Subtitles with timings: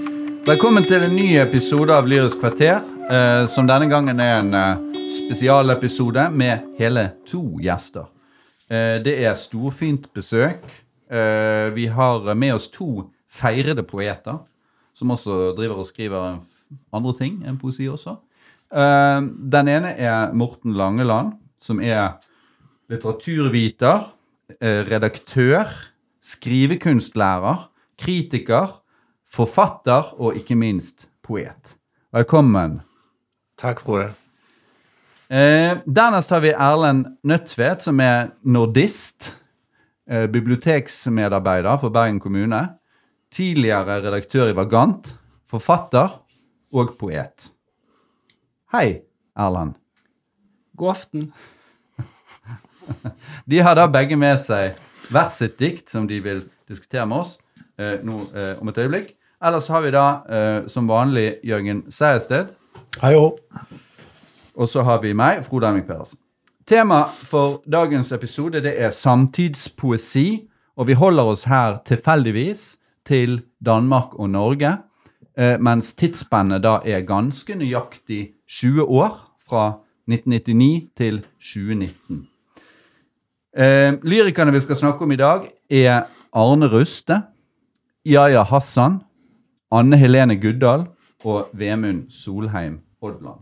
[0.00, 2.80] Velkommen til en ny episode av Lyrisk kvarter,
[3.12, 4.80] eh, som denne gangen er en eh,
[5.12, 8.08] spesialepisode med hele to gjester.
[8.66, 10.64] Eh, det er storfint besøk.
[11.12, 14.40] Eh, vi har med oss to feirede poeter,
[14.96, 16.40] som også driver og skriver
[16.90, 18.16] andre ting enn poesi også.
[18.70, 22.20] Den ene er Morten Langeland, som er
[22.90, 24.04] litteraturviter,
[24.60, 25.72] redaktør,
[26.22, 27.64] skrivekunstlærer,
[27.98, 28.80] kritiker,
[29.30, 31.76] forfatter og ikke minst poet.
[32.12, 32.80] Velkommen.
[33.60, 34.10] Takk, Frode.
[35.30, 39.30] Eh, dernest har vi Erlend Nødtvedt, som er nordist.
[40.10, 42.68] Eh, biblioteksmedarbeider for Bergen kommune.
[43.30, 45.14] Tidligere redaktør i Vagant.
[45.46, 46.18] Forfatter
[46.72, 47.52] og poet.
[48.72, 49.02] Hei,
[49.38, 49.76] Erlend.
[50.76, 51.32] God aften.
[53.50, 54.74] De har da begge med seg
[55.10, 57.36] hvert sitt dikt som de vil diskutere med oss
[57.78, 59.14] eh, nå eh, om et øyeblikk.
[59.44, 62.50] Ellers har vi da eh, som vanlig Jørgen Seiersted.
[63.00, 63.38] Hei òg.
[64.52, 66.18] Og så har vi meg, Frode Henrik Pedersen.
[66.68, 70.44] Tema for dagens episode det er samtidspoesi,
[70.76, 72.66] og vi holder oss her tilfeldigvis
[73.08, 74.76] til Danmark og Norge,
[75.38, 82.26] eh, mens tidsspennet da er ganske nøyaktig 20 år, fra 1999 til 2019.
[83.56, 87.22] Eh, lyrikerne vi skal snakke om i dag, er Arne Ruste,
[88.06, 89.00] Yahya Hassan,
[89.70, 90.88] Anne Helene Guddal
[91.24, 93.40] og Vemund Solheim Odland.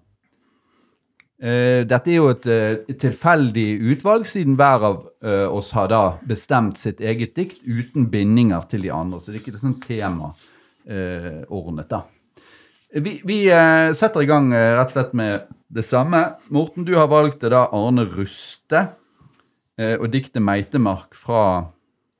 [1.38, 6.00] Uh, dette er jo et, uh, tilfeldig utvalg, siden hver av uh, oss har da
[6.26, 9.20] bestemt sitt eget dikt uten bindinger til de andre.
[9.22, 12.02] Så det er ikke sånn temaordnet, da.
[12.88, 13.36] Vi, vi
[13.92, 15.44] setter i gang rett og slett med
[15.76, 16.22] det samme.
[16.48, 18.86] Morten, du har valgt det da Arne Ruste
[19.76, 21.68] og diktet 'Meitemark' fra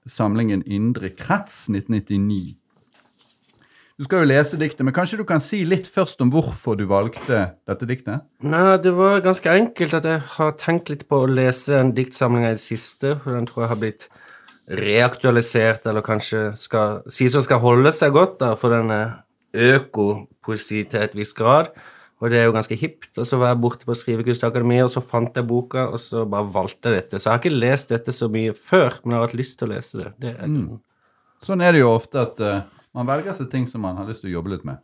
[0.05, 2.61] samlingen Indre krets 1999.
[3.99, 6.85] Du skal jo lese diktet, men kanskje du kan si litt først om hvorfor du
[6.87, 8.23] valgte dette diktet?
[8.47, 12.53] Nei, det var ganske enkelt at jeg har tenkt litt på å lese den diktsamlinga
[12.53, 14.07] i det siste, for den tror jeg har blitt
[14.79, 19.17] reaktualisert, eller kanskje skal sies å skal holde seg godt, da, for den er
[19.75, 21.75] økopoesi til et visst grad.
[22.23, 23.13] Og det er jo ganske hipt.
[23.19, 26.51] Og så var jeg borte på Skrivekunstakademiet, og så fant jeg boka, og så bare
[26.55, 27.19] valgte jeg dette.
[27.19, 29.69] Så jeg har ikke lest dette så mye før, men jeg har hatt lyst til
[29.69, 30.11] å lese det.
[30.23, 30.67] det er mm.
[31.47, 32.67] Sånn er det jo ofte at eh,
[32.99, 34.83] man velger seg ting som man har lyst til å jobbe litt med.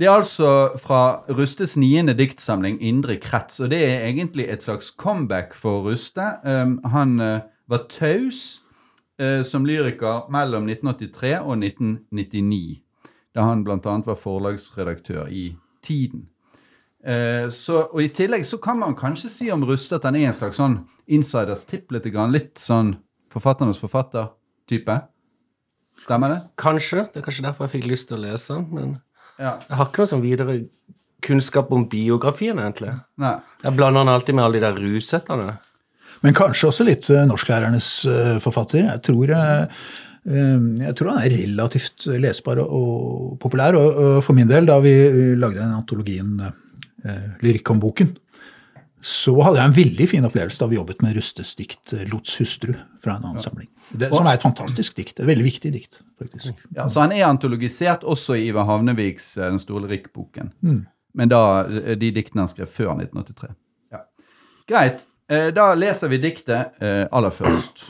[0.00, 0.50] Det er altså
[0.80, 6.24] fra Rustes niende diktsamling 'Indre krets', og det er egentlig et slags comeback for Ruste.
[6.44, 8.62] Um, han uh, var taus
[9.20, 12.80] uh, som lyriker mellom 1983 og 1999,
[13.34, 13.76] da han bl.a.
[14.06, 16.28] var forlagsredaktør i Tiden.
[17.04, 20.28] Uh, så, og I tillegg så kan man kanskje si om Ruste at han er
[20.28, 22.96] en slags sånn insiders tipp, litt, litt sånn
[23.32, 24.96] forfatternes forfatter-type.
[26.04, 26.40] Stemmer det?
[26.60, 27.06] Kanskje.
[27.12, 29.00] Det er kanskje derfor jeg fikk lyst til å lese den, men
[29.38, 29.58] Ja.
[29.68, 30.60] jeg har ikke noe sånn videre
[31.24, 32.92] kunnskap om biografien, egentlig.
[33.20, 33.34] Nei.
[33.62, 35.58] Jeg blander den alltid med alle de der rusettene.
[36.22, 38.84] Men kanskje også litt eh, norsklærernes eh, forfatter.
[38.84, 39.84] Jeg tror, eh,
[40.28, 43.76] jeg tror han er relativt lesbar og, populær.
[43.78, 44.92] Og, for min del, da vi
[45.36, 46.34] lagde den antologien
[47.40, 48.10] Lyrikk om boken,
[49.00, 52.34] så hadde jeg en veldig fin opplevelse da vi jobbet med Rustes dikt eh, 'Lots
[52.40, 53.68] hustru' fra en annen samling.
[53.92, 55.20] Det, som er et fantastisk dikt.
[55.20, 56.54] Et veldig viktig dikt, faktisk.
[56.76, 60.52] Ja, så han er antologisert også i Ivar Havneviks eh, Den store Rikk-boken.
[61.14, 63.54] Men da eh, de diktene han skrev før 1983.
[63.92, 64.04] Ja.
[64.68, 65.06] Greit.
[65.30, 67.86] Eh, Da leser vi diktet eh, aller først.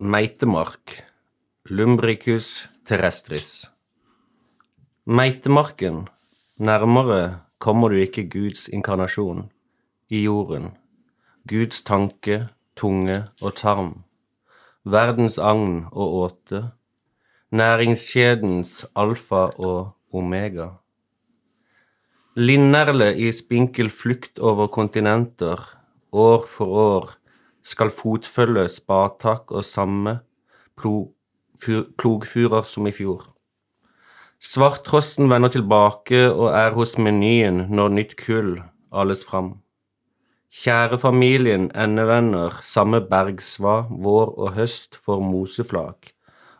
[0.00, 1.02] Meitemark,
[1.68, 3.66] Lumbricus terrestris.
[5.06, 6.06] Meitemarken,
[6.58, 9.50] nærmere kommer du ikke Guds inkarnasjon,
[10.08, 10.70] i jorden,
[11.48, 14.04] Guds tanke, tunge og tarm,
[14.84, 16.60] verdens agn og åte,
[17.52, 20.70] næringskjedens alfa og omega.
[22.38, 25.60] Linnerle i spinkel flukt over kontinenter,
[26.12, 27.10] år for år,
[27.62, 30.20] skal fotfølge spatak og samme
[31.60, 33.26] plogfurer som i fjor.
[34.40, 38.54] Svarttrosten vender tilbake og er hos menyen når nytt kull
[38.88, 39.58] ales fram.
[40.48, 46.14] Kjære familien endevenner samme bergsva vår og høst for moseflak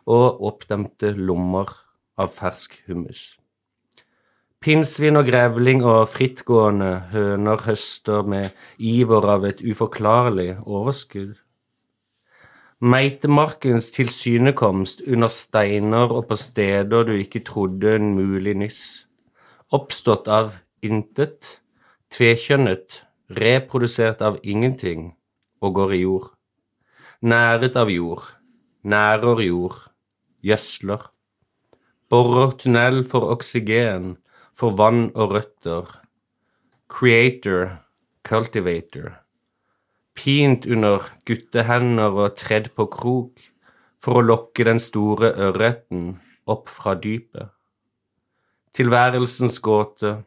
[0.05, 1.73] og oppdemte lommer
[2.21, 3.31] av fersk hummus.
[4.61, 11.33] Pinnsvin og grevling og frittgående høner høster med iver av et uforklarlig overskudd.
[12.81, 18.79] Meitemarkens tilsynekomst under steiner og på steder du ikke trodde en mulig nyss.
[19.69, 21.59] Oppstått av intet,
[22.09, 23.03] tvekjønnet,
[23.37, 25.11] reprodusert av ingenting
[25.61, 26.27] og går i jord.
[27.21, 28.25] Næret av jord,
[28.81, 29.77] nærer jord,
[30.41, 31.05] gjødsler.
[32.09, 34.17] borer tunnel for oksygen,
[34.57, 35.85] for vann og røtter.
[36.89, 37.77] Creator,
[38.25, 39.21] cultivator.
[40.13, 43.39] Pint under guttehender og tredd på krok
[44.03, 46.17] for å lokke den store ørreten
[46.51, 47.53] opp fra dypet.
[48.75, 50.21] Tilværelsens gåte,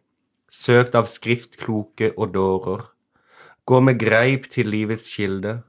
[0.49, 2.83] søkt av skriftkloke og dårer.
[3.65, 5.63] Gå med greip til livets kilde,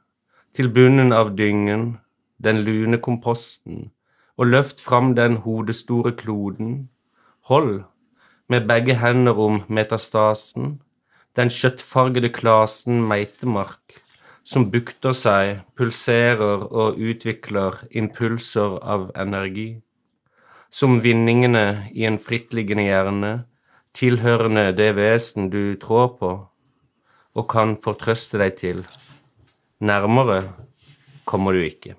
[0.56, 1.98] til bunnen av dyngen,
[2.38, 3.90] den lune komposten,
[4.36, 6.90] og løft fram den hodestore kloden.
[7.52, 7.84] Hold
[8.48, 10.80] med begge hender om metastasen,
[11.36, 14.05] den kjøttfargede klasen meitemark,
[14.46, 19.82] som bukter seg, pulserer og utvikler impulser av energi.
[20.70, 23.34] Som vindingene i en frittliggende hjerne,
[23.96, 26.32] tilhørende det vesen du trår på,
[27.36, 28.84] og kan fortrøste deg til.
[29.82, 30.42] Nærmere
[31.26, 31.96] kommer du ikke.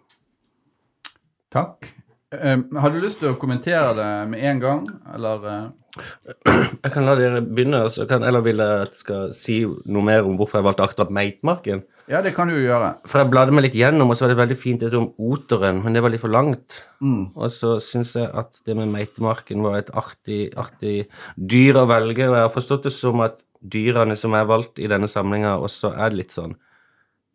[1.53, 1.89] Takk.
[2.31, 5.67] Eh, har du lyst til å kommentere det med en gang, eller eh?
[5.97, 10.05] Jeg kan la dere begynne, så kan, eller vil jeg at jeg skal si noe
[10.05, 11.85] mer om hvorfor jeg valgte akkurat Meitmarken?
[12.07, 12.93] Ja, det kan du jo gjøre.
[13.09, 15.81] For jeg bladde meg litt gjennom, og så var det veldig fint dette om oteren,
[15.83, 16.77] men det var litt for langt.
[17.03, 22.29] Og så syns jeg at det med Meitemarken var et artig, artig dyr å velge,
[22.29, 25.97] og jeg har forstått det som at dyrene som er valgt i denne samlinga, også
[25.97, 26.55] er litt sånn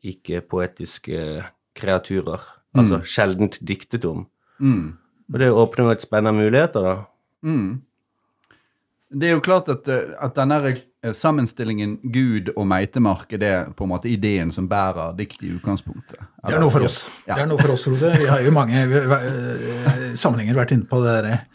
[0.07, 1.43] ikke-poetiske
[1.77, 2.47] kreaturer.
[2.71, 4.23] Altså sjeldent diktet om.
[4.63, 4.93] Mm.
[5.33, 6.93] Og det åpner jo et spenn av muligheter, da.
[7.43, 7.81] Mm.
[9.11, 13.53] Det er jo klart at, eh, at denne eh, sammenstillingen Gud og meitemark er det
[13.75, 16.21] på en måte ideen som bærer diktet i utgangspunktet.
[16.47, 17.03] Det er noe for oss.
[17.27, 17.35] Ja.
[17.35, 18.13] Det er noe for oss, Frode.
[18.21, 21.45] Vi har jo mange eh, sammenhenger vært inne på det der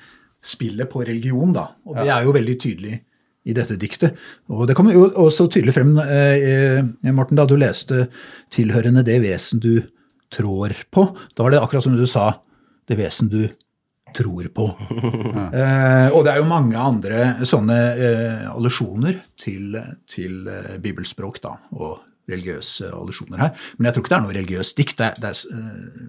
[0.46, 1.70] spillet på religion, da.
[1.88, 3.00] Og det er jo veldig tydelig
[3.46, 4.16] i dette diktet.
[4.52, 6.82] Og det kommer jo også tydelig frem, eh,
[7.14, 8.08] Morten, da du leste
[8.50, 9.82] 'tilhørende det vesen du
[10.30, 11.14] trår på'.
[11.34, 12.40] Da var det akkurat som du sa
[12.86, 13.48] 'det vesen du
[14.16, 14.70] tror på'.
[15.56, 19.76] Eh, og det er jo mange andre sånne eh, allusjoner til,
[20.10, 21.54] til eh, bibelspråk, da.
[21.76, 23.66] Og religiøse allusjoner her.
[23.78, 24.98] Men jeg tror ikke det er noe religiøst dikt.
[24.98, 26.06] Det er, det er eh,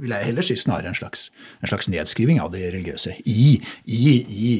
[0.00, 1.28] vil jeg heller si snarere en slags,
[1.60, 3.48] en slags nedskriving av det religiøse i,
[3.84, 4.12] i,
[4.48, 4.52] i,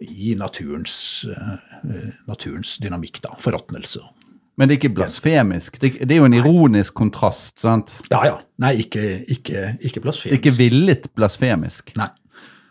[0.00, 0.96] i naturens,
[1.30, 3.34] eh, naturens dynamikk, da.
[3.42, 4.04] Forråtnelse.
[4.54, 5.80] Men det er ikke blasfemisk.
[5.82, 7.56] Det, er jo en ironisk kontrast.
[7.58, 7.96] sant?
[8.12, 8.36] Ja, ja.
[8.62, 10.38] Nei, ikke, ikke, ikke blasfemisk.
[10.38, 11.90] ikke villet blasfemisk.
[11.98, 12.12] Nei.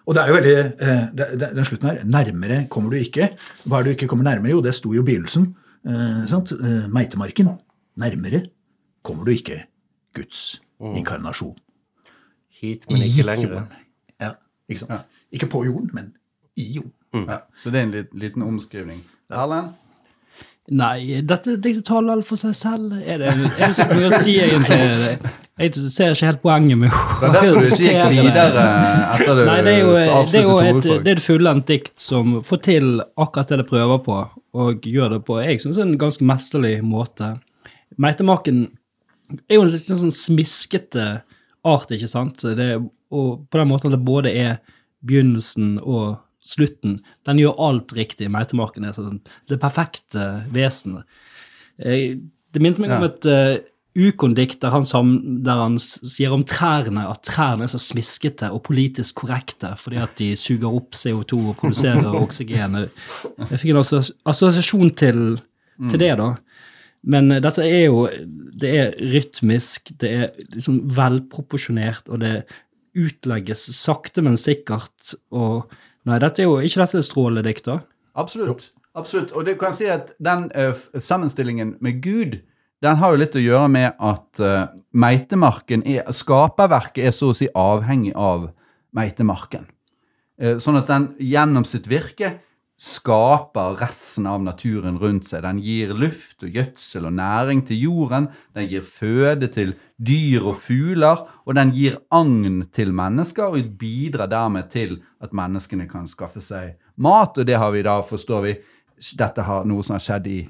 [0.06, 3.30] Og det er jo veldig, eh, den slutten her, nærmere kommer du ikke.
[3.66, 4.52] Hva er det du ikke kommer nærmere?
[4.52, 5.56] Jo, det sto jo i begynnelsen.
[5.88, 6.52] Eh, sant?
[6.52, 7.54] Eh, Meitemarken.
[8.00, 8.46] Nærmere
[9.04, 9.64] kommer du ikke
[10.16, 11.56] Guds inkarnasjon.
[12.60, 13.64] Hit, men ikke lenger.
[14.20, 14.32] Ja,
[14.70, 15.06] ikke sant?
[15.32, 16.14] Ikke på jorden, men
[16.58, 17.30] i jorden.
[17.30, 19.00] Ja, så det er en liten omskrivning.
[19.32, 19.74] Erlend?
[20.72, 22.94] Nei, dette diktet taler for seg selv.
[23.04, 25.18] Er det, er det så mye å si, egentlig?
[25.62, 28.62] Jeg ser ikke helt poenget med å Det er derfor du ikke gikk videre
[29.14, 29.92] etter du Nei, det er jo,
[30.32, 32.88] det er jo et, det er et fullendt dikt som får til
[33.22, 34.16] akkurat det det prøver på,
[34.58, 37.36] og gjør det på jeg synes, det er en ganske mesterlig måte.
[38.02, 38.64] Meitemarken
[39.46, 41.06] er jo en litt sånn smiskete
[41.70, 42.42] art, ikke sant?
[42.58, 42.70] Det,
[43.14, 44.56] og på den måten at det både er
[45.06, 46.98] begynnelsen og slutten.
[47.30, 48.28] Den gjør alt riktig.
[48.34, 49.22] Meitemarken er sånn
[49.52, 51.06] det perfekte vesenet.
[51.78, 52.18] Eh,
[52.54, 53.56] Det minte meg om et uh,
[53.94, 54.74] Ukon-dikt der,
[55.46, 60.16] der han sier om trærne at trærne er så smiskete og politisk korrekte fordi at
[60.18, 62.80] de suger opp CO2 og produserer oksygen.
[62.82, 65.22] Jeg fikk en assosiasjon til,
[65.92, 66.34] til det, da.
[67.04, 68.06] Men eh, dette er jo
[68.54, 72.46] Det er rytmisk, det er liksom velproporsjonert, og det
[72.94, 75.18] utlegges sakte, men sikkert.
[75.34, 75.68] Og
[76.04, 77.78] Nei, dette er jo ikke dette er strålende dikt, da.
[78.20, 78.72] Absolutt.
[78.94, 79.32] Absolutt.
[79.34, 82.42] Og du kan si at den uh, sammenstillingen med Gud,
[82.84, 87.38] den har jo litt å gjøre med at uh, meitemarken er Skaperverket er så å
[87.38, 88.50] si avhengig av
[88.96, 89.70] meitemarken.
[90.42, 92.36] Uh, sånn at den gjennom sitt virke
[92.84, 95.44] skaper resten av naturen rundt seg.
[95.46, 98.28] Den gir luft og gjødsel og næring til jorden.
[98.58, 104.32] Den gir føde til dyr og fugler, og den gir agn til mennesker, og bidrar
[104.32, 107.38] dermed til at menneskene kan skaffe seg mat.
[107.38, 108.58] Og det har vi da, forstår vi,
[109.20, 110.42] dette har noe som har skjedd i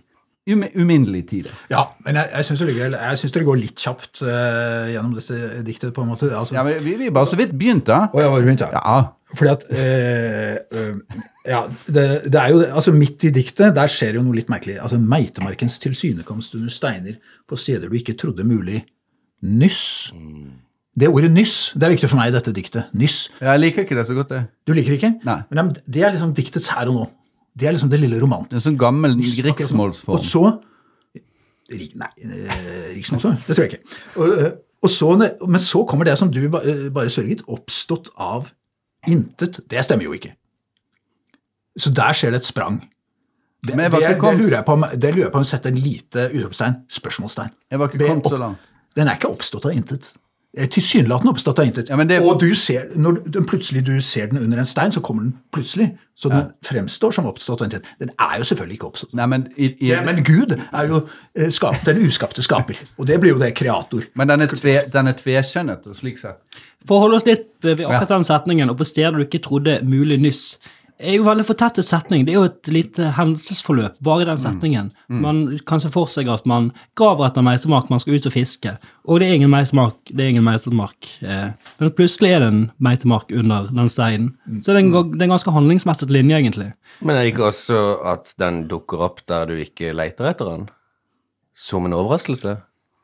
[0.51, 1.47] um tid.
[1.71, 6.03] Ja, men jeg, jeg syns det, det går litt kjapt uh, gjennom dette diktet, på
[6.03, 6.27] en måte.
[6.35, 8.09] Altså, Ja, vi, vi bare så vidt begynt, da.
[8.11, 8.71] Å, ja, var begynt, ja.
[8.75, 8.97] Ja.
[9.33, 14.25] Fordi at uh, Ja, det, det er jo Altså, midt i diktet, der skjer jo
[14.25, 14.81] noe litt merkelig.
[14.83, 17.15] Altså, Meitemarkens tilsynekomst under steiner
[17.47, 18.83] på steder du ikke trodde mulig.
[19.43, 20.11] Nyss.
[20.93, 22.91] Det ordet nyss, det er viktig for meg i dette diktet.
[22.93, 23.31] Nyss.
[23.41, 24.43] Jeg liker ikke det så godt, det.
[24.67, 25.15] Du liker ikke?
[25.25, 25.39] Nei.
[25.49, 27.07] Men det er liksom diktets her og nå.
[27.53, 28.55] Det er liksom det lille romantiske.
[28.55, 30.15] Er en sånn gammel riksmålsform.
[30.17, 30.45] Og så
[31.73, 33.37] Nei, eh, riksmålsform?
[33.47, 33.99] Det tror jeg ikke.
[34.19, 34.49] Og, eh,
[34.83, 35.07] og så,
[35.47, 38.49] men så kommer det som du eh, bare sørget, oppstått av
[39.09, 40.33] intet, det stemmer jo ikke.
[41.79, 42.81] Så der skjer det et sprang.
[43.63, 45.47] Det, Men jeg var det, det, lurer jeg på om, det lurer jeg på om
[45.47, 47.53] setter en lite utropstegn, spørsmålstegn.
[47.71, 48.69] Jeg var ikke kommet så langt.
[48.93, 50.11] Den er ikke oppstått av intet.
[50.55, 51.89] Eh, Tilsynelatende oppstått av intet.
[51.89, 55.01] Ja, det- Og du ser, når den plutselig du ser den under en stein, så
[55.01, 55.97] kommer den plutselig.
[56.15, 57.81] Så den fremstår som oppstått av intet.
[57.99, 59.13] Den er jo selvfølgelig ikke oppstått.
[59.15, 62.75] Nei, men, i, i, Ja, men Gud er jo eh, skap, den uskapte skaper.
[62.99, 64.03] Og det blir jo det kreator.
[64.15, 66.37] men den er, tve, den er tvekjønnet, og slik sett.
[66.85, 69.79] For å holde oss litt ved akkurat den setningen, og på steder du ikke trodde
[69.83, 70.59] mulig nyss,
[70.99, 72.25] er jo veldig fortettet setning.
[72.25, 74.91] Det er jo et lite hendelsesforløp, bare den setningen.
[75.09, 78.75] Man kan se for seg at man graver etter meitemark, man skal ut og fiske,
[79.05, 81.09] og det er ingen meitemark, det er ingen meitemark.
[81.21, 84.31] Eh, men plutselig er det en meitemark under den steinen.
[84.61, 86.69] Så det er en, ga- det er en ganske handlingsmettet linje, egentlig.
[87.01, 87.81] Men er det ikke også
[88.13, 90.69] at den dukker opp der du ikke leter etter den?
[91.53, 92.57] Som en overraskelse?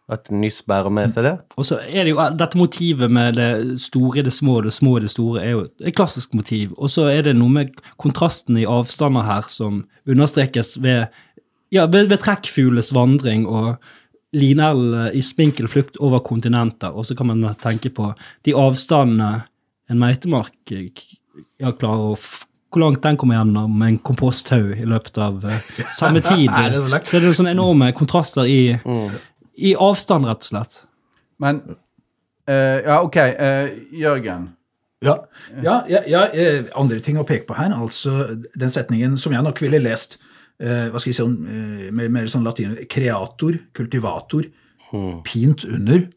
[0.10, 1.36] At nyss bærer med seg det?
[1.60, 4.74] Og så er det jo dette motivet med det store i det små og det
[4.74, 6.74] små i det store er jo et klassisk motiv.
[6.78, 11.14] Og så er det noe med kontrasten i avstander her som understrekes ved,
[11.70, 13.76] ja, ved, ved trekkfugles vandring og
[14.34, 16.90] linæl i spinkel flukt over kontinenter.
[16.90, 18.12] Og så kan man tenke på
[18.46, 19.44] de avstandene
[19.90, 20.90] en meitemark eh,
[21.62, 22.20] ja, klarer å
[22.70, 25.56] hvor langt den kommer gjennom en komposthaug i løpet av uh,
[25.98, 26.46] samme tid.
[26.52, 27.10] Nei, det så langt?
[27.10, 28.60] så er det sånne enorme kontraster i,
[29.60, 30.80] i avstand, rett og slett.
[31.44, 31.62] Men
[32.48, 33.18] eh, Ja, OK.
[33.18, 34.50] eh, Jørgen.
[35.02, 35.16] Ja,
[35.64, 37.72] ja, ja, ja eh, andre ting å peke på her.
[37.76, 40.18] Altså den setningen som jeg nok ville lest
[40.60, 44.50] eh, hva skal jeg si, sånn, eh, mer, mer sånn latin Kreator, kultivator,
[45.24, 46.10] pint under.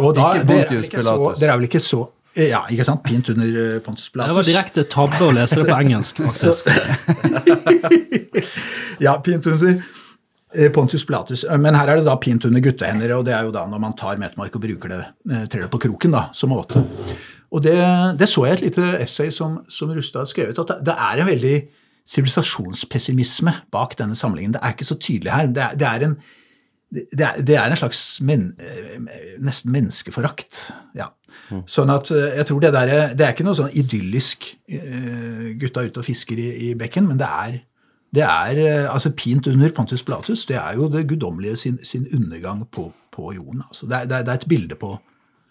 [0.00, 1.98] Og da, ikke dere, er så, dere er vel ikke så
[2.32, 3.02] eh, Ja, ikke sant?
[3.04, 4.30] Pint under Pontus Pilatus.
[4.30, 6.72] Det var direkte tabbe å lese det på engelsk, faktisk.
[9.06, 9.80] ja, pint under
[10.74, 11.44] Pontius Pilatus.
[11.44, 13.80] Eh, Men her er det da pint under guttehender, og det er jo da når
[13.80, 16.82] man tar metmark og bruker det, eh, trer det på kroken da, som måte.
[17.54, 17.74] Og det,
[18.18, 21.28] det så jeg et lite essay som, som Rustad har skrevet, at det, er en
[21.30, 21.56] veldig
[22.04, 24.52] sivilisasjonspessimisme bak denne samlingen.
[24.56, 25.46] Det er ikke så tydelig her.
[25.54, 26.16] Det er, det er en
[26.94, 28.98] det er, det er en slags men, eh,
[29.42, 30.68] nesten menneskeforakt.
[30.94, 31.08] Ja.
[31.66, 35.54] Sånn at eh, jeg tror det der er- Det er ikke noe sånn idyllisk eh,
[35.58, 37.56] gutta ute og fisker i, i bekken, men det er,
[38.14, 42.06] det er eh, altså Pint under Pontus Pilatus, det er jo det guddommelige sin, sin
[42.14, 43.62] undergang på, på jorden.
[43.68, 43.86] Altså.
[43.86, 44.96] Det, er, det, er, et bilde på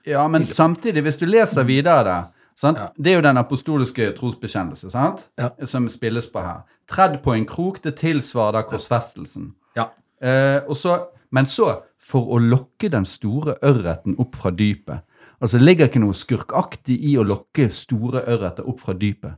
[0.07, 2.23] Ja, men samtidig, hvis du leser videre der
[2.55, 2.77] sant?
[2.97, 4.91] Det er jo den apostoliske trosbekjennelse?
[5.37, 5.49] Ja.
[5.65, 6.63] som spilles på her.
[6.87, 9.53] Tredd på en krok, det tilsvarer da korsfestelsen.
[9.75, 9.87] Ja.
[10.21, 10.99] Eh, så,
[11.31, 15.03] men så, for å lokke den store ørreten opp fra dypet
[15.43, 19.35] Altså, det ligger ikke noe skurkaktig i å lokke store ørreter opp fra dypet.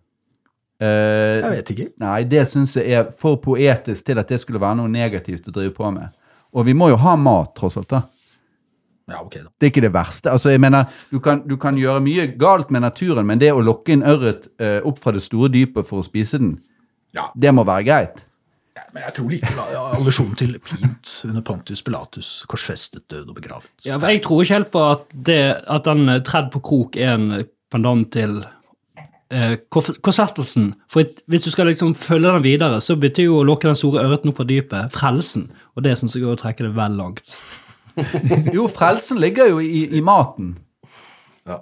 [0.82, 1.88] Eh, Jeg vet ikke.
[2.03, 5.53] Nei, det syns jeg er for poetisk til at det skulle være noe negativt å
[5.55, 6.10] drive på med.
[6.55, 7.89] Og vi må jo ha mat, tross alt.
[7.89, 8.01] da.
[9.08, 9.50] Ja, ok da.
[9.60, 10.32] Det er ikke det verste.
[10.34, 13.62] Altså, jeg mener, du kan, du kan gjøre mye galt med naturen, men det å
[13.63, 16.55] lokke en ørret uh, opp fra det store dypet for å spise den,
[17.15, 17.27] Ja.
[17.38, 18.24] det må være greit.
[18.75, 23.36] Ja, men jeg tror likevel ja, allusjonen til Pint under Pontus Pilatus, korsfestet, død og
[23.38, 23.70] begravet.
[23.86, 27.13] Ja, for Jeg tror ikke helt på at, det, at den tredd på krok er
[27.13, 27.29] en
[27.72, 28.41] pendant til
[29.32, 29.58] eh.
[29.72, 34.03] For hvis du skal liksom følge den videre, så betyr jo å lukke den store
[34.05, 35.50] ørreten opp fra dypet frelsen.
[35.75, 37.38] Og det syns jeg er å trekke det vel langt.
[38.55, 40.58] Jo, frelsen ligger jo i, i maten.
[41.48, 41.62] Ja.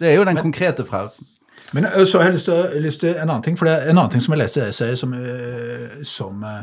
[0.00, 1.26] Det er jo den konkrete frelsen.
[1.72, 3.98] Men så har jeg lyst til, lyst til en annen ting, for det er en
[3.98, 5.12] annen ting som jeg leste i essayet som,
[6.08, 6.54] som, ø,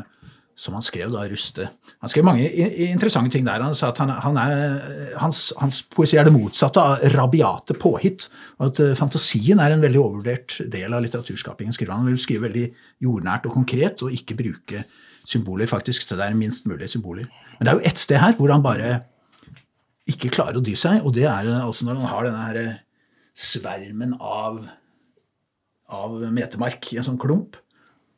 [0.56, 1.66] som han skrev da, Ruste.
[2.00, 2.46] Han skrev mange
[2.86, 3.60] interessante ting der.
[3.60, 4.62] Han sa at han, han er,
[5.20, 8.30] hans, hans poesi er det motsatte av rabiate påhitt.
[8.56, 11.76] Og at fantasien er en veldig overvurdert del av litteraturskapingen.
[11.76, 12.64] skriver Han Han vil skrive veldig
[13.04, 14.86] jordnært og konkret, og ikke bruke
[15.28, 16.08] symboler, faktisk.
[16.08, 17.28] Det er minst mulig symboler.
[17.58, 18.96] Men det er jo ett sted her hvor han bare
[20.08, 22.74] ikke klarer å dy seg, og det er altså når han har denne her
[23.36, 24.62] svermen av
[25.86, 27.58] av metemark i en sånn klump,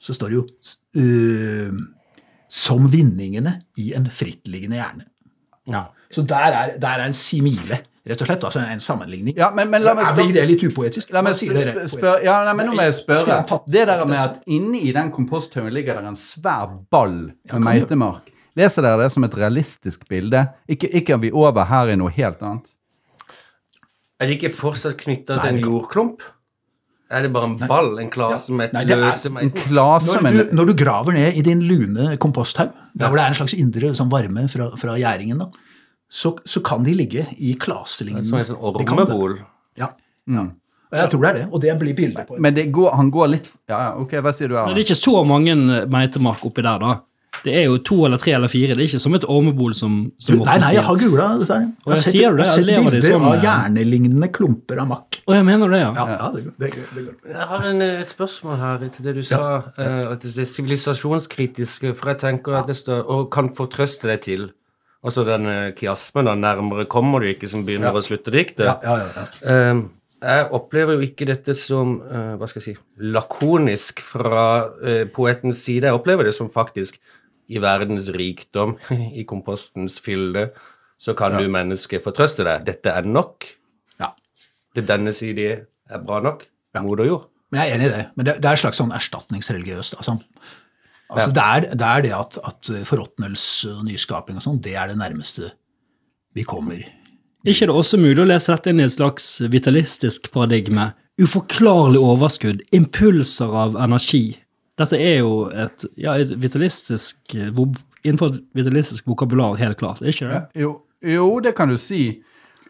[0.01, 0.45] så står det jo
[1.03, 1.81] øh,
[2.49, 5.85] 'som vinningene i en frittliggende hjerne'.
[6.11, 7.79] Så der er, der er en simile,
[8.09, 8.45] rett og slett.
[8.45, 9.37] Altså en sammenligning.
[9.37, 11.11] Ja, men, men la meg Er- Blir det litt upoetisk?
[11.13, 13.43] La meg si det spør, ja, nei, men nå må jeg spørre.
[13.69, 18.31] Det der med at inni den komposthaugen ligger det en svær ball med meitemark.
[18.57, 20.47] Leser dere det som et realistisk bilde?
[20.69, 22.67] Ikke, ikke er vi over her i noe helt annet.
[24.19, 26.23] Er det ikke fortsatt knytta til en jordklump?
[27.09, 30.69] Er det bare en ball, en klase med et løse En klase Når du, når
[30.69, 34.11] du graver ned i din lune komposthaug, der hvor det er en slags indre sånn
[34.13, 35.49] varme fra, fra gjæringen, da,
[36.09, 39.39] så, så kan de ligge i klaselignende Som en sånn ormebol?
[39.81, 39.95] Ja.
[40.29, 40.45] ja.
[40.89, 43.11] Og Jeg tror det er det, og det blir bildet på Men det går, han
[43.13, 45.57] går litt Ja, ja, ok, hva sier du Men det er ikke så mange
[45.89, 46.95] meitemark oppi der, da.
[47.45, 48.75] Det er jo to eller tre eller fire.
[48.75, 51.57] Det er ikke som et ormebol som, som Du, nei, nei, jeg har googla dette
[51.57, 51.67] her.
[51.69, 55.19] Jeg har sett, det, jeg lever bilder sånn, av eh, hjernelignende klumper av makk.
[55.25, 55.91] Å, jeg mener det, ja.
[55.97, 59.17] Ja, ja det, det, det, det, Jeg har en, eh, et spørsmål her til det
[59.19, 59.43] du sa.
[59.79, 61.93] Uh, At det er sivilisasjonskritiske.
[61.99, 64.49] For jeg tenker at det står Og kan fortrøste deg til.
[65.07, 65.47] Altså den
[65.79, 66.35] kiasmen, da.
[66.39, 68.67] Nærmere kommer du ikke, som begynner å slutte diktet.
[68.67, 68.67] dikte.
[68.67, 69.55] ja, ja, ja, ja.
[69.55, 69.87] Eh,
[70.19, 72.81] jeg opplever jo ikke dette som uh, hva skal jeg si,
[73.15, 74.41] lakonisk fra
[75.15, 75.87] poetens side.
[75.87, 76.99] Jeg opplever det som faktisk
[77.49, 78.77] i verdens rikdom,
[79.21, 80.51] i kompostens fylde,
[80.99, 82.65] så kan du menneske fortrøste deg.
[82.67, 83.47] Dette er nok.
[84.03, 84.13] Ja.
[84.75, 85.51] Det denne side
[85.89, 86.47] er bra nok.
[86.83, 87.29] Moder jord.
[87.51, 88.05] Men jeg er enig i det.
[88.19, 89.97] Men det, det er et slags sånn erstatningsreligiøst.
[89.99, 90.19] Altså,
[91.09, 94.91] altså det, er, det er det at, at forråtnelse og nyskaping og sånn, det er
[94.91, 95.53] det nærmeste
[96.37, 96.83] vi kommer.
[97.47, 100.91] ikke er det også mulig å lese dette inn i et slags vitalistisk paradigme?
[101.19, 104.37] Uforklarlig overskudd, impulser av energi.
[104.79, 110.03] Dette er jo et, ja, et vitalistisk Innenfor et vitalistisk vokabular, helt klart.
[110.03, 110.43] Er ikke det?
[110.63, 112.21] Jo, jo, det kan du si.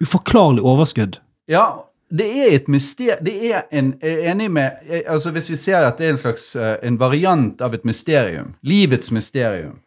[0.00, 1.18] Uforklarlig overskudd.
[1.50, 1.66] Ja,
[2.08, 4.70] det er et mysterium Det er en jeg er enig med
[5.06, 8.54] altså Hvis vi ser at det er en slags eh, en variant av et mysterium.
[8.62, 9.78] Livets mysterium.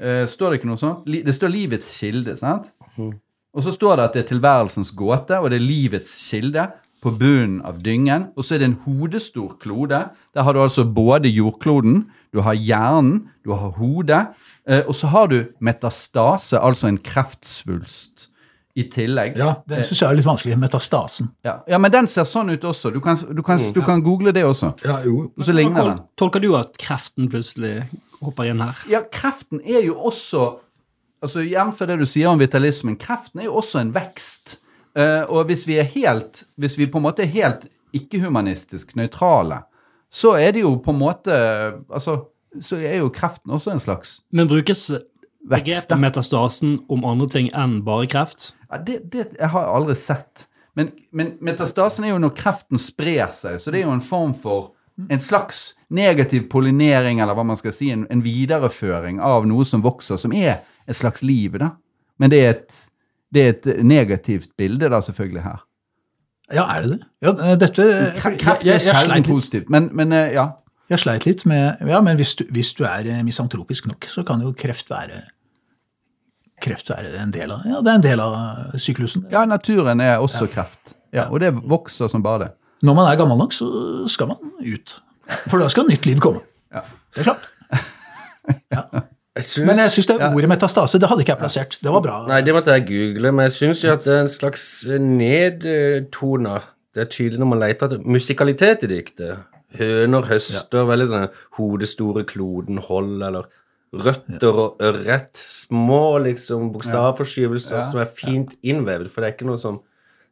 [0.00, 1.08] Eh, står det ikke noe sånt?
[1.08, 2.68] Det står livets kilde, sant?
[3.54, 6.66] Og så står det at det er tilværelsens gåte, og det er livets kilde
[7.04, 8.30] på bunnen av dyngen.
[8.34, 10.00] Og så er det en hodestor klode.
[10.34, 14.22] Der har du altså både jordkloden, du har hjernen, du har hodet,
[14.66, 18.30] eh, og så har du metastase, altså en kreftsvulst,
[18.74, 19.36] i tillegg.
[19.38, 20.56] Ja, Den syns jeg er litt vanskelig.
[20.58, 21.28] Metastasen.
[21.46, 22.90] Ja, ja, men den ser sånn ut også.
[22.90, 24.72] Du kan, du kan, du kan google det også.
[24.82, 25.28] Ja, jo.
[25.30, 26.00] Og så ligner den.
[26.18, 27.84] Tolker du at kreften plutselig
[28.18, 28.80] hopper inn her?
[28.90, 30.48] Ja, kreften er jo også
[31.24, 31.78] altså Jf.
[31.86, 34.58] det du sier om vitalismen, kreften er jo også en vekst.
[34.94, 39.64] Eh, og hvis vi er helt Hvis vi på en måte er helt ikke-humanistisk nøytrale,
[40.10, 41.34] så er det jo på en måte
[41.90, 42.30] Altså,
[42.62, 44.92] så er jo kreften også en slags Men brukes
[45.50, 48.54] begrepet metastasen om andre ting enn bare kreft?
[48.70, 50.46] Ja, det, det jeg har jeg aldri sett.
[50.74, 54.32] Men, men metastasen er jo når kreften sprer seg, så det er jo en form
[54.34, 54.72] for
[55.10, 59.82] en slags negativ pollinering, eller hva man skal si, en, en videreføring av noe som
[59.84, 61.74] vokser, som er et slags liv, da.
[62.22, 62.76] Men det er et,
[63.34, 65.62] det er et negativt bilde, da, selvfølgelig, her.
[66.52, 66.98] Ja, er det det?
[67.24, 67.84] Ja, dette
[68.20, 70.48] Kreft er sjelden positivt, men, men eh, ja.
[70.92, 74.22] jeg sleit litt med Ja, men hvis du, hvis du er eh, misantropisk nok, så
[74.28, 75.22] kan jo kreft være
[76.62, 79.24] Kreft være en del av Ja, det er en del av syklusen.
[79.32, 80.94] Ja, naturen er også kreft.
[81.14, 82.50] Ja, og det vokser som bare det.
[82.84, 83.66] Når man er gammel nok, så
[84.10, 84.98] skal man ut.
[85.48, 86.44] For da skal nytt liv komme.
[86.74, 86.84] Ja.
[87.14, 87.50] Det er klart.
[89.34, 91.78] Jeg synes, Men jeg syns det ordet metastase, det hadde ikke jeg plassert.
[91.82, 92.20] Det var bra.
[92.28, 96.60] Nei, det måtte jeg google, men jeg syns jo at det er en slags nedtona
[96.94, 99.40] Det er tydelig når man leter etter musikalitet i diktet.
[99.74, 101.24] Høner høster, veldig sånn
[101.58, 103.48] hodestore kloden hold, eller
[104.04, 105.34] røtter og ørret.
[105.34, 109.80] Små liksom bokstavforskyvelser som er fint innvevd, for det er ikke noe som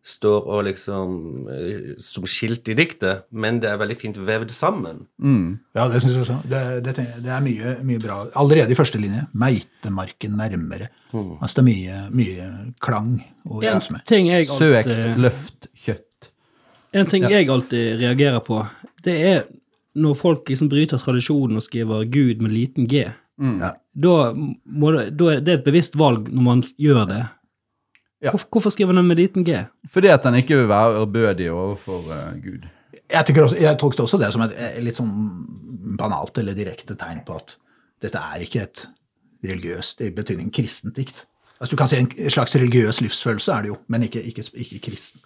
[0.02, 1.12] står og liksom
[1.52, 5.04] eh, som skilt i diktet, men det er veldig fint vevd sammen.
[5.76, 6.38] Ja, det syns jeg også.
[6.50, 8.16] Det, det, det er mye, mye bra.
[8.42, 9.28] Allerede i første linje.
[9.38, 10.88] Meitemarken nærmere.
[11.14, 12.50] Altså det er mye, mye
[12.82, 13.12] klang
[13.46, 14.02] og En med.
[14.08, 14.90] ting jeg Søkt,
[15.22, 16.30] løft, kjøtt.
[16.94, 18.62] en ting jeg alltid reagerer på,
[19.04, 19.42] det er
[19.94, 23.04] når folk liksom bryter tradisjonen og skriver Gud med liten g.
[23.38, 23.72] Ja.
[23.92, 27.22] Da, må da er det et bevisst valg når man gjør det.
[28.22, 28.30] Ja.
[28.30, 29.64] Hvorfor, skriver den med liten g?
[29.90, 32.68] Fordi at han ikke vil være ærbødig overfor uh, Gud.
[33.10, 35.10] Jeg, også, jeg tolket også det som et eh, litt sånn
[35.98, 37.56] banalt eller direkte tegn på at
[38.02, 38.84] dette er ikke et
[39.42, 41.24] religiøst i betydning kristent dikt.
[41.58, 44.80] Altså Du kan si en slags religiøs livsfølelse er det jo, men ikke, ikke, ikke
[44.86, 45.22] kristen.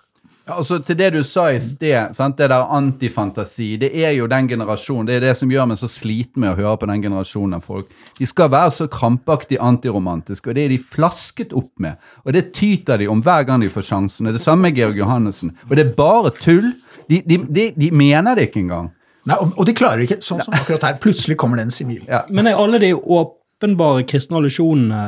[0.46, 2.36] Ja, altså Til det du sa i sted, sant?
[2.38, 5.08] det der antifantasi, det er jo den generasjonen.
[5.08, 7.64] Det er det som gjør meg så sliten med å høre på den generasjonen av
[7.66, 7.88] folk.
[8.18, 11.98] De skal være så krampaktig antiromantiske, og det er de flasket opp med.
[12.22, 14.30] Og det tyter de om hver gang de får sjansen.
[14.30, 15.50] Og det samme med Georg Johannessen.
[15.66, 16.70] Og det er bare tull.
[17.10, 18.92] De, de, de, de mener det ikke engang.
[19.26, 22.04] Nei, og, og de klarer ikke, sånn som akkurat her, plutselig kommer det en simil.
[22.06, 22.22] Ja.
[22.30, 25.02] Men er alle de åpenbare kristne allusjonene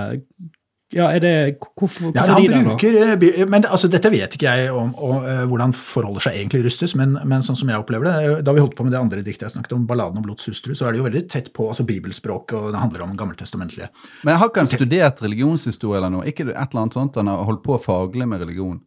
[0.95, 1.33] Ja, er det
[1.77, 2.71] Hvorfor, Ja, han de der, da?
[2.71, 6.63] bruker, eh, men altså, Dette vet ikke jeg om og, eh, hvordan forholder seg egentlig
[6.65, 9.01] Rustus, men, men sånn som jeg opplever det, eh, da vi holdt på med det
[9.01, 11.53] andre diktet jeg snakket om, 'Balladen om Blods hustru', så er det jo veldig tett
[11.53, 13.91] på altså bibelspråket, og det handler om gammeltestamentlige.
[14.25, 16.25] Men har ikke han studert religionshistorie eller noe?
[16.25, 17.21] Ikke et eller annet sånt?
[17.21, 18.81] Han har holdt på faglig med religion?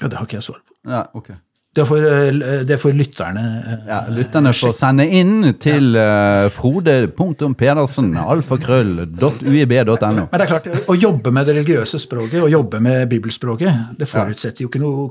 [0.00, 0.78] Ja, det har ikke jeg svar på.
[0.86, 1.34] Ja, ok.
[1.74, 3.42] Det får, eh, det får lytterne.
[3.66, 10.28] eh, Ja, Lytterne får sende inn til uh, frode.pedersen, alfakrøll.uib.no.
[10.30, 14.06] Men det er klart, å jobbe med det religiøse språket og jobbe med bibelspråket, det
[14.08, 15.08] forutsetter jo ikke noe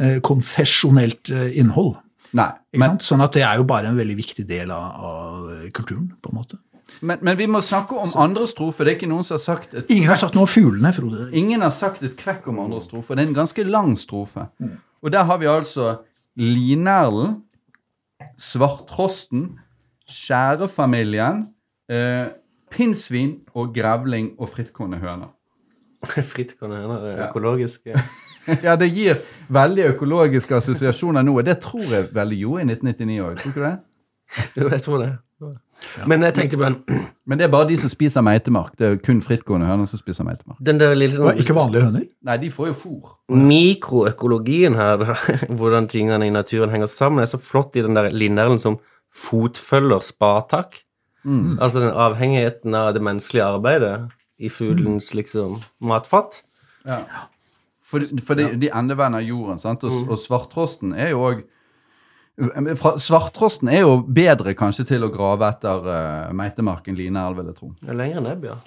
[0.00, 1.94] eh, konfesjonelt eh, innhold.
[2.34, 2.98] Nei, men?
[3.04, 6.38] Sånn at det er jo bare en veldig viktig del av, av kulturen, på en
[6.40, 6.58] måte.
[7.02, 8.86] Men, men vi må snakke om andre strofer.
[8.86, 11.28] Det er ikke noen som har sagt Ingen har sagt noe om fuglene, Frode.
[11.36, 13.18] Ingen har sagt et kvekk om andre strofer.
[13.18, 14.42] Det er en ganske lang strofe.
[15.02, 15.96] Og der har vi altså
[16.38, 17.42] linerlen,
[18.38, 19.58] svarttrosten,
[20.08, 21.46] skjærefamilien,
[21.90, 22.28] eh,
[22.70, 25.32] pinnsvin og grevling og frittgående høner.
[26.32, 27.94] Frittgående høner er økologiske.
[28.66, 29.20] ja, det gir
[29.52, 33.36] veldig økologiske assosiasjoner nå, og det tror jeg vel gjorde i 1999 òg.
[33.42, 33.78] Tror du ikke det?
[34.56, 35.10] Jo, jeg tror det.
[36.06, 36.76] Men jeg tenkte på den,
[37.28, 38.76] Men det er bare de som spiser meitemark.
[38.78, 40.60] Det er kun frittgående høner som spiser meitemark.
[40.62, 42.06] den der lille sånn ikke vanlige høner.
[42.28, 43.10] Nei, de får jo fôr.
[43.32, 45.18] mikroøkologien her, da,
[45.58, 48.78] hvordan tingene i naturen henger sammen, er så flott i den der linerlen som
[49.12, 50.82] fotfølger spatak.
[51.24, 51.58] Mm.
[51.62, 53.96] Altså den avhengigheten av det menneskelige arbeidet
[54.42, 56.42] i fuglens liksom matfat.
[56.86, 57.04] Ja.
[57.86, 59.84] For, for de, de endevender jorden, sant?
[59.86, 61.42] Og, og svarttrosten er jo òg
[62.40, 67.58] Svarttrosten er jo bedre kanskje til å grave etter uh, meitemark enn lineelv, vil jeg
[67.58, 67.72] tro.
[67.82, 68.58] Det er lenger nebb, ja.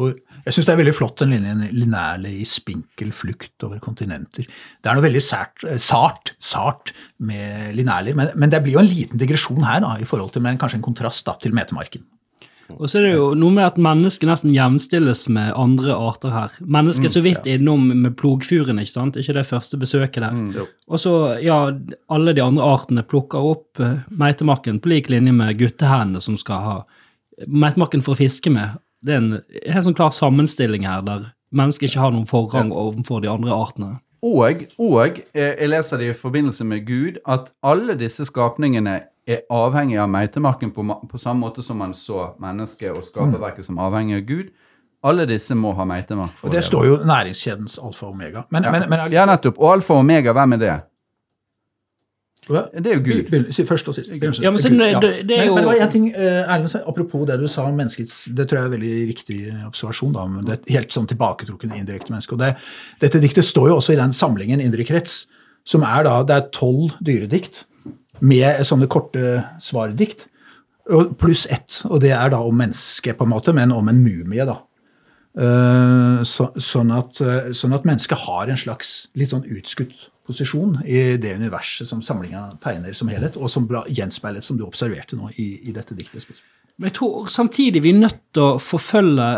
[0.00, 4.46] Jeg syns det er veldig flott den linjen linerle i spinkel flukt over kontinenter.
[4.46, 8.84] Det er noe veldig sært, eh, sart, sart med linerler, men, men det blir jo
[8.84, 12.06] en liten digresjon her da, i forhold til, men kanskje en kontrast da, til metemarken.
[12.78, 16.54] Og så er det jo noe med at mennesket nesten jevnstilles med andre arter her.
[16.60, 19.18] Mennesket er så vidt innom med plogfuren, ikke sant?
[19.20, 20.36] Ikke det første besøket der.
[20.36, 21.58] Mm, Og så, ja,
[22.10, 26.60] alle de andre artene plukker opp meitemakken meitemarken på lik linje med guttehendene som skal
[26.64, 26.76] ha
[27.46, 28.78] meitemarken for å fiske med.
[29.02, 33.22] Det er en helt sånn klar sammenstilling her, der mennesket ikke har noen forrang overfor
[33.24, 33.98] de andre artene.
[34.22, 39.42] Og, og eh, jeg leser det i forbindelse med Gud, at alle disse skapningene er
[39.50, 44.16] avhengig av meitemarken på, på samme måte som man så mennesket og skaperverket som avhengig
[44.16, 44.50] av Gud.
[45.02, 46.34] Alle disse må ha meitemark.
[46.36, 48.42] for Og det står jo næringskjedens alfa og omega.
[48.50, 48.70] Men, ja.
[48.70, 49.58] men, men ja, nettopp.
[49.58, 50.74] Og alfa og omega, hvem er det?
[52.50, 53.28] Det er jo Gud.
[53.68, 54.10] Først og sist.
[54.10, 56.08] Ja, men så Gud, det- det- det er men, jo- men det var en ting,
[56.14, 60.12] eh, Erlend, apropos det du sa om menneskets Det tror jeg er veldig riktig observasjon.
[60.12, 62.32] da, men det er helt sånn tilbaketrukken indirekte menneske.
[62.32, 62.56] og det,
[63.00, 65.26] Dette diktet står jo også i den samlingen Indre krets,
[65.64, 67.64] som er da Det er tolv dyredikt
[68.20, 70.26] med sånne korte svardikt,
[71.20, 71.82] pluss ett.
[71.88, 74.58] Og det er da om mennesket, på en måte, men om en mumie, da.
[75.38, 80.80] Eh, så, sånn, at, eh, sånn at mennesket har en slags litt sånn utskutt posisjon
[80.82, 85.18] i det universet som samlinga tegner som helhet, og som ble gjenspeilet, som du observerte
[85.18, 86.26] nå i, i dette diktet.
[86.78, 89.30] Men jeg tror samtidig vi er nødt til å forfølge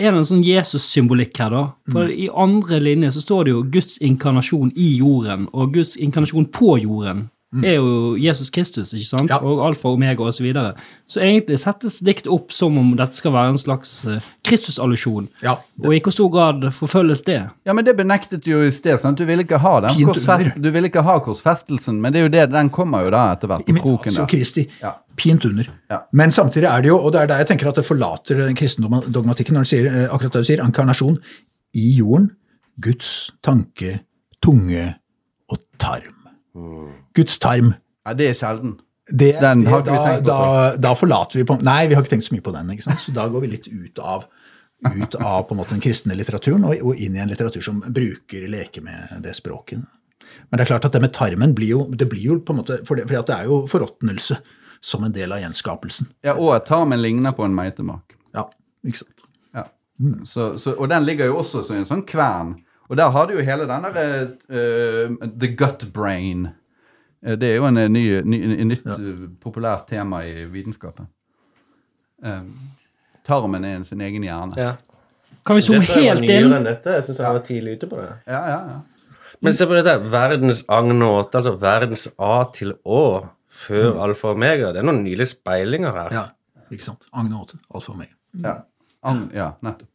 [0.00, 1.64] en en sånn Jesus-symbolikk her, da.
[1.92, 6.46] For i andre linje så står det jo Guds inkarnasjon i jorden, og Guds inkarnasjon
[6.54, 7.26] på jorden
[7.64, 9.30] er jo Jesus Kristus, ikke sant?
[9.32, 9.40] Ja.
[9.42, 10.74] Og alfa og omega og så videre.
[11.10, 15.26] Så egentlig settes dikt opp som om dette skal være en slags eh, Kristus-allusjon.
[15.42, 17.40] Ja, Og i hvor stor grad forfølges det?
[17.66, 18.98] Ja, men det benektet du jo i sted.
[19.02, 19.18] sant?
[19.18, 20.60] Du ville ikke ha den korsfest.
[20.62, 23.50] Du ville ikke ha korsfestelsen, men det er jo det, den kommer jo da etter
[23.50, 23.66] hvert.
[23.66, 24.26] på kroken der.
[24.30, 24.94] Kristi, Ja.
[25.16, 25.66] Pint under.
[25.90, 25.98] Ja.
[26.12, 28.54] Men samtidig er det jo, og det er der jeg tenker at det forlater den
[28.56, 31.18] kristne dogmatikken når det sier, eh, akkurat det du sier, inkarnasjon
[31.74, 32.30] i jorden,
[32.80, 33.98] Guds tanke,
[34.40, 34.94] tunge
[35.50, 36.14] og tarm.
[37.16, 37.74] Guds tarm.
[38.06, 38.78] Ja, det er sjelden.
[39.10, 41.80] Det, Den har det, ikke vi da, tenkt på da, da forlater vi på Nei,
[41.90, 42.70] vi har ikke tenkt så mye på den.
[42.78, 44.28] Så da går vi litt ut av,
[44.86, 47.80] ut av på en måte den kristne litteraturen og, og inn i en litteratur som
[47.82, 49.82] bruker, leker med det språket.
[50.48, 52.60] Men det er klart at det med tarmen blir jo, det blir jo på en
[52.62, 54.38] måte, for det, fordi det er jo forråtnelse
[54.80, 56.12] som en del av gjenskapelsen.
[56.24, 58.14] Ja, Og at tarmen ligner på en meitemark.
[58.36, 58.46] Ja,
[58.86, 59.26] ikke sant?
[59.56, 59.66] Ja.
[60.24, 62.60] Så, så, og den ligger jo også som en sånn kvern.
[62.90, 64.06] Og der har du jo hele den derre
[64.50, 66.48] uh, The gut brain.
[67.22, 68.98] Eh, det er jo en eh, ny, ny, en nytt ja.
[69.42, 71.06] populært tema i vitenskapen.
[72.20, 72.48] Um,
[73.24, 74.56] tarmen er sin egen hjerne.
[74.58, 74.76] ja.
[75.46, 76.52] Kan vi zoome Dette var helt nyere inn?
[76.52, 76.94] enn dette.
[76.98, 78.08] Jeg syns jeg var tidlig ute på det.
[78.28, 79.36] Ja, ja, ja.
[79.40, 79.94] Men se på dette.
[80.12, 83.04] Verdens agnåte, altså verdens A til Å
[83.60, 84.74] før alfa og omega.
[84.74, 86.12] Det er noen nylige speilinger her.
[86.12, 86.26] Ja,
[86.68, 87.08] ikke sant?
[87.16, 88.16] Agnåte, alfa og omega.
[88.44, 88.58] ja.
[89.00, 89.88] Ang, ja nettopp.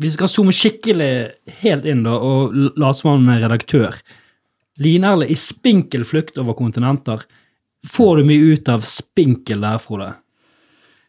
[0.00, 1.12] Vi skal zoome skikkelig
[1.60, 3.98] helt inn da, og late som han er redaktør.
[4.80, 7.26] Linerle i spinkel flukt over kontinenter.
[7.92, 10.12] Får du mye ut av spinkel der, Frode?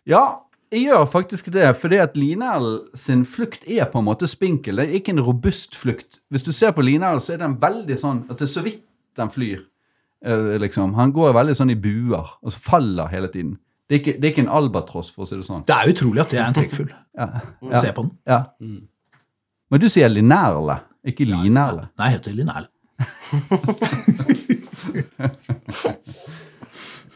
[0.09, 0.43] Ja,
[0.73, 4.81] jeg gjør faktisk det, fordi at Linell sin flukt er på en måte spinkel.
[4.81, 6.19] Det er ikke en robust flukt.
[6.33, 8.81] Hvis du ser på Linell, så er den veldig sånn at det er så vidt
[9.19, 9.61] den flyr.
[10.25, 10.95] Eh, liksom.
[10.97, 13.59] Han går veldig sånn i buer, og så faller hele tiden.
[13.89, 15.63] Det er ikke, det er ikke en albatross, for å si det sånn.
[15.67, 16.91] Det er utrolig at det er en trekkfugl.
[17.13, 17.27] Ja.
[17.83, 18.11] Se på den.
[18.25, 18.39] ja.
[19.69, 21.83] Men du sier linerle, ikke linerle.
[21.99, 22.67] Nei, jeg heter linerle.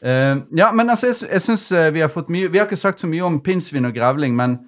[0.03, 3.01] uh, ja, men altså, jeg, jeg syns vi har fått mye Vi har ikke sagt
[3.01, 4.59] så mye om pinnsvin og grevling, men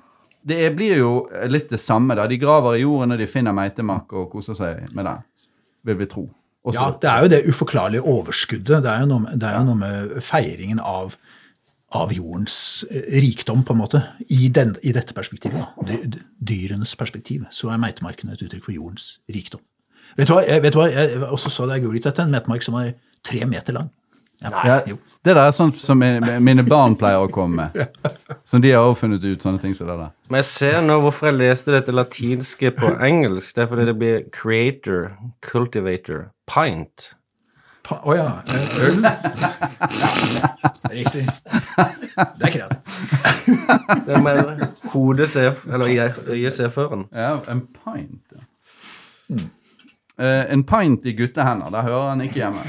[0.49, 1.13] det er, blir jo
[1.51, 2.15] litt det samme.
[2.17, 2.25] da.
[2.31, 5.17] De graver i jorden og de finner meitemark og koser seg med det,
[5.89, 6.25] vil vi tro.
[6.65, 8.81] Også, Ja, det er jo det uforklarlige overskuddet.
[8.83, 11.15] Det er jo noe det er jo noe med feiringen av
[11.97, 15.57] av jordens eh, rikdom, på en måte, i, den, i dette perspektivet.
[15.61, 15.85] Da.
[15.89, 17.45] Dy- dy- Dyrenes perspektiv.
[17.51, 19.61] Så er meitemarkene et uttrykk for jordens rikdom.
[20.17, 20.89] Vet du hva, jeg, vet du hva?
[20.89, 22.91] jeg også sa da jeg googlet dette, en metemark som var
[23.25, 23.89] tre meter lang.
[24.39, 24.95] Ja, Nei, jo.
[25.27, 27.97] det der er sånt som mine barn pleier å komme med.
[28.47, 30.13] Som de har også funnet ut, sånne ting som det der.
[30.31, 33.51] Men jeg ser nå hvorfor jeg leste dette latinske på engelsk.
[33.57, 35.09] Det er fordi det blir creator,
[35.43, 37.09] cultivator, pint.
[37.89, 38.27] Pa- oh, ja.
[38.47, 39.01] eh, Øl?
[39.01, 40.49] Ja,
[40.91, 41.23] riktig.
[42.37, 42.83] Det er kreativt.
[44.05, 47.05] Det er med hodet ser, eller øye- øyet ser føren.
[47.15, 48.21] Ja, en pint.
[48.35, 48.37] Ja.
[50.19, 52.59] Uh, en pint i guttehender, der hører han ikke hjemme.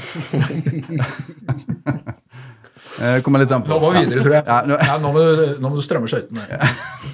[3.01, 3.73] uh, kommer litt an på.
[3.73, 4.43] Nå må vi videre, tror jeg.
[4.47, 6.41] Ja, nå- Ja, nå, må du, nå må du strømme skøytene.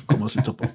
[0.07, 0.69] Komme oss litt oppå.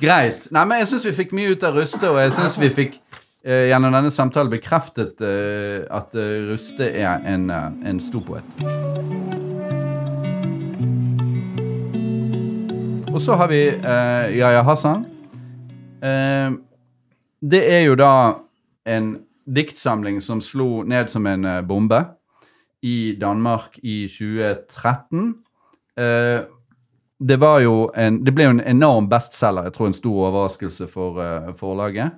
[0.00, 0.48] Greit.
[0.52, 3.00] Nei, men jeg syns vi fikk mye ut av Ruste, og jeg syns vi fikk
[3.44, 8.44] gjennom denne samtalen bekreftet eh, at eh, Ruste er en, eh, en stor poet.
[13.10, 15.06] Og så har vi eh, Yahya Hassan.
[16.04, 16.52] Eh,
[17.40, 18.12] det er jo da
[18.84, 19.10] en
[19.48, 22.04] diktsamling som slo ned som en eh, bombe
[22.84, 25.34] i Danmark i 2013.
[25.96, 26.40] Eh,
[27.20, 30.88] det var jo en Det ble jo en enorm bestselger, jeg tror en stor overraskelse
[30.88, 32.12] for eh, forlaget.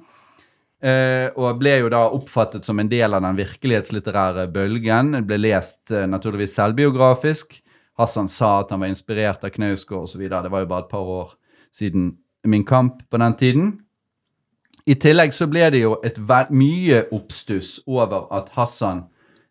[0.83, 5.15] Eh, og ble jo da oppfattet som en del av den virkelighetslitterære bølgen.
[5.29, 7.61] Ble lest eh, naturligvis selvbiografisk.
[8.01, 10.25] Hassan sa at han var inspirert av Knausgård osv.
[10.27, 11.37] Det var jo bare et par år
[11.75, 13.67] siden Min kamp på den tiden.
[14.91, 16.17] I tillegg så ble det jo et
[16.51, 19.05] mye oppstuss over at Hassan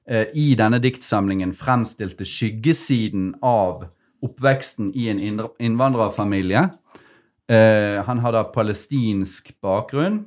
[0.04, 3.86] eh, i denne diktsamlingen fremstilte skyggesiden av
[4.20, 6.68] oppveksten i en innvandrerfamilie.
[7.52, 10.20] Han hadde palestinsk bakgrunn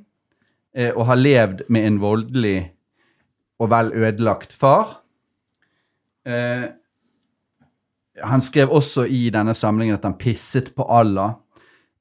[0.75, 2.59] og har levd med en voldelig
[3.63, 5.05] og vel ødelagt far.
[6.27, 6.67] Eh,
[8.25, 11.37] han skrev også i denne samlingen at han pisset på Allah.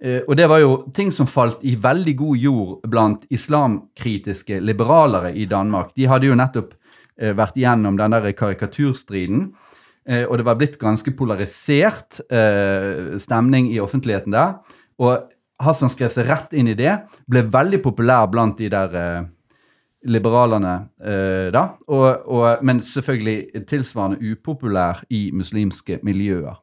[0.03, 5.33] Eh, og det var jo ting som falt i veldig god jord blant islamkritiske liberalere
[5.36, 5.93] i Danmark.
[5.95, 6.73] De hadde jo nettopp
[7.17, 9.51] eh, vært gjennom den der karikaturstriden.
[10.05, 14.57] Eh, og det var blitt ganske polarisert eh, stemning i offentligheten der.
[15.01, 15.29] Og
[15.61, 16.95] Hassan skrev seg rett inn i det.
[17.29, 19.25] Ble veldig populær blant de der eh,
[20.09, 21.67] liberalerne eh, da.
[21.87, 26.57] Og, og, men selvfølgelig tilsvarende upopulær i muslimske miljøer.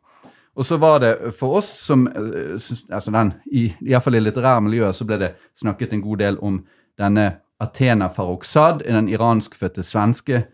[0.58, 2.58] Og så var det for oss som eh,
[2.90, 6.20] altså den, i, i hvert fall i litterære miljøer så ble det snakket en god
[6.24, 6.60] del om
[7.00, 10.44] denne Athena Farrokhzad, den iranskfødte svenske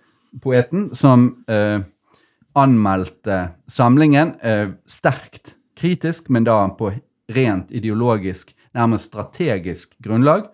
[0.43, 1.81] poeten, som eh,
[2.57, 3.39] anmeldte
[3.71, 6.91] samlingen eh, sterkt kritisk, men da på
[7.33, 10.47] rent ideologisk, nærmest strategisk grunnlag.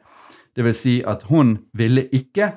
[0.57, 2.53] Det vil si at hun ville ikke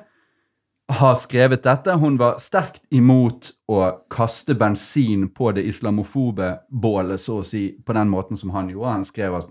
[0.88, 1.96] ha skrevet dette.
[1.98, 3.80] Hun var sterkt imot å
[4.12, 8.92] kaste bensin på det islamofobe bålet, så å si, på den måten som han gjorde.
[9.00, 9.50] Han skrev at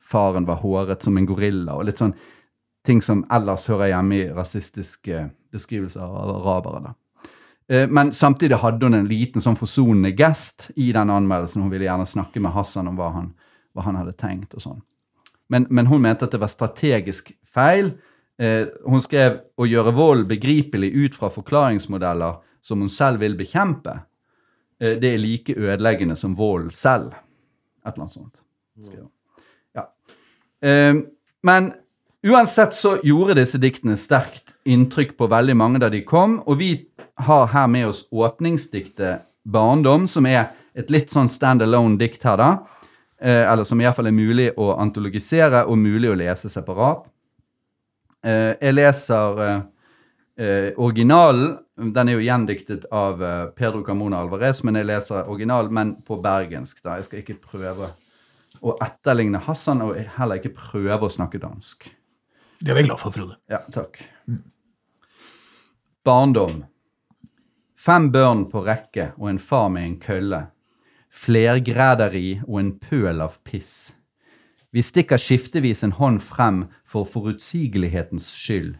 [0.00, 2.14] faren var håret som en gorilla, og litt sånn
[2.86, 6.80] ting som ellers hører hjemme i rasistiske beskrivelser av arabere.
[6.80, 6.94] da.
[7.68, 11.62] Eh, Men samtidig hadde hun en liten sånn forsonende gest i den anmeldelsen.
[11.62, 13.34] Hun ville gjerne snakke med Hassan om hva han,
[13.74, 14.80] hva han hadde tenkt og sånn.
[15.50, 17.92] Men, men hun mente at det var strategisk feil.
[18.38, 23.98] Eh, hun skrev å gjøre vold begripelig ut fra forklaringsmodeller som hun selv vil bekjempe.
[24.80, 27.16] Eh, det er like ødeleggende som vold selv.
[27.84, 28.42] Et eller annet sånt.
[28.80, 29.10] skrev hun.
[29.76, 29.88] Ja.
[30.62, 30.94] Eh,
[31.42, 31.72] men
[32.22, 36.74] uansett så gjorde disse diktene sterkt inntrykk på veldig mange da de kom, og vi
[37.26, 42.50] har her med oss åpningsdiktet 'Barndom', som er et litt sånn stand-alone dikt her, da.
[43.22, 47.04] Eh, eller som iallfall er mulig å antologisere og mulig å lese separat.
[48.24, 51.58] Eh, jeg leser eh, originalen.
[51.80, 53.20] Den er jo gjendiktet av
[53.56, 56.82] Pedro Carmona Alvarez, men jeg leser originalen, men på bergensk.
[56.84, 56.98] da.
[56.98, 57.88] Jeg skal ikke prøve
[58.60, 61.88] å etterligne Hassan, og heller ikke prøve å snakke dansk.
[62.60, 63.38] Det er vi glad for, Frode.
[63.48, 64.02] Ja, takk.
[66.04, 66.66] Barndom.
[67.80, 70.42] Fem børn på rekke og en far med en kølle.
[71.10, 73.96] Flergræderi og en pøl av piss.
[74.70, 78.76] Vi stikker skiftevis en hånd frem for forutsigelighetens skyld.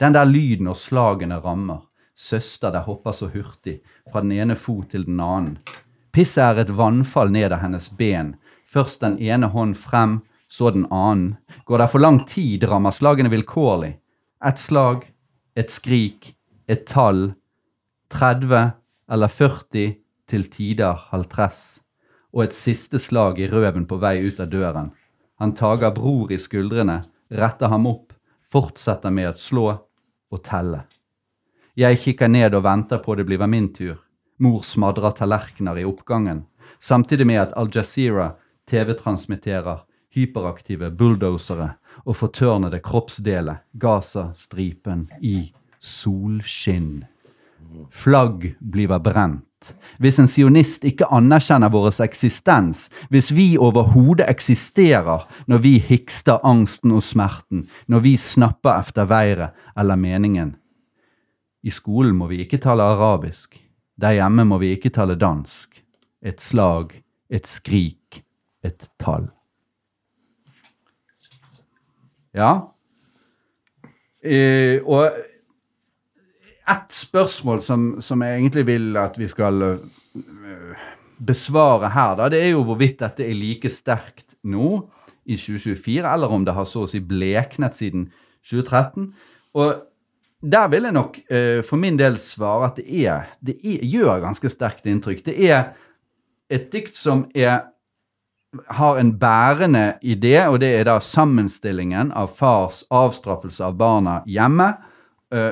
[0.00, 1.86] Den der lyden og slagene rammer.
[2.14, 3.80] Søster der hopper så hurtig,
[4.12, 5.56] fra den ene fot til den annen.
[6.12, 8.34] Pisset er et vannfall ned av hennes ben.
[8.68, 11.38] Først den ene hånd frem, så den annen.
[11.64, 13.94] Går det for lang tid, rammer slagene vilkårlig.
[14.44, 15.06] Et slag,
[15.56, 16.34] et skrik,
[16.68, 17.30] et tall.
[18.10, 18.72] 30
[19.10, 19.94] eller 40,
[20.30, 21.80] til tider halvtress.
[22.30, 24.92] Og et siste slag i røven på vei ut av døren.
[25.42, 28.12] Han tager bror i skuldrene, retter ham opp,
[28.52, 29.66] fortsetter med å slå
[30.30, 30.84] og telle.
[31.78, 33.98] Jeg kikker ned og venter på det blir min tur.
[34.38, 36.46] Mor smadrer tallerkener i oppgangen.
[36.78, 39.82] samtidig med at Al Jazeera TV-transmitterer
[40.14, 47.04] hyperaktive bulldosere og fortørnede kroppsdeler Gaza-stripen i solskinn.
[47.90, 49.49] Flagg blir brent.
[50.00, 56.94] Hvis en sionist ikke anerkjenner vår eksistens, hvis vi overhodet eksisterer når vi hikster angsten
[56.96, 60.56] og smerten, når vi snapper efter været eller meningen.
[61.62, 63.58] I skolen må vi ikke tale arabisk.
[64.00, 65.82] Der hjemme må vi ikke tale dansk.
[66.22, 68.22] Et slag, et skrik,
[68.64, 69.28] et tall.
[72.34, 72.52] Ja.
[74.24, 75.10] Eh, og
[76.70, 80.80] ett spørsmål som, som jeg egentlig vil at vi skal øh,
[81.26, 84.88] besvare her, da, det er jo hvorvidt dette er like sterkt nå
[85.26, 88.08] i 2024, eller om det har så å si bleknet siden
[88.46, 89.10] 2013.
[89.60, 89.82] Og
[90.40, 94.22] der vil jeg nok øh, for min del svare at det, er, det er, gjør
[94.24, 95.24] ganske sterkt inntrykk.
[95.26, 95.74] Det er
[96.50, 97.66] et dikt som er
[98.66, 104.66] har en bærende idé, og det er da sammenstillingen av fars avstraffelse av barna hjemme
[104.72, 104.89] eh,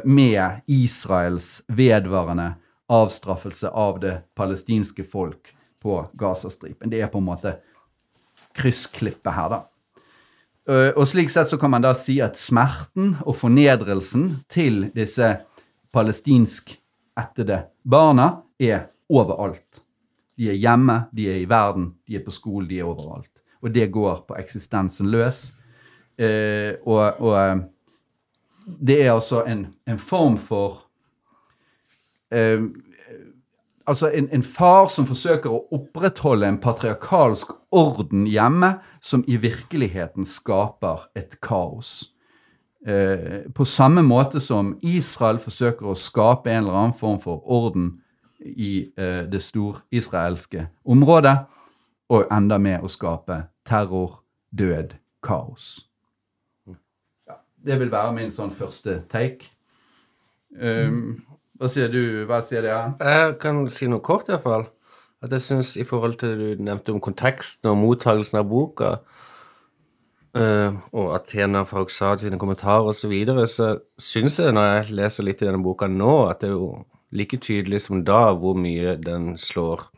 [0.04, 2.54] med Israels vedvarende
[2.88, 6.90] avstraffelse av det palestinske folk på Gazastripen.
[6.90, 7.54] Det er på en måte
[8.58, 9.60] kryssklippet her, da.
[10.68, 15.36] Eh, Og slik sett så kan man da si at smerten og fornedrelsen til disse
[15.94, 19.82] palestinsk-ættede barna er overalt.
[20.36, 23.32] De er hjemme, de er i verden, de er på skolen, de er overalt.
[23.62, 25.52] Og det går på eksistensen løs.
[26.18, 27.58] Eh, og, og eh,
[28.68, 30.85] det er altså en, en form for
[32.33, 32.61] eh,
[33.88, 40.28] Altså en, en far som forsøker å opprettholde en patriarkalsk orden hjemme, som i virkeligheten
[40.28, 42.11] skaper et kaos.
[42.85, 47.94] Eh, på samme måte som Israel forsøker å skape en eller annen form for orden
[48.44, 51.38] i eh, det storisraelske området,
[52.12, 54.20] og enda med å skape terror,
[54.52, 55.88] død, kaos.
[57.64, 59.50] Det vil være min sånn første take.
[60.54, 61.18] Um,
[61.58, 62.24] hva sier du?
[62.28, 62.94] Hva sier dere?
[63.02, 64.68] Jeg kan si noe kort, iallfall.
[65.24, 68.92] At jeg syns i forhold til det du nevnte om konteksten og mottagelsen av boka,
[70.38, 75.26] uh, og Athena sa sine kommentarer osv., så, videre, så syns jeg når jeg leser
[75.26, 76.70] litt i denne boka nå, at det er jo
[77.10, 79.88] like tydelig som da hvor mye den slår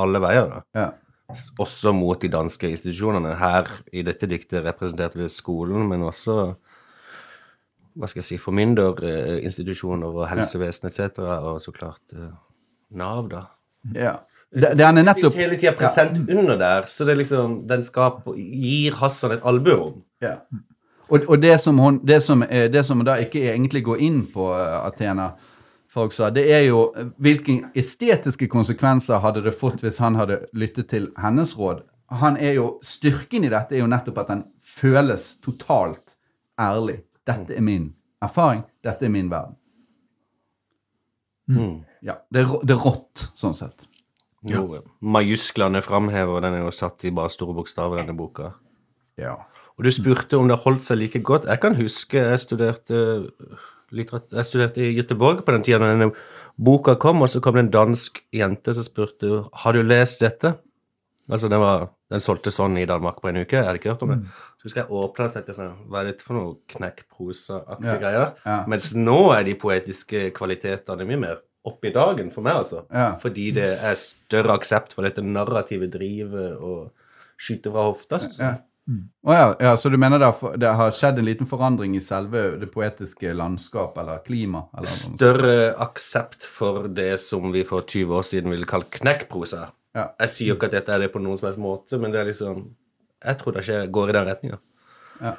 [0.00, 0.48] alle veier.
[0.48, 0.62] da.
[0.80, 0.90] Ja.
[1.58, 3.34] Også mot de danske institusjonene.
[3.40, 6.54] Her i dette diktet representert ved skolen, men også
[7.94, 12.30] hva skal jeg si, formynderinstitusjoner og helsevesen etc., og så klart eh,
[12.94, 13.46] Nav, da.
[13.94, 14.16] ja.
[14.54, 18.94] Det, den er nettopp hele tida present under der, så det liksom, den skaper, gir
[19.00, 20.04] Hassan et albuerom.
[20.22, 20.36] Ja.
[21.08, 24.20] Og, og det, som hun, det, som er, det som da ikke egentlig går inn
[24.30, 25.32] på Athena,
[25.90, 26.86] folk sa, det er jo
[27.22, 31.82] hvilke estetiske konsekvenser hadde det fått hvis han hadde lyttet til hennes råd.
[32.22, 36.16] Han er jo, Styrken i dette er jo nettopp at den føles totalt
[36.60, 37.00] ærlig.
[37.26, 39.56] Dette er min erfaring, dette er min verden.
[41.48, 41.84] Mm.
[42.04, 43.86] Ja, Det er, det er rått, sånn sett.
[44.44, 44.60] Ja.
[45.00, 48.50] majusklene framhever, den er jo satt i bare store bokstaver, denne boka.
[49.16, 49.38] Ja.
[49.78, 51.46] Og du spurte om det holdt seg like godt.
[51.48, 53.30] Jeg kan huske jeg studerte,
[53.90, 56.10] litterat- jeg studerte i Göteborg på den tida da denne
[56.60, 60.58] boka kom, og så kom det en dansk jente som spurte har du lest dette.
[61.30, 63.56] Altså, den, var, den solgte sånn i Danmark på en uke.
[63.56, 64.20] Jeg hadde ikke hørt om det.
[64.64, 68.30] Så husker jeg åpna og tenkte sånn Hva er dette for noe knekkprosa-aktige Ja, greier?
[68.46, 68.64] ja.
[68.70, 72.84] Mens nå er de poetiske kvalitetene mye mer opp i dagen for meg, altså.
[72.92, 73.14] Ja.
[73.20, 76.90] Fordi det er større aksept for dette narrative drivet og
[77.40, 78.36] skyte fra hofta, jeg.
[78.40, 78.54] Ja.
[79.24, 82.02] Oh, ja, ja, så du mener det har, det har skjedd en liten forandring i
[82.04, 84.66] selve det poetiske landskap eller klima?
[84.76, 89.70] Eller større aksept for det som vi for 20 år siden ville kalt knekkprosa.
[89.96, 90.10] Ja.
[90.20, 92.20] Jeg sier jo ikke at dette er det på noen som helst måte, men det
[92.20, 92.66] er liksom
[93.24, 94.60] Jeg tror det ikke går i den retninga.
[95.20, 95.34] Ja.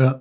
[0.00, 0.12] Ja.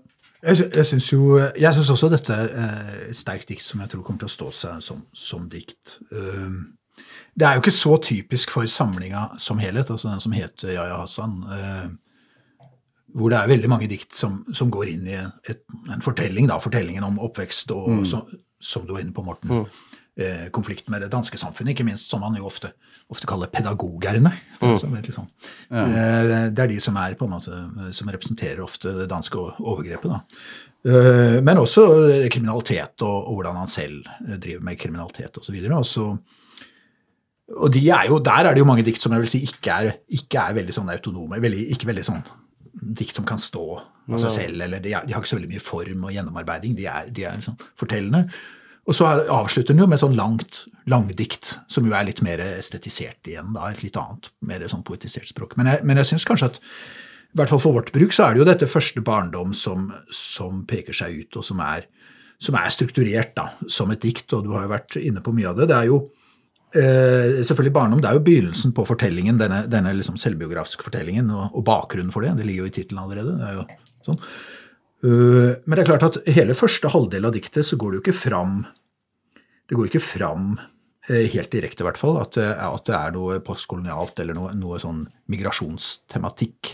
[0.44, 3.94] Jeg, jeg syns jo Jeg syns også dette er eh, et sterkt dikt som jeg
[3.94, 5.98] tror kommer til å stå seg som, som dikt.
[6.12, 6.76] Um,
[7.34, 11.00] det er jo ikke så typisk for samlinga som helhet, altså den som heter Yahya
[11.00, 12.68] Hassan, eh,
[13.18, 16.60] hvor det er veldig mange dikt som, som går inn i et, en fortelling, da,
[16.62, 18.30] fortellingen om oppvekst og, som,
[18.62, 19.50] som du var inne på, Morten.
[19.64, 19.93] Eh,
[20.54, 22.70] konflikt med det danske samfunnet, ikke minst som man jo ofte,
[23.10, 24.30] ofte kaller pedagogerne.
[24.60, 25.32] Er, er litt sånn.
[25.74, 25.88] Ja.
[26.54, 27.62] det er de som er på en måte,
[27.98, 30.14] som representerer ofte det danske overgrepet.
[30.14, 30.22] Da.
[30.84, 35.56] Eh, men også eh, kriminalitet og, og hvordan han selv eh, driver med kriminalitet osv.
[35.72, 36.08] Og, så,
[37.56, 39.78] og de er jo, der er det jo mange dikt som jeg vil si ikke
[39.78, 41.40] er, ikke er veldig sånn autonome.
[41.44, 42.26] Veldig, ikke veldig sånn
[43.00, 44.66] dikt som kan stå av seg selv.
[44.66, 46.76] eller de, er, de har ikke så veldig mye form og gjennomarbeiding.
[46.76, 48.26] De er, de er sånn fortellende.
[48.84, 52.42] Og så er- avslutter den jo med sånn langt langdikt, som jo er litt mer
[52.44, 53.54] estetisert igjen.
[53.54, 55.56] da, Et litt annet, mer sånn poetisert språk.
[55.58, 56.60] Men jeg, men jeg syns kanskje at
[57.34, 60.66] i hvert fall for vårt bruk så er det jo dette første barndom som, som
[60.70, 61.88] peker seg ut, og som er,
[62.38, 64.28] som er strukturert da, som et dikt.
[64.34, 65.70] Og du har jo vært inne på mye av det.
[65.72, 65.98] Det er jo
[66.76, 71.56] eh, selvfølgelig barndom, det er jo begynnelsen på fortellingen, denne, denne liksom selvbiografiske fortellingen, og,
[71.56, 72.36] og bakgrunnen for det.
[72.38, 73.38] Det ligger jo i tittelen allerede.
[73.40, 73.66] det er jo
[74.10, 74.20] sånn.
[75.04, 78.04] Uh, men det er klart at hele første halvdel av diktet så går det jo
[78.06, 78.54] ikke fram
[79.68, 80.54] Det går ikke fram
[81.10, 84.54] eh, helt direkte, i hvert fall, at, det- at det er noe postkolonialt eller noe,
[84.56, 85.02] noe sånn
[85.32, 86.74] migrasjonstematikk.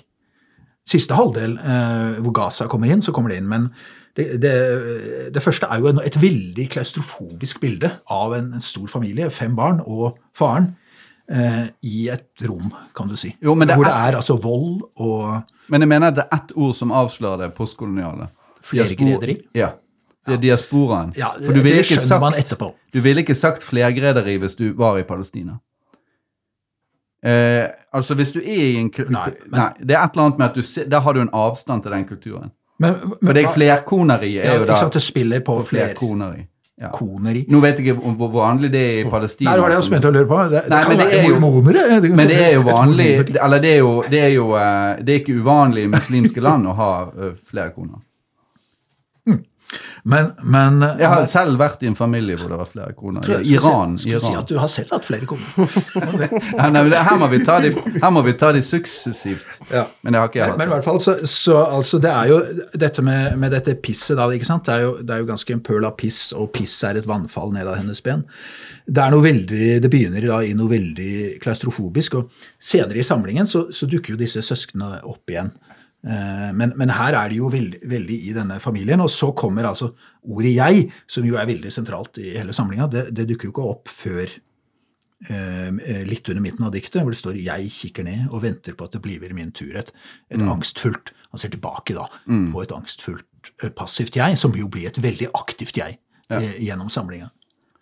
[0.89, 3.49] Siste halvdel, eh, hvor Gaza kommer inn, så kommer det inn.
[3.49, 3.69] Men
[4.17, 4.53] det, det,
[5.33, 9.81] det første er jo et veldig klaustrofobisk bilde av en, en stor familie, fem barn
[9.85, 10.88] og faren, eh,
[11.85, 13.29] i et rom, kan du si.
[13.41, 16.37] Jo, men det hvor det er altså vold og Men jeg mener at det er
[16.39, 18.31] ett ord som avslører det postkoloniale.
[18.65, 19.35] Flergrederi?
[19.53, 19.69] Ja.
[20.25, 21.13] Det er diasporaen.
[21.17, 22.73] Ja, For det ikke skjønner sagt- man etterpå.
[22.93, 25.59] Du ville ikke sagt flergrederi hvis du var i Palestina.
[27.25, 29.11] Eh, altså hvis du er i en kultur...
[29.11, 31.83] Nei, Nei, det er et eller annet med at du der har du en avstand
[31.83, 32.51] til den kulturen.
[32.79, 36.45] Men, For det er flerkoneri er ja, jo da sant, det spiller på flere flerkoneri.
[36.79, 36.89] Ja.
[36.95, 37.45] koneri.
[37.51, 39.49] Nå vet jeg ikke om hvor vanlig det er i Palestina.
[39.51, 40.37] Nei, det var det jeg begynte å lure på.
[40.49, 42.01] Det, det Nei, kan det være jo- mormonere.
[42.01, 43.07] det- Men det er jo vanlig.
[43.45, 46.67] Eller det er jo, det er jo eh, Det er ikke uvanlig i muslimske land
[46.67, 47.99] å ha eh, flere koner.
[50.09, 53.21] Men, men Jeg har selv vært i en familie hvor det var flere koner.
[53.25, 53.97] Tror jeg I skulle Iran.
[54.01, 55.45] Skulle si at du har selv hatt flere koner.
[56.59, 59.59] Ja, nei, men det, her, må vi ta de, her må vi ta de suksessivt.
[59.71, 59.85] Ja.
[60.01, 62.31] Men det har ikke jeg Men, men i hvert fall, så, så altså, det er
[62.31, 62.39] jo
[62.85, 64.65] dette med, med dette pisset, da, ikke sant?
[64.67, 67.09] Det er, jo, det er jo ganske en pøl av piss, og piss er et
[67.09, 68.25] vannfall ned av hennes ben.
[68.89, 73.49] Det er noe veldig, det begynner da i noe veldig klaustrofobisk, og senere i samlingen
[73.49, 75.53] så, så dukker jo disse søsknene opp igjen.
[76.07, 79.63] Eh, Men, men her er de jo veldig, veldig i denne familien, og så kommer
[79.67, 79.91] altså
[80.23, 82.87] ordet 'jeg', som jo er veldig sentralt i hele samlinga.
[82.89, 84.29] Det, det dukker jo ikke opp før
[85.29, 88.85] eh, litt under midten av diktet, hvor det står 'jeg kikker ned og venter på
[88.85, 89.75] at det blir min tur'.
[89.77, 89.91] Et,
[90.31, 92.07] et angstfullt Han ser tilbake da
[92.51, 95.99] på et angstfullt eh, passivt jeg, som jo blir et veldig aktivt jeg
[96.31, 97.29] eh, gjennom samlinga.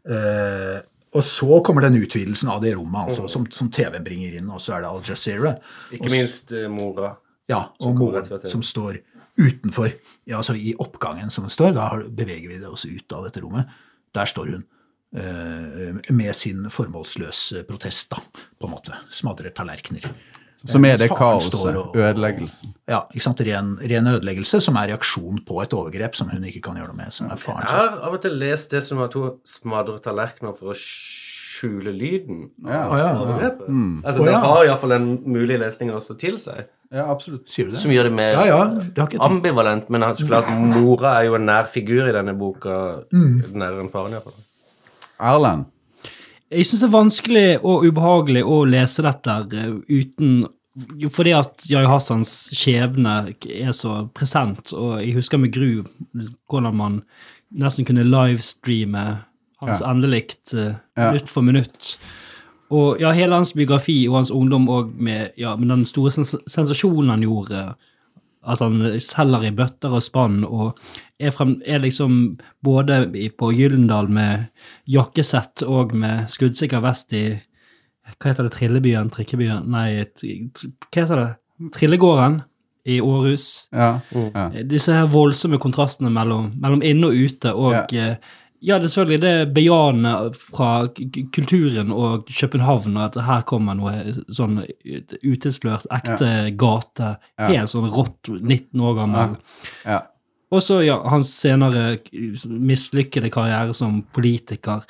[0.09, 0.81] Eh,
[1.13, 4.59] og så kommer den utvidelsen av det rommet altså, som, som TV-en bringer inn, og
[4.59, 5.53] så er det Al Jazeera.
[5.93, 7.15] Ikke minst eh, mora.
[7.47, 8.47] Ja, og TV.
[8.51, 8.99] som står
[9.37, 9.91] utenfor,
[10.27, 13.43] ja, altså i oppgangen som det står, da beveger vi det oss ut av dette
[13.43, 13.69] rommet.
[14.17, 14.63] Der står hun
[15.15, 18.17] eh, med sin formålsløse protest, da,
[18.59, 18.97] på en måte.
[19.13, 20.09] Smadrer tallerkener.
[20.67, 22.71] Som er det Faren står kaoset, ødeleggelsen.
[22.89, 23.41] Ja, ikke sant?
[23.45, 26.97] Ren, ren ødeleggelse som er reaksjon på et overgrep som hun ikke kan gjøre noe
[26.97, 30.01] med, som er faren Jeg har av og til lest det som at hun smadrer
[30.03, 32.81] tallerkener for å skjule lyden Ja.
[32.87, 33.13] av Å, ja, ja.
[33.21, 33.69] overgrepet.
[34.01, 36.65] Altså, Å, det har iallfall den mulige lesningen også til seg.
[36.93, 37.47] Ja, absolutt.
[37.51, 37.79] Sier du det?
[37.81, 39.89] Som gjør det mer Ja, ja, det har ikke ambivalent.
[39.89, 42.77] Men så klart, mora er jo en nær figur i denne boka.
[43.11, 43.41] Mm.
[43.53, 44.37] Nærere enn faren, iallfall.
[45.19, 45.65] Erlend.
[46.51, 50.45] Jeg syns det er vanskelig og ubehagelig å lese dette eh, uten
[51.11, 55.81] Fordi at Jai Hassans skjebne er så present, og jeg husker med gru
[56.47, 56.99] hvordan man
[57.57, 59.23] nesten kunne livestreame
[59.59, 59.89] hans Ja.
[59.89, 61.11] endelikt Ja.
[61.11, 61.97] minutt for minutt.
[62.73, 66.33] Og ja, hele hans biografi og hans ungdom og med, ja, med den store sens
[66.51, 67.61] sensasjonen han gjorde,
[68.47, 70.77] at han selger i bøtter og spann, og
[71.19, 73.01] er, frem, er liksom både
[73.39, 74.47] på Gyllendal med
[74.87, 77.25] jakkesett og med skuddsikker vest i
[78.07, 78.53] Hva heter det?
[78.55, 79.09] Trillebyen?
[79.11, 79.65] Trikkebyen?
[79.67, 81.71] Nei, hva heter det?
[81.75, 82.37] Trillegården
[82.87, 83.67] i Århus.
[83.75, 83.97] Ja.
[84.15, 84.45] ja.
[84.53, 88.15] Eh, Disse her voldsomme kontrastene mellom, mellom inne og ute, og Ja.
[88.61, 90.87] Ja, det er selvfølgelig det bejaende fra
[91.35, 93.93] kulturen og København, at her kommer noe
[94.33, 94.63] sånn
[95.23, 97.47] utilslørt, ekte gate, Ja.
[97.51, 99.35] helt sånn rått, 19 år gammel.
[99.85, 100.01] ja.
[100.49, 101.97] Og så ja, hans senere
[102.47, 104.85] mislykkede karriere som politiker.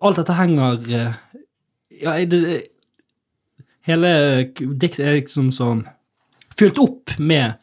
[0.00, 1.12] Alt dette henger eh,
[2.00, 2.70] Ja, det,
[3.86, 4.10] hele
[4.56, 5.84] diktet er liksom sånn
[6.56, 7.58] fylt opp med,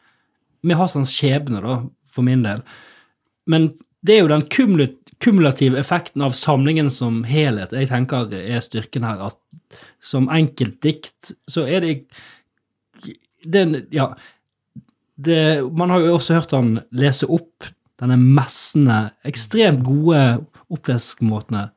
[0.61, 2.61] med Hassans skjebne, da, for min del.
[3.49, 3.71] Men
[4.05, 4.91] det er jo den kumula-
[5.24, 9.21] kumulative effekten av samlingen som helhet jeg tenker er styrken her.
[9.32, 11.97] At som enkeltdikt så er det
[13.43, 14.13] den, Ja.
[15.24, 17.67] Det, man har jo også hørt han lese opp
[18.01, 20.41] denne messende, ekstremt gode
[20.74, 21.67] opplesningsmåtene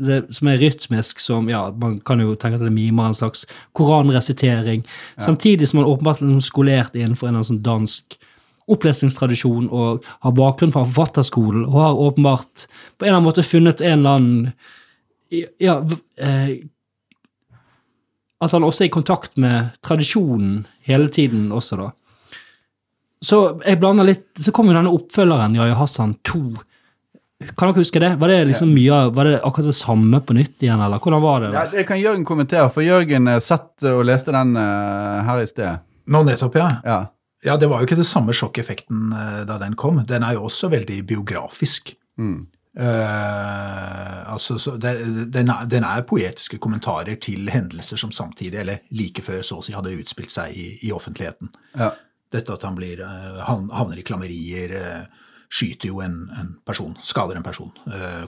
[0.00, 3.44] det, som er rytmisk, som ja, man kan jo tenke at det mimer en slags
[3.76, 4.84] koranresitering,
[5.20, 8.18] samtidig som man åpenbart er skolert innenfor en sånn dansk
[8.70, 13.82] opplesningstradisjon og har bakgrunn fra forfatterskolen og har åpenbart på en eller annen måte funnet
[13.82, 14.52] en eller annen
[15.62, 15.76] ja,
[16.18, 16.56] eh,
[18.40, 21.90] At han også er i kontakt med tradisjonen hele tiden også, da.
[23.20, 26.40] Så jeg blander litt Så kommer jo denne oppfølgeren, Yahya Hassan 2,
[27.52, 28.14] Kan dere huske det?
[28.20, 31.44] Var det liksom mye var det akkurat det samme på nytt igjen, eller hvordan var
[31.44, 31.52] det?
[31.56, 35.46] Ja, det kan Jørgen kommentere, for Jørgen eh, satt og leste den eh, her i
[35.48, 35.86] sted.
[36.10, 36.68] Nå nettopp, ja.
[36.84, 36.98] Ja.
[37.44, 40.02] Ja, Det var jo ikke det samme sjokkeffekten eh, da den kom.
[40.06, 41.94] Den er jo også veldig biografisk.
[42.20, 42.46] Mm.
[42.80, 44.92] Uh, altså, så det,
[45.32, 49.64] den, er, den er poetiske kommentarer til hendelser som samtidig, eller like før, så å
[49.64, 51.50] si, hadde utspilt seg i, i offentligheten.
[51.78, 51.90] Ja.
[52.30, 56.92] Dette at han blir, uh, han havner i klammerier, uh, skyter jo en, en person,
[57.02, 57.72] skader en person,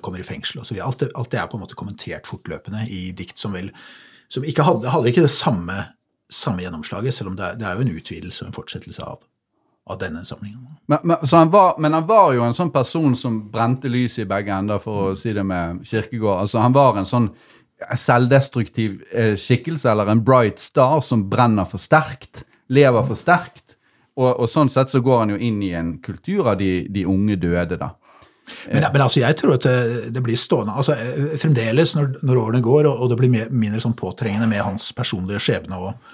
[0.03, 0.75] kommer i fengsel osv.
[0.83, 3.69] Alt, det- alt det er på en måte kommentert fortløpende i dikt som vel
[4.33, 5.77] som ikke hadde, hadde ikke det samme,
[6.33, 9.22] samme gjennomslaget, selv om det er, det er jo en utvidelse og en fortsettelse av,
[9.91, 10.66] av denne samlingen.
[10.91, 14.30] Men, men, han var, men han var jo en sånn person som brente lyset i
[14.30, 16.47] begge ender, for å si det med Kirkegård.
[16.47, 17.30] Altså, han var en sånn
[17.99, 23.76] selvdestruktiv eh, skikkelse, eller en bright star, som brenner for sterkt, lever for sterkt.
[24.20, 27.07] Og, og sånn sett så går han jo inn i en kultur av de, de
[27.09, 27.95] unge døde, da.
[28.66, 32.40] Men, men altså, jeg tror at det, det blir stående altså, eh, Fremdeles, når, når
[32.43, 36.11] årene går, og, og det blir mer, mindre sånn påtrengende med hans personlige skjebne og,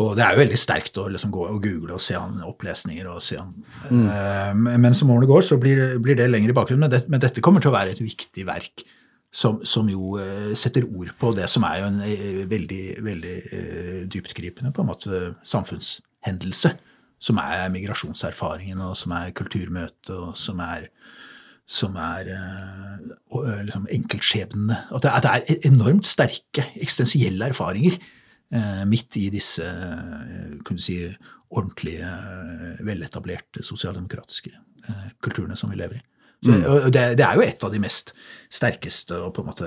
[0.00, 3.08] og det er jo veldig sterkt å liksom gå og google og se han opplesninger.
[3.10, 3.50] og se han.
[3.90, 6.86] Eh, men som årene går, så blir, blir det lenger i bakgrunnen.
[6.86, 8.84] Men, det, men dette kommer til å være et viktig verk
[9.30, 13.34] som, som jo uh, setter ord på det som er jo en uh, veldig, veldig
[13.54, 16.74] eh, dyptgripende på en måte samfunnshendelse.
[17.20, 20.86] Som er migrasjonserfaringen, og som er kulturmøtet, og som er
[21.70, 22.94] som er eh,
[23.38, 24.78] eh, liksom enkeltskjebnene.
[24.90, 29.66] At det, at det er enormt sterke eksistensielle erfaringer eh, midt i disse
[30.66, 31.02] kunne si,
[31.50, 32.06] ordentlige,
[32.86, 34.52] veletablerte sosialdemokratiske
[35.22, 36.04] kulturene som vi lever i.
[36.40, 38.14] Så, og det, det er jo et av de mest
[38.48, 39.66] sterkeste og på en måte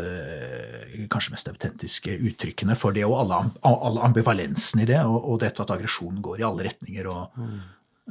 [1.11, 5.61] kanskje mest autentiske uttrykkene for det, og alle, alle ambivalensen i det, og, og dette
[5.61, 7.11] at aggresjonen går i alle retninger.
[7.11, 7.43] og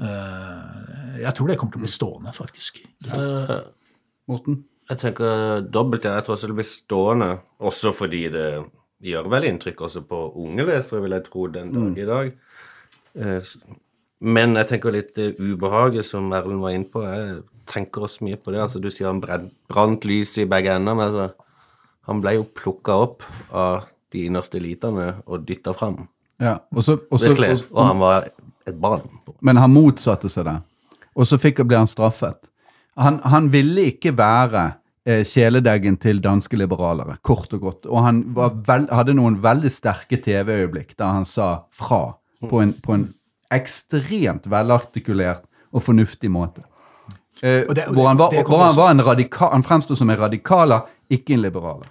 [0.05, 2.84] eh, Jeg tror det kommer til å bli stående, faktisk.
[3.09, 3.24] Så
[4.29, 4.64] Morten?
[4.91, 6.05] jeg tenker dobbelt.
[6.05, 7.29] Jeg tror også det blir stående,
[7.62, 8.47] også fordi det
[9.03, 12.33] gjør vel inntrykk også på unge lesere, vil jeg tro, den dag i dag.
[13.14, 13.41] Eh,
[14.23, 17.01] Men jeg tenker litt det ubehaget som Erlend var inne på.
[17.03, 18.61] Jeg tenker også mye på det.
[18.62, 21.33] Altså, du sier han brant lys i begge ender, men altså,
[22.07, 26.05] han ble jo plukka opp av de innerste elitene og dytta fram.
[26.39, 26.59] Ja.
[26.75, 27.64] Og så, og så, Virkelig.
[27.73, 28.29] Og han var
[28.66, 29.03] et barn.
[29.41, 30.59] men han motsatte seg det.
[31.16, 32.39] Og så fikk, ble han straffet.
[32.97, 34.64] Han, han ville ikke være
[35.07, 37.86] eh, kjæledeggen til danske liberalere, kort og godt.
[37.86, 42.03] Og han var vel, hadde noen veldig sterke TV-øyeblikk der han sa fra
[42.43, 43.07] på en, på en
[43.55, 46.62] ekstremt velartikulert og fornuftig måte.
[47.43, 50.11] Eh, Og det- og hvor han var, hvor han var en radikal, han fremsto som
[50.11, 50.80] en radikaler,
[51.11, 51.86] ikke en liberaler.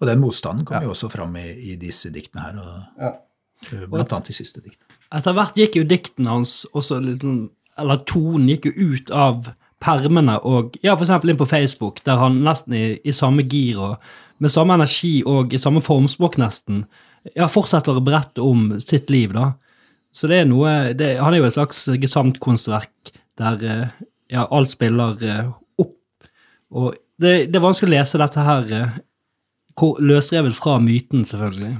[0.00, 3.86] Og den motstanden kom jo også fram i, i disse diktene her, og, ja.
[3.86, 4.90] blant annet i siste diktene.
[5.14, 9.48] Etter hvert gikk jo diktene hans også litt sånn- Eller tonen gikk jo ut av
[9.84, 14.14] permene og ja, eksempel inn på Facebook, der han nesten i, i samme gir og
[14.42, 16.84] med samme energi og i samme formspråk nesten
[17.32, 19.52] ja, fortsetter å berette om sitt liv, da.
[20.14, 23.94] Så det er noe det, Han er jo et slags gesamtkunstverk der eh,
[24.30, 25.48] ja, alt spiller eh,
[25.82, 25.96] opp.
[26.74, 29.00] Og det, det er vanskelig å lese dette her eh,
[30.04, 31.72] løsrevet fra myten, selvfølgelig.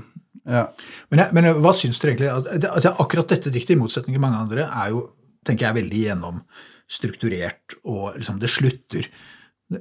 [0.51, 0.67] Ja.
[1.13, 2.33] Men, jeg, men hva syns dere egentlig?
[2.33, 5.07] At, at, at akkurat dette diktet, i motsetning til mange andre, er jo
[5.47, 6.03] tenker jeg, veldig
[6.95, 9.09] gjennomstrukturert, og liksom det slutter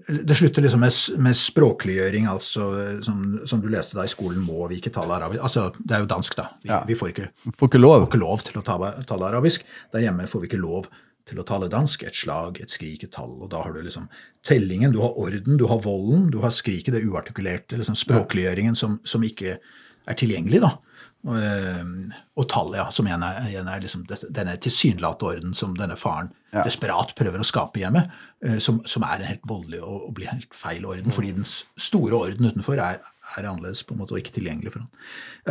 [0.07, 2.63] det slutter liksom med, med språkliggjøring, altså
[3.03, 5.43] som, som du leste da i skolen, må vi ikke tale arabisk.
[5.43, 6.45] Altså, det er jo dansk, da.
[6.63, 6.79] Vi, Ja.
[6.87, 7.27] vi får, ikke,
[7.59, 7.97] Får ikke lov.
[7.99, 9.65] får ikke lov til å tale, tale arabisk.
[9.91, 10.87] Der hjemme får vi ikke lov
[11.27, 12.03] til å tale dansk.
[12.07, 13.35] Et slag, et skrik, et tall.
[13.43, 14.07] Og da har du liksom
[14.41, 18.97] tellingen, du har orden, du har volden, du har skriket, det uartikulerte, liksom språkliggjøringen som,
[19.03, 20.77] som ikke er tilgjengelig, da.
[21.23, 25.95] Og, eh, tallet, ja, som igjen er, igjen er liksom denne tilsynelatende orden som denne
[25.99, 26.61] faren Ja.
[26.67, 28.03] desperat prøver å skape hjemme,
[28.45, 31.47] eh, som, som er en helt voldelig og, og blir helt feil orden, fordi den
[31.47, 32.99] store orden utenfor er,
[33.37, 34.91] er annerledes på en måte og ikke tilgjengelig for han.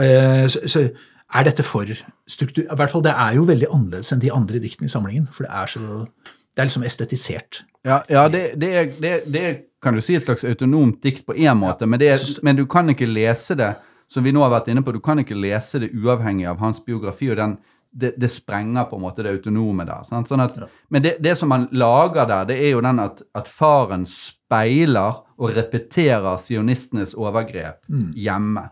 [0.05, 0.85] Eh, så, så
[1.33, 1.89] er dette for
[2.29, 2.69] struktur...
[2.69, 5.49] I hvert fall, det er jo veldig annerledes enn de andre diktene i samlingen, for
[5.49, 6.07] det er så
[6.53, 7.63] det er liksom estetisert.
[7.89, 9.47] Ja, ja det, det, er, det, det
[9.83, 12.67] kan du si, et slags autonomt dikt på én måte, men, det er, men du
[12.71, 13.73] kan ikke lese det
[14.13, 16.83] som vi nå har vært inne på, du kan ikke lese det uavhengig av hans
[16.85, 17.55] biografi, og den,
[17.93, 20.03] det, det sprenger på en måte det autonome der.
[20.09, 20.29] Sant?
[20.29, 20.59] Sånn at,
[20.93, 25.23] Men det, det som han lager der, det er jo den at, at faren speiler
[25.39, 27.83] og repeterer sionistenes overgrep
[28.17, 28.67] hjemme.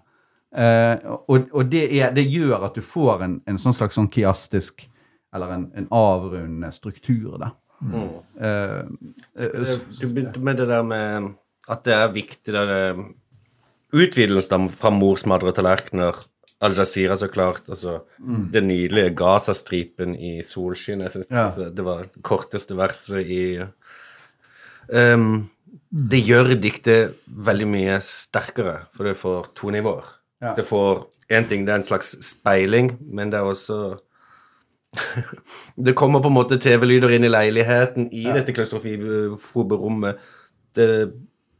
[0.50, 0.96] Eh,
[1.30, 4.86] og og det, er, det gjør at du får en, en sånn slags sånn kiastisk,
[5.34, 7.52] eller en, en avrundende struktur der.
[8.40, 8.80] Eh,
[9.38, 11.30] eh, s- Du begynte med det der med
[11.70, 12.98] at det er viktig det der,
[13.92, 16.18] Utvidelsen fra morsmadre tallerkener
[16.60, 17.62] Al Jazeera, så klart.
[17.68, 18.02] altså
[18.52, 21.00] Det nydelige Gazastripen i solskinn.
[21.00, 21.46] Jeg syns Ja.
[21.46, 23.62] altså, det var det korteste verset i
[24.92, 25.48] um,
[25.90, 30.04] det gjør diktet veldig mye sterkere, for det får to nivåer.
[30.42, 30.54] Ja.
[30.54, 33.98] Det får én ting, det er en slags speiling, men det er også
[35.84, 40.18] Det kommer på en måte TV-lyder inn i leiligheten, i dette klaustrofobe rommet.
[40.74, 41.12] Det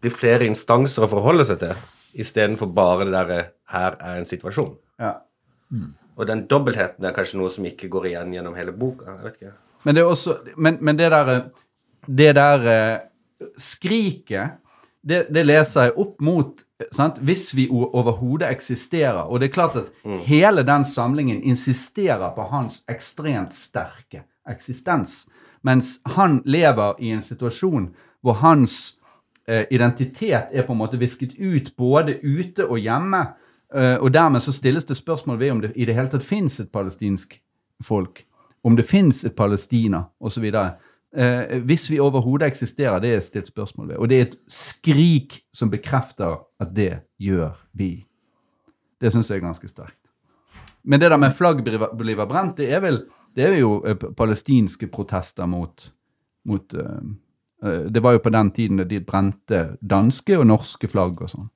[0.03, 1.75] blir flere instanser å forholde seg til,
[2.15, 4.77] istedenfor bare det derre 'her er en situasjon'.
[5.01, 5.13] Ja.
[6.17, 9.05] Og den dobbeltheten er kanskje noe som ikke går igjen gjennom hele boka.
[9.05, 9.53] jeg vet ikke.
[9.85, 11.51] Men det er også Men, men det der
[12.07, 13.01] Det der
[13.59, 14.51] skriket,
[15.09, 17.19] det, det leser jeg opp mot sant?
[17.19, 19.29] Hvis vi overhodet eksisterer.
[19.29, 19.85] Og det er klart at
[20.27, 25.29] hele den samlingen insisterer på hans ekstremt sterke eksistens.
[25.63, 27.91] Mens han lever i en situasjon
[28.21, 29.00] hvor hans eh,
[29.71, 33.25] identitet er på en måte visket ut både ute og hjemme.
[33.75, 36.59] Eh, og dermed så stilles det spørsmål ved om det i det hele tatt fins
[36.61, 37.39] et palestinsk
[37.83, 38.25] folk.
[38.65, 40.45] Om det fins et Palestina, osv.
[40.45, 43.97] Eh, hvis vi overhodet eksisterer, det er stilt spørsmål ved.
[43.97, 47.95] Og det er et skrik som bekrefter at det gjør vi.
[49.01, 49.97] Det syns jeg er ganske sterkt.
[50.85, 53.03] Men det der med flagg blir brent, det er vel
[53.35, 55.93] det er jo eh, palestinske protester mot,
[56.45, 57.11] mot eh, eh,
[57.63, 61.49] Det var jo på den tiden da de brente danske og norske flagg og sånn.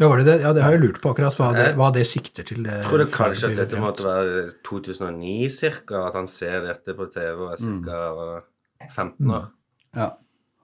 [0.00, 0.40] Ja, var det det?
[0.42, 2.64] Ja, det har jeg lurt på akkurat, hva det, hva det sikter til.
[2.64, 7.06] Jeg tror det kanskje at dette måtte være 2009 cirka, at han ser dette på
[7.12, 8.40] TV og er ca.
[8.96, 9.46] 15 år.
[9.94, 10.08] Ja.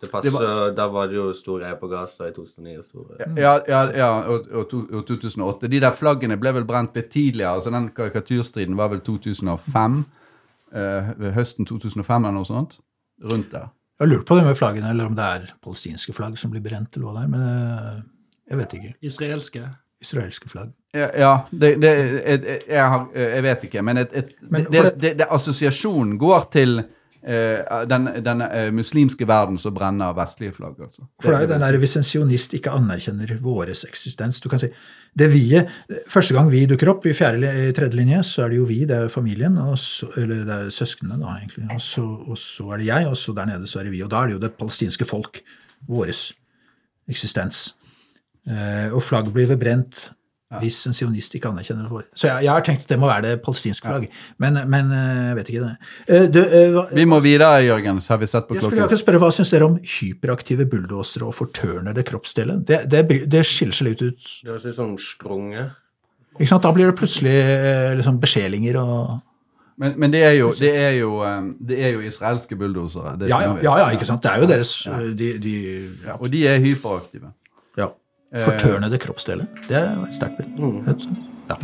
[0.00, 2.76] Det passer, Det var- Da var det jo stor greie på Gaza i 2009.
[2.78, 3.16] og Store.
[3.36, 5.68] Ja, ja, ja og, og, og 2008.
[5.68, 7.54] De der flaggene ble vel brent litt tidligere.
[7.54, 10.04] altså Den karikaturstriden var vel 2005.
[10.72, 12.78] eh, ved høsten 2005 eller noe sånt.
[13.24, 13.68] Rundt der.
[13.98, 16.62] Jeg har lurt på det med flaggene, eller om det er palestinske flagg som blir
[16.62, 18.02] brent, eller hva det er, men eh,
[18.52, 18.92] jeg vet ikke.
[19.10, 19.62] Israelske.
[20.00, 20.68] Israelske flagg.
[20.94, 24.84] Ja, ja det, det, jeg, jeg, har, jeg vet ikke, men, et, et, Men det,
[24.84, 30.54] for det, det, assosiasjonen går til uh, den, den uh, muslimske verden som brenner vestlige
[30.60, 30.78] flagg.
[30.86, 31.08] altså.
[31.18, 34.62] For det er jo den der Hvis en sionist ikke anerkjenner våres eksistens du kan
[34.62, 34.70] si,
[35.18, 35.44] det vi,
[36.10, 38.82] Første gang vi dukker opp i, fjerde, i tredje linje, så er det jo vi,
[38.88, 41.68] det er familien, så, eller det er søsknene, da, egentlig.
[41.74, 44.04] Og så, og så er det jeg, og så der nede så er det vi.
[44.04, 45.42] Og da er det jo det palestinske folk.
[45.88, 46.28] Våres
[47.08, 47.68] eksistens.
[48.48, 50.08] Eh, og flagg blir brent
[50.62, 51.90] hvis en sionist ikke anerkjenner det.
[51.92, 52.04] for.
[52.16, 54.06] Så jeg, jeg har tenkt at det må være det palestinske flagg,
[54.40, 55.90] men, men eh, jeg vet ikke det.
[56.08, 58.86] Eh, du, eh, hva- Vi må videre, Jørgen, så har vi sett på jeg skulle
[58.86, 62.62] akkurat spørre, Hva syns dere om hyperaktive bulldosere og fortørnede kroppsdeler?
[62.64, 64.24] Det, det, det skiller seg litt ut.
[64.42, 65.66] Det høres litt sånn strunge
[66.38, 66.62] Ikke sant?
[66.64, 67.36] Da blir det plutselig
[68.00, 69.18] liksom beskjelinger og
[69.78, 71.10] Men, men det, er jo, det, er jo,
[71.60, 73.12] det er jo israelske bulldosere.
[73.28, 74.22] ja, ja, ja, ja, ikke sant?
[74.24, 74.72] Det er jo deres
[75.14, 75.52] de, de,
[76.06, 77.30] ja, Og de er hyperaktive.
[78.32, 78.38] Ja.
[78.44, 79.46] Fortørnede kroppsdeler.
[79.68, 80.90] Det er et sterkt bilde.
[80.90, 81.08] Et-
[81.48, 81.54] Ja.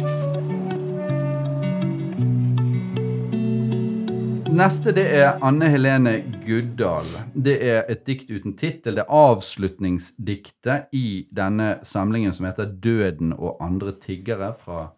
[4.54, 6.12] Neste det er Anne Helene
[6.46, 7.06] Guddal.
[7.34, 8.94] Det er et dikt uten tittel.
[8.94, 14.92] Det er avslutningsdiktet i denne samlingen som heter 'Døden og andre tiggere' fra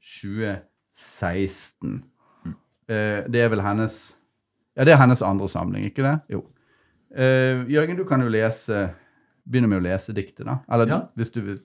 [0.00, 2.02] 2016.
[2.88, 4.16] Eh, Det er vel hennes
[4.76, 6.20] Ja, det er hennes andre samling, ikke det?
[6.30, 6.44] Jo.
[7.14, 8.90] Eh, Jørgen, du kan jo lese
[9.48, 10.60] Begynne med å lese diktet, da.
[10.70, 10.98] Eller Ja.
[11.18, 11.56] hvis du vil.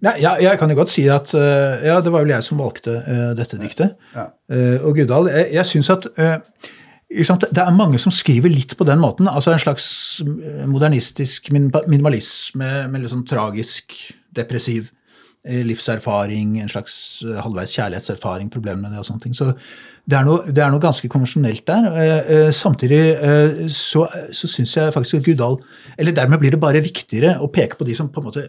[0.00, 2.58] Nei, ja, jeg kan jo godt si at uh, ja, det var vel jeg som
[2.58, 3.98] valgte uh, dette diktet.
[4.14, 4.30] Ja.
[4.48, 6.08] Uh, og Guddal, jeg, jeg syns at
[7.28, 9.28] sant, Det er mange som skriver litt på den måten.
[9.28, 10.22] altså En slags
[10.64, 13.92] modernistisk minimalisme med litt sånn tragisk,
[14.32, 14.88] depressiv
[15.66, 19.34] livserfaring, en slags eh, halvveis kjærlighetserfaring, problemer med det og sånne ting.
[19.34, 19.48] Så
[20.06, 21.88] det er noe, det er noe ganske konvensjonelt der.
[21.92, 25.58] Eh, eh, Samtidig eh, så, så syns jeg faktisk at Guddal
[25.98, 28.48] Eller dermed blir det bare viktigere å peke på de som på en måte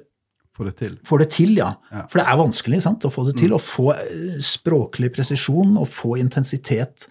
[0.54, 0.98] Får det til.
[1.10, 1.72] får det til, ja.
[1.89, 2.04] Ja.
[2.12, 3.56] For det er vanskelig sant, å få det til.
[3.58, 7.08] Å få eh, språklig presisjon og få intensitet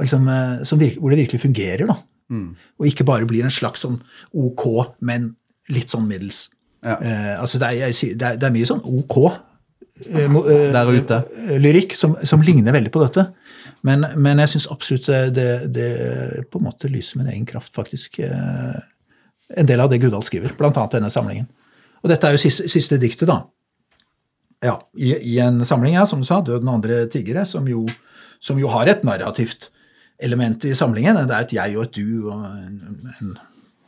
[0.00, 1.90] liksom, eh, som virke, hvor det virkelig fungerer.
[1.92, 1.98] da.
[2.80, 3.98] Og ikke bare blir en slags sånn
[4.32, 4.64] ok,
[5.04, 5.34] men
[5.68, 6.46] litt sånn middels.
[6.82, 6.96] Ja.
[6.96, 10.88] Eh, altså det, er, jeg, det, er, det er mye sånn ok eh, eh, Der
[10.88, 11.18] ute.
[11.44, 13.26] eh, lyrikk som, som ligner veldig på dette.
[13.84, 15.90] Men, men jeg syns absolutt det, det, det
[16.52, 18.18] på en måte lyser med en egen kraft, faktisk.
[18.24, 18.80] eh,
[19.60, 21.48] En del av det Gudal skriver, annet denne samlingen.
[22.04, 23.42] Og dette er jo siste, siste diktet, da.
[24.62, 27.86] Ja, i, I en samling, ja, som du sa, 'Døden andre tiggere', som jo,
[28.40, 29.70] som jo har et narrativt
[30.20, 31.16] element i samlingen.
[31.16, 33.36] Det er et jeg og et du og en, en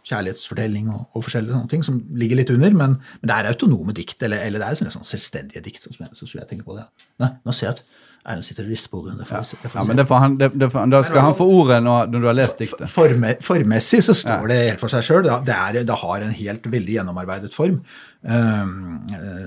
[0.09, 3.95] kjærlighetsfortelling og, og forskjellige sånne ting som ligger litt under, men, men det er autonome
[3.97, 5.85] dikt, eller, eller det er sånne, sånn selvstendige dikt.
[5.85, 6.87] Sånn som jeg, sånn jeg tenker på det.
[7.23, 7.85] Nei, nå ser jeg at
[8.23, 9.17] Erlend sitter og rister på hodet.
[9.19, 12.21] Vi Ja, men det får han, det, det Da skal han få ordet når, når
[12.23, 12.91] du har lest diktet.
[12.91, 15.27] Forme, formessig så står det helt for seg sjøl.
[15.27, 15.57] Det,
[15.89, 17.81] det har en helt veldig gjennomarbeidet form
[18.23, 18.71] eh,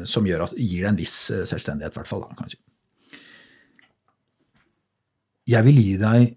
[0.03, 2.25] som gir det en viss eh, selvstendighet, i hvert fall.
[2.27, 2.61] Da, kan vi si.
[5.55, 6.35] Jeg vil gi deg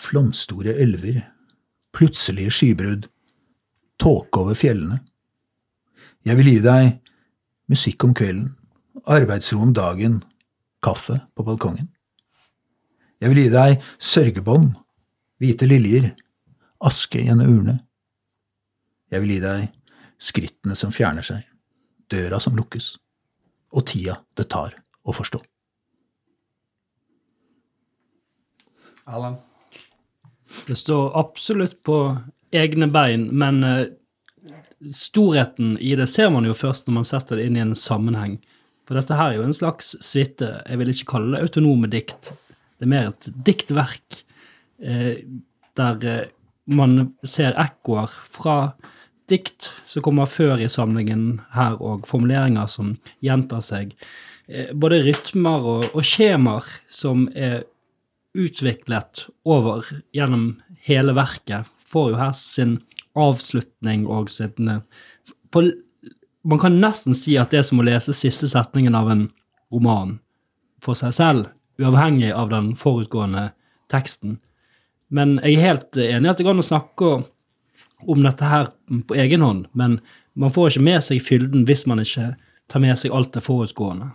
[0.00, 1.22] flomstore elver,
[1.94, 3.06] plutselige skybrudd,
[3.98, 5.00] tåke over fjellene,
[6.26, 6.96] Jeg vil gi deg
[7.70, 8.48] musikk om kvelden,
[9.06, 10.24] arbeidsro om dagen,
[10.82, 11.86] kaffe på balkongen.
[13.22, 14.72] Jeg vil gi deg sørgebånd,
[15.38, 16.10] hvite liljer,
[16.82, 17.76] aske i en urne.
[19.14, 19.68] Jeg vil gi deg
[20.18, 21.46] skrittene som fjerner seg,
[22.10, 22.96] døra som lukkes,
[23.70, 24.74] og tida det tar
[25.06, 25.44] å forstå.
[29.06, 29.38] Erlend?
[30.66, 31.96] Det står absolutt på
[32.60, 33.86] egne bein, men eh,
[34.94, 38.38] storheten i det ser man jo først når man setter det inn i en sammenheng.
[38.86, 40.46] For dette her er jo en slags suite.
[40.68, 42.32] Jeg vil ikke kalle det autonome dikt.
[42.78, 44.20] Det er mer et diktverk
[44.78, 45.24] eh,
[45.76, 46.28] der eh,
[46.66, 48.56] man ser ekkoer fra
[49.30, 52.94] dikt som kommer før i samlingen her, og formuleringer som
[53.24, 53.94] gjentar seg.
[54.46, 57.64] Eh, både rytmer og, og skjemaer som er
[58.36, 62.78] utviklet over gjennom hele verket, får jo her sin
[63.16, 64.80] avslutning og sin eh,
[65.50, 65.70] på,
[66.46, 69.24] Man kan nesten si at det er som å lese siste setningen av en
[69.74, 70.18] roman
[70.82, 71.48] for seg selv,
[71.82, 73.48] uavhengig av den forutgående
[73.90, 74.36] teksten.
[75.10, 77.10] Men jeg er helt enig i at det går an å snakke
[78.06, 78.70] om dette her
[79.08, 79.98] på egen hånd, men
[80.38, 82.34] man får ikke med seg fylden hvis man ikke
[82.70, 84.12] tar med seg alt det forutgående.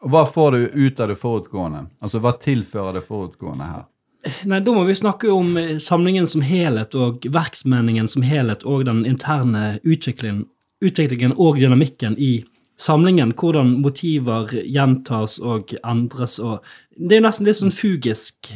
[0.00, 1.86] Og hva får du ut av det forutgående?
[2.00, 3.84] Altså, Hva tilfører det forutgående her?
[4.44, 8.84] Nei, Da må vi snakke om eh, samlingen som helhet og verksmeningen som helhet og
[8.88, 10.44] den interne utviklingen,
[10.84, 12.44] utviklingen og dynamikken i
[12.80, 13.32] samlingen.
[13.32, 16.64] Hvordan motiver gjentas og endres og
[16.96, 18.50] Det er nesten litt sånn fugisk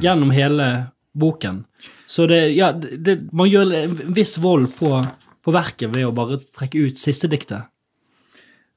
[0.00, 0.70] gjennom hele
[1.12, 1.64] boken.
[2.06, 4.92] Så det, ja, det, man gjør en viss vold på,
[5.44, 7.68] på verket ved å bare trekke ut siste diktet.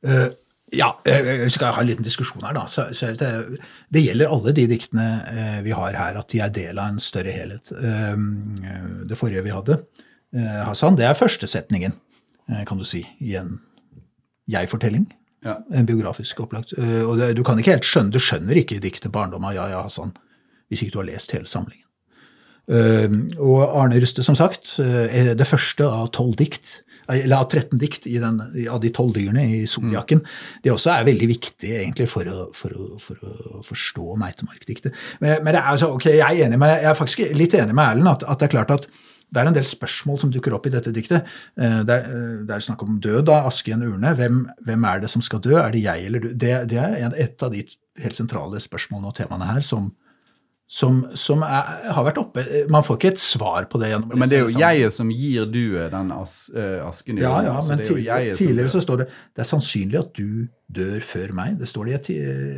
[0.04, 0.28] Eh,
[0.74, 2.66] ja, eh, vi skal ha en liten diskusjon her, da.
[2.72, 3.32] Så, så det,
[3.94, 7.04] det gjelder alle de diktene eh, vi har her, at de er del av en
[7.04, 7.72] større helhet.
[7.78, 8.16] Eh,
[9.10, 9.80] det forrige vi hadde,
[10.36, 11.98] eh, Hassan, det er første setningen,
[12.50, 13.58] eh, kan du si, i en
[14.52, 15.08] jeg-fortelling.
[15.44, 15.58] Ja.
[15.76, 16.74] En biografisk opplagt.
[16.78, 19.84] Eh, og det, du kan ikke helt skjønne, du skjønner ikke diktet 'Barndom av Yahya
[19.84, 20.16] Hassan'
[20.72, 21.86] hvis ikke du har lest hele samlingen.
[22.72, 23.12] Eh,
[23.44, 27.80] og Arne Ruste, som sagt, eh, er det første av tolv dikt, eller av 13
[27.82, 28.40] dikt i den,
[28.72, 30.24] av de tolv dyrene i Soljakken.
[30.64, 34.94] Det også er veldig viktig egentlig for å, for å, for å forstå Meitemark-diktet.
[35.24, 37.76] Men, men det er altså, ok, jeg er, enig med, jeg er faktisk litt enig
[37.76, 38.90] med Erlend at, at det er klart at
[39.34, 41.26] det er en del spørsmål som dukker opp i dette diktet.
[41.58, 44.14] Eh, Det er, eh, det er snakk om død, av aske i en urne.
[44.14, 45.58] Hvem, hvem er det som skal dø?
[45.58, 46.30] Er det jeg eller du?
[46.34, 47.64] Det, det er et av de
[48.04, 49.92] helt sentrale spørsmålene og temaene her som,
[50.70, 52.44] som, som er, har vært oppe.
[52.72, 55.12] Man får ikke et svar på det gjennom Men det er jo jeg jeget som
[55.14, 59.04] gir duet den as, uh, asken i Ja, ja, men jo tidligere, tidligere så står
[59.04, 61.60] det det er sannsynlig at du dør før meg.
[61.60, 62.10] Det står det i et,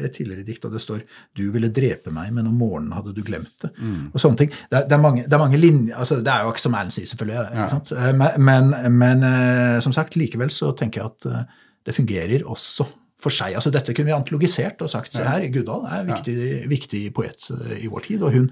[0.07, 1.01] et tidligere dikt, og det står
[1.35, 3.73] du ville drepe meg, men om morgenen hadde du glemt det.
[3.75, 4.11] Mm.
[4.13, 4.53] Og sånne ting.
[4.71, 6.95] Det det er, mange, det er mange linjer altså Det er jo ikke som Erlend
[6.95, 7.41] sier, selvfølgelig.
[7.57, 7.67] Ja.
[7.97, 11.49] Eh, Men, men, men eh, som sagt, likevel så tenker jeg at
[11.85, 12.87] det fungerer også
[13.25, 13.57] for seg.
[13.57, 16.39] Altså Dette kunne vi antologisert og sagt se her, Guddal er en viktig,
[16.71, 18.49] viktig poet eh, i vår tid, og hun,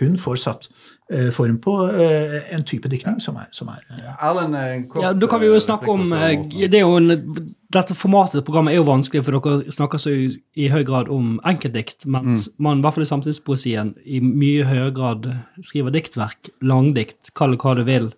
[0.00, 0.68] hun får satt
[1.12, 5.12] eh, form på eh, en type diktning som er, som er eh, Erlend, kort Ja,
[5.16, 7.36] Da kan vi jo eh, snakke om eh, det er jo en,
[7.74, 11.10] Dette formatet i programmet er jo vanskelig, for dere snakker så i, i høy grad
[11.12, 15.26] om enkeltdikt, mens man i hvert fall i samtidspoesien i mye høyere grad
[15.58, 18.12] skriver diktverk, langdikt, kall det hva du vil,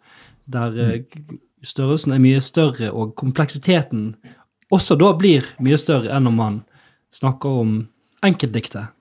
[0.52, 1.38] der mm.
[1.64, 4.10] størrelsen er mye større, og kompleksiteten
[4.72, 6.60] også da blir mye større enn om man
[7.14, 7.78] snakker om
[8.26, 8.92] enkeltdiktet.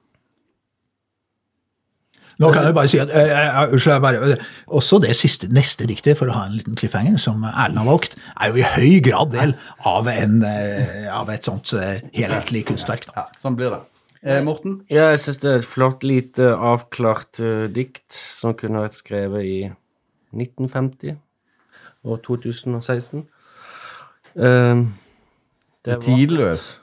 [2.36, 4.38] Nå kan jeg bare si at, eh, eh, unnskyld, jeg bare,
[4.68, 8.18] Også det siste, neste diktet, for å ha en liten cliffhanger, som Erlend har valgt,
[8.42, 9.56] er jo i høy grad del
[9.86, 13.08] av, en, eh, av et sånt eh, helhetlig kunstverk.
[13.08, 13.14] Da.
[13.16, 13.80] Ja, sånn blir det.
[14.26, 14.82] Eh, Morten?
[14.90, 19.46] Ja, jeg syns det er et flott, lite avklart uh, dikt som kunne vært skrevet
[19.46, 19.72] i
[20.36, 21.16] 1950
[22.06, 23.24] og 2016.
[24.36, 24.82] Eh,
[25.86, 26.80] det var- Tidløs.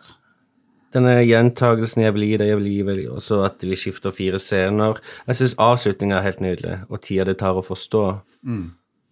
[0.93, 4.13] Denne gjentagelsen 'jeg vil gi deg, jeg vil gi deg', og så at vi skifter
[4.13, 5.01] fire scener.
[5.27, 8.21] Jeg syns avslutninga er helt nydelig, og tida det tar å forstå,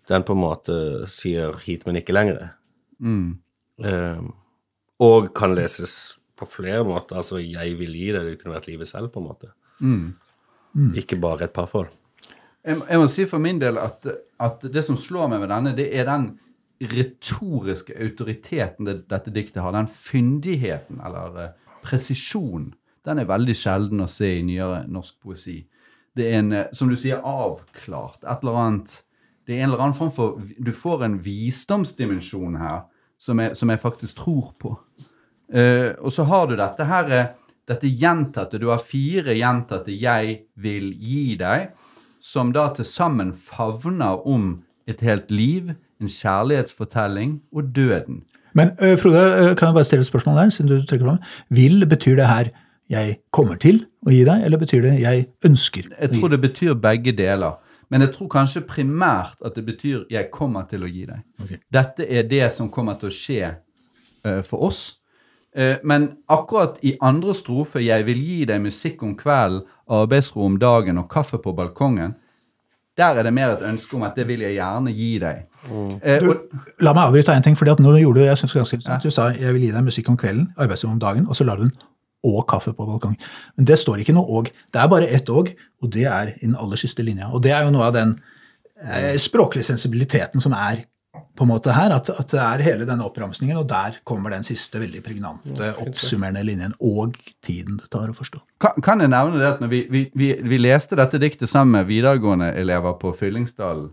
[0.08, 2.50] den på en måte sier 'hit, men ikke lenger'.
[3.00, 3.38] Mm.
[3.82, 4.34] Um,
[5.00, 7.16] og kan leses på flere måter.
[7.16, 9.50] Altså 'jeg vil gi deg', det kunne vært livet selv, på en måte.
[9.80, 10.94] Mm.
[10.94, 11.88] Ikke bare et parforhold.
[12.64, 14.06] Jeg, jeg må si for min del at,
[14.38, 16.38] at det som slår meg med denne, det er den
[16.80, 19.74] retoriske autoriteten det, dette diktet har.
[19.76, 22.72] Den fyndigheten, eller eh, presisjonen.
[23.04, 25.58] Den er veldig sjelden å se i nyere norsk poesi.
[26.16, 28.24] Det er en, eh, som du sier, avklart.
[28.24, 28.98] Et eller annet
[29.46, 32.84] Det er en eller annen form for Du får en visdomsdimensjon her
[33.18, 34.78] som jeg, som jeg faktisk tror på.
[35.50, 37.34] Uh, og så har du dette her
[37.70, 38.58] dette gjentatte.
[38.58, 41.70] Du har fire gjentatte 'jeg vil gi deg',
[42.20, 48.22] som da til sammen favner om et helt liv, en kjærlighetsfortelling og døden.
[48.54, 51.18] Men uh, Frode, kan jeg bare stille et spørsmål der, siden du trekker fram?
[51.48, 52.50] Vil betyr det her
[52.90, 55.90] 'jeg kommer til å gi deg', eller betyr det 'jeg ønsker'?
[56.00, 57.52] Jeg tror det betyr begge deler.
[57.90, 61.22] Men jeg tror kanskje primært at det betyr 'jeg kommer til å gi deg'.
[61.42, 61.56] Okay.
[61.72, 63.54] Dette er det som kommer til å skje
[64.24, 64.96] uh, for oss.
[65.58, 70.58] Uh, men akkurat i andre strofe 'Jeg vil gi deg musikk om kvelden, arbeidsro om
[70.58, 72.14] dagen og kaffe på balkongen',
[72.98, 75.44] der er det mer et ønske om at det vil jeg gjerne gi deg.
[76.02, 76.34] Eh, Du,
[76.80, 79.02] la meg avbryte en ting, fordi at når du gjorde det, jeg synes ganske interessant,
[79.02, 81.56] du sa 'jeg vil gi deg musikk om kvelden, arbeidsrom om dagen', og så lar
[81.56, 81.72] du en
[82.24, 83.16] og kaffe på balkong.
[83.56, 84.50] Men det står ikke noe og.
[84.72, 85.48] Det er bare ett og,
[85.82, 87.30] og det er i den aller siste linja.
[87.32, 88.20] Og det er jo noe av den
[88.84, 90.84] eh, språklige sensibiliteten som er
[91.36, 94.44] på en måte her, at, at det er hele denne oppramsningen, og der kommer den
[94.46, 97.16] siste veldig pregnante, oppsummerende linjen, og
[97.46, 98.42] tiden det tar å forstå.
[98.60, 101.78] kan, kan jeg nevne det at når vi, vi, vi, vi leste dette diktet sammen
[101.78, 103.90] med videregående elever på Fyllingsdalen,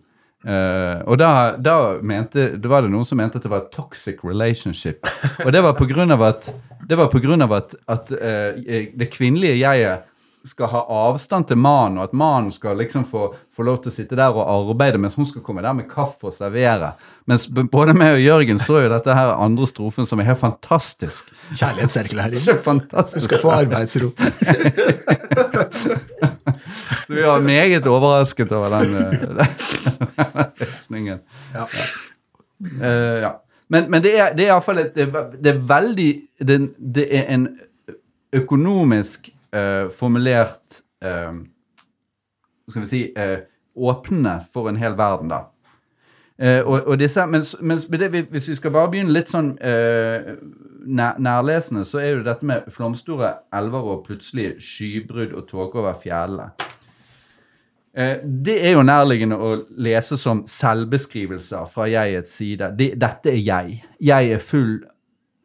[0.48, 3.72] Uh, og da, da mente, det var det noen som mente at det var et
[3.74, 5.02] toxic relationship.
[5.44, 5.74] Og det var
[6.14, 6.52] av at,
[6.88, 10.06] det var på grunn av at, at uh, det kvinnelige jeget
[10.48, 13.96] skal ha avstand til mannen, og at mannen skal liksom få, få lov til å
[13.96, 16.94] sitte der og arbeide, mens hun skal komme der med kaffe og servere.
[17.28, 21.32] Mens både meg og Jørgen så jo dette her andre strofen som er helt fantastisk.
[21.52, 22.40] Kjærlighetserklæring.
[22.40, 24.14] Du skal få arbeidsro.
[27.08, 29.04] Så vi var meget overrasket over den uh,
[30.60, 31.20] lesningen.
[31.54, 31.68] Ja.
[32.60, 33.32] Uh, ja.
[33.68, 35.08] Men, men det er, det er iallfall et, det,
[35.44, 36.12] det er veldig
[36.48, 36.60] det,
[36.96, 37.48] det er en
[38.36, 41.34] økonomisk eh, formulert eh,
[42.70, 43.40] Skal vi si eh,
[43.78, 45.44] åpne for en hel verden, da.
[46.40, 49.14] Eh, og, og disse, mens, s- men s- men det, hvis vi skal bare begynne
[49.16, 50.36] litt sånn eh,
[50.86, 55.96] nær, nærlesende, så er jo dette med flomstore elver og plutselig skybrudd og tåke over
[56.04, 56.50] fjellene.
[57.98, 62.70] Eh, det er jo nærliggende å lese som selvbeskrivelser fra jegets side.
[62.78, 63.80] Det, dette er jeg.
[64.12, 64.76] Jeg er full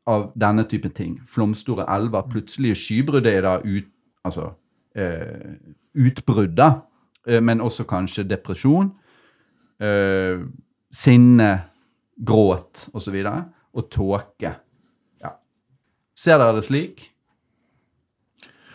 [0.06, 1.20] av denne typen ting.
[1.28, 3.88] Flomstore elver, plutselige skybrudd er da ut,
[4.24, 4.52] altså,
[4.96, 5.54] eh,
[5.94, 6.72] utbrudd, da.
[7.26, 8.92] Eh, men også kanskje depresjon.
[9.80, 10.42] Eh,
[10.92, 11.52] sinne,
[12.22, 12.94] gråt osv.
[12.94, 13.44] Og, så videre,
[13.74, 14.54] og tåke.
[15.22, 15.30] Ja.
[16.16, 17.08] Ser dere det slik?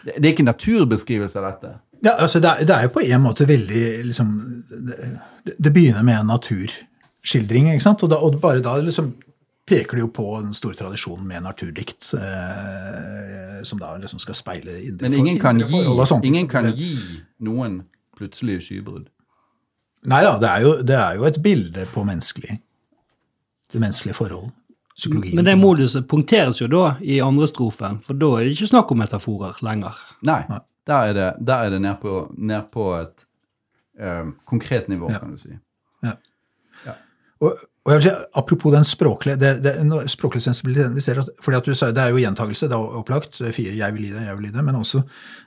[0.04, 1.74] Det, det er ikke naturbeskrivelse av dette.
[2.06, 4.34] Ja, altså det er, det er jo på en måte veldig liksom,
[4.70, 8.04] det, det begynner med en naturskildring, ikke sant?
[8.04, 9.16] Og, da, og bare da liksom
[9.68, 14.78] peker det jo på den store tradisjonen med naturdikt, eh, som da liksom skal speile
[14.86, 16.26] indre, Men ingen kan indre gi, og sånt.
[16.26, 16.94] ingen kan gi
[17.44, 17.82] noen
[18.18, 19.10] plutselige skybrudd.
[20.08, 22.60] Nei da, det er, jo, det er jo et bilde på menneskelig,
[23.74, 24.54] det menneskelige forhold.
[24.98, 25.36] Psykologien.
[25.36, 28.92] Men det moduset punkteres jo da i andre strofen, for da er det ikke snakk
[28.96, 30.00] om metaforer lenger.
[30.26, 30.40] Nei,
[30.88, 33.28] der er det, der er det ned, på, ned på et
[34.00, 35.20] eh, konkret nivå, Ja.
[35.20, 35.54] kan du si.
[37.40, 37.54] Og,
[37.88, 39.74] og jeg vil si, Apropos den språklige, det, det,
[40.12, 42.98] språklige sensibiliteten vi ser at, fordi at du sa, Det er jo gjentagelse, det er
[43.00, 43.40] opplagt.
[43.40, 44.66] Fire 'jeg vil gi deg', 'jeg vil gi deg'.
[44.66, 45.02] Men også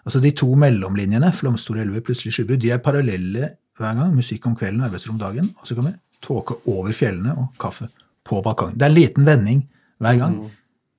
[0.06, 4.14] altså de to mellomlinjene, 'Flomstore elver', 'Plutselig skybrud, de er parallelle hver gang.
[4.14, 5.54] Musikk om kvelden, arbeidsrom dagen.
[5.60, 7.88] Og så kommer 'Tåke over fjellene' og 'Kaffe
[8.24, 8.74] på balkongen'.
[8.74, 9.68] Det er en liten vending
[10.00, 10.50] hver gang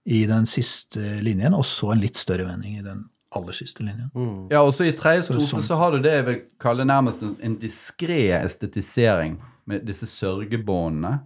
[0.05, 4.11] i den siste linjen, og så en litt større vending i den aller siste linjen.
[4.51, 5.63] Ja, også I tredje Så strofe sånn.
[5.63, 11.21] så har du det jeg vil kalle nærmest en, en diskré estetisering med disse sørgebåndene.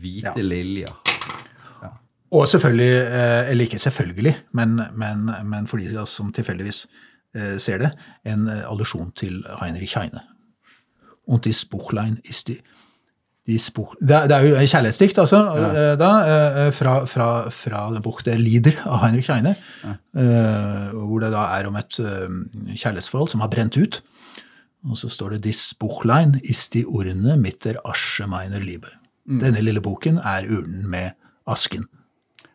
[0.00, 0.42] Hvite Ja.
[0.42, 0.92] liljer.
[2.34, 6.86] Og selvfølgelig, eh, eller ikke selvfølgelig, men, men, men for de som tilfeldigvis
[7.36, 7.90] eh, ser det,
[8.26, 10.20] en eh, allusjon til Heinrich Heine.
[11.28, 12.56] Und die Spuchlein ist die,
[13.58, 13.94] Spuch...
[14.00, 15.94] Det, er- det er jo en kjærlighetsdikt, altså, ja.
[16.00, 16.10] da,
[16.72, 17.84] fra, fra, fra
[18.24, 19.94] den Lieder av Heinrich Heine, Ja.
[20.92, 21.94] hvor det da er om et
[22.74, 24.02] kjærlighetsforhold som har brent ut.
[24.90, 28.90] Og så står det 'Dis Buchlein ist die Urne mitter Asche meiner Liebe'.
[29.28, 31.14] Denne lille boken er urnen med
[31.48, 31.86] asken.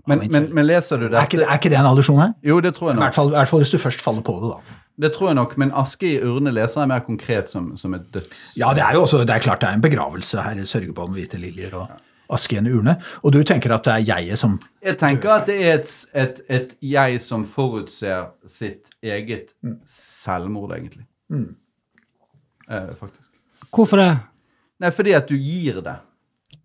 [0.10, 2.32] Men, men, men leser du Er ikke, er ikke det en allusjon her?
[2.46, 3.04] Jo, det tror jeg I nok.
[3.04, 4.78] hvert, fall, I hvert fall hvis du først faller på det, da.
[5.00, 8.08] Det tror jeg nok, Men aske i urne leser jeg mer konkret som, som et
[8.14, 8.42] døds...
[8.58, 10.64] Ja, det er jo også, det er klart det er en begravelse her.
[10.68, 11.88] Sørgebånd, hvite liljer og
[12.36, 12.98] aske i en urne.
[13.24, 16.42] Og du tenker at det er jeget som Jeg tenker at det er et, et,
[16.50, 19.54] et jeg som forutser sitt eget
[19.88, 21.06] selvmord, egentlig.
[22.70, 23.32] Eh, faktisk.
[23.74, 24.12] Hvorfor det?
[24.80, 25.96] Nei, fordi at du gir det.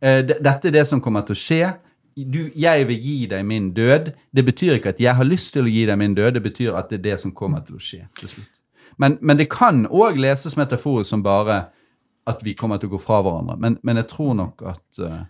[0.05, 1.73] Eh, det- Dette er det som kommer til å skje.
[2.15, 4.13] Du, jeg vil gi deg min død.
[4.35, 6.77] Det betyr ikke at jeg har lyst til å gi deg min død, det betyr
[6.79, 8.61] at det er det som kommer til å skje til slutt.
[8.99, 11.65] Men, men det kan òg leses metaforisk som bare
[12.31, 13.57] at vi kommer til å gå fra hverandre.
[13.59, 14.39] Men, men jeg tror
[14.71, 15.25] at eh,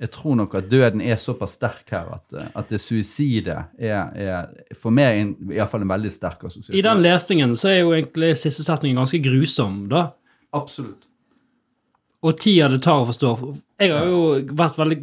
[0.00, 4.08] jeg tror nok at døden er såpass sterk her at, eh, at det suicidet er,
[4.16, 4.48] er
[4.80, 6.78] for meg en, i hvert fall en veldig sterk assosiasjon.
[6.78, 10.06] I den lesningen så er jo egentlig siste setningen ganske grusom, da.
[10.56, 11.04] Absolutt.
[12.24, 13.34] Og tida det tar å forstå.
[13.82, 14.22] Jeg har jo
[14.56, 14.98] vært veldig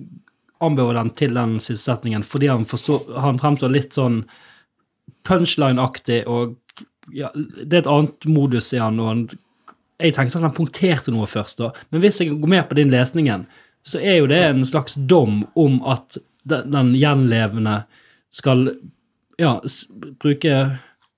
[0.62, 4.24] ambivalent til den siste setningen fordi han, forstår, han fremstår litt sånn
[5.28, 6.58] punchline-aktig, og
[7.14, 9.00] ja, det er et annet modus i han.
[9.02, 9.24] og han
[10.02, 11.70] jeg tenkte at han punkterte noe først, da.
[11.94, 13.46] men hvis jeg går med på din lesningen,
[13.86, 17.84] så er jo det en slags dom om at den, den gjenlevende
[18.34, 18.68] skal
[19.42, 19.60] ja,
[20.22, 20.58] bruke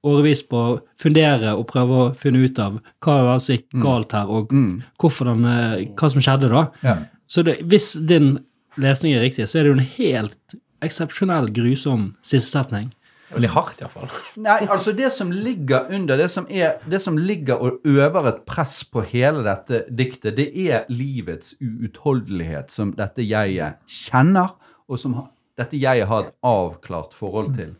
[0.03, 3.77] årevis på å fundere og prøve å finne ut av hva det var som gikk
[3.83, 4.51] galt her, og
[4.99, 6.65] hvorfor den, eh, hva som skjedde, da.
[6.83, 6.97] Ja.
[7.27, 8.35] Så det, hvis din
[8.77, 12.91] lesning er riktig, så er det jo en helt eksepsjonell grusom siste setning.
[13.33, 14.09] Veldig hardt, iallfall.
[14.43, 18.43] Nei, altså det som ligger under, det som, er, det som ligger og øver et
[18.45, 24.53] press på hele dette diktet, det er livets uutholdelighet som dette jeget kjenner,
[24.85, 25.15] og som
[25.57, 27.73] dette jeget har et avklart forhold til.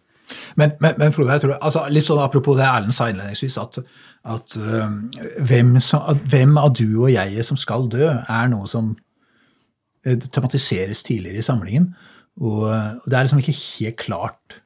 [0.60, 3.80] Men, men, men Frode, jeg tror, altså, litt sånn apropos det Erlend sa innledningsvis, at,
[4.36, 4.96] at uh,
[5.44, 11.06] hvem, som, hvem av du og jeg som skal dø, er noe som uh, tematiseres
[11.08, 11.92] tidligere i samlingen.
[12.42, 14.60] Og, og det er liksom ikke helt klart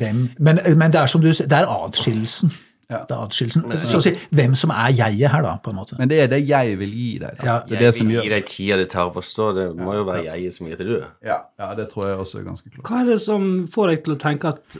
[0.00, 2.52] hvem Men, men det er som du sier, det er adskillelsen.
[2.92, 3.00] Ja.
[3.18, 3.64] Adskillelsen.
[3.88, 5.96] Så å si, hvem som er jeget her, da, på en måte.
[6.00, 7.38] Men det er det jeg vil gi deg.
[7.40, 7.46] Da.
[7.48, 7.54] Ja.
[7.66, 9.46] det er det Jeg som vil gjør gi deg tida det tar å forstå.
[9.58, 10.98] Det må jo være jeg som gir det, du.
[11.26, 12.84] ja, ja, det tror jeg også er ganske klart.
[12.90, 14.78] Hva er det som får deg til å tenke at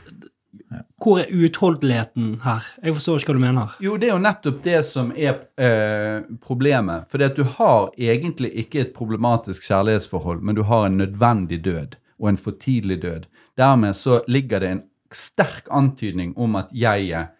[1.02, 2.68] Hvor er uutholdeligheten her?
[2.84, 3.72] Jeg forstår ikke hva du mener.
[3.82, 7.08] Jo, det er jo nettopp det som er eh, problemet.
[7.10, 12.30] For du har egentlig ikke et problematisk kjærlighetsforhold, men du har en nødvendig død, og
[12.30, 13.26] en for tidlig død.
[13.58, 14.82] Dermed så ligger det en
[15.12, 17.32] sterk antydning om at jeget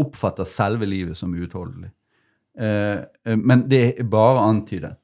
[0.00, 1.90] oppfatter selve livet som uutholdelig.
[2.58, 4.98] Eh, eh, men det er bare antydet.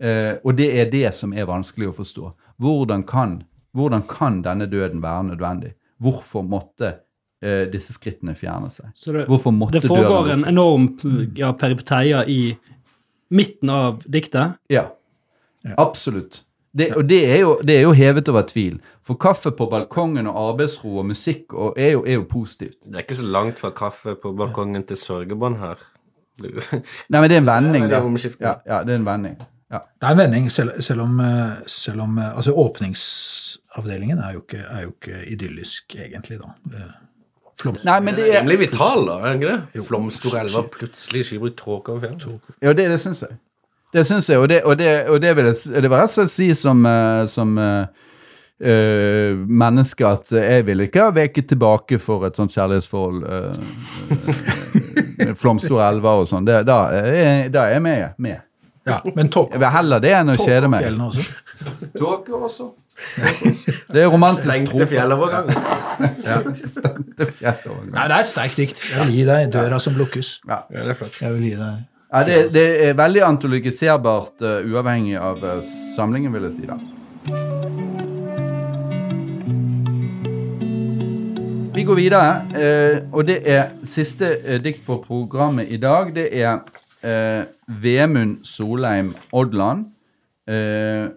[0.00, 2.32] Eh, og det er det som er vanskelig å forstå.
[2.60, 3.40] Hvordan kan,
[3.76, 5.74] hvordan kan denne døden være nødvendig?
[6.00, 6.94] Hvorfor måtte
[7.44, 8.92] eh, disse skrittene fjerne seg?
[8.96, 10.90] Så det, Hvorfor måtte det foregår døren en enorm
[11.36, 12.54] ja, peripeteia i
[13.30, 14.58] midten av diktet.
[14.72, 14.88] Ja,
[15.76, 16.42] absolutt.
[16.78, 18.76] Det, og det er, jo, det er jo hevet over tvil.
[19.06, 22.78] For kaffe på balkongen og arbeidsro og musikk og, er, jo, er jo positivt.
[22.84, 25.82] Det er ikke så langt fra kaffe på balkongen til sørgebånd her.
[26.40, 28.00] Nei, men det er en vending, da.
[28.40, 29.36] Ja, ja, det er en vending.
[29.70, 29.82] Ja.
[29.98, 34.40] Det er en vending, selv, selv om, eh, selv om eh, altså Åpningsavdelingen er jo
[34.46, 36.54] ikke, er jo ikke idyllisk, egentlig, da.
[36.74, 36.90] Eh,
[37.60, 37.84] Flomst.
[37.84, 39.18] Nei, men det er rimelig vital, da.
[39.20, 39.84] er det ikke det?
[39.84, 42.52] Flomstorelva, plutselig skybruk tåke over fjellet.
[42.62, 43.36] Ja, det, det syns jeg.
[43.90, 46.30] Det syns jeg, og det, og det, og det vil jeg, det vil jeg rett
[46.30, 48.04] si som, eh, som eh,
[48.62, 53.24] eh, menneske at jeg vil ikke ha veket tilbake for et sånt kjærlighetsforhold.
[53.26, 53.50] Uh,
[55.26, 56.46] uh, Flomstore elver og sånn.
[56.46, 58.14] Da, da er jeg med.
[58.22, 58.46] med.
[58.86, 60.86] Ja, men tåke Jeg vil heller det enn å kjede meg.
[61.98, 62.70] Tåke også.
[63.90, 65.50] Det er romantisk Stengte fjellovergang.
[66.20, 67.92] Stengte fjellovergang.
[67.94, 68.82] Nei, det er et sterkt dikt.
[68.86, 70.36] Jeg vil gi deg døra som lukkes.
[70.46, 70.62] Ja.
[70.70, 71.16] Ja, det er flott.
[71.20, 76.32] Jeg vil gi deg Ja, det, det er veldig antologiserbart uh, uavhengig av uh, samlingen,
[76.34, 76.64] vil jeg si.
[76.66, 76.74] da.
[81.76, 86.10] Vi går videre, uh, og det er siste dikt på programmet i dag.
[86.16, 86.64] Det er
[87.80, 89.86] Vemund Solheim Odland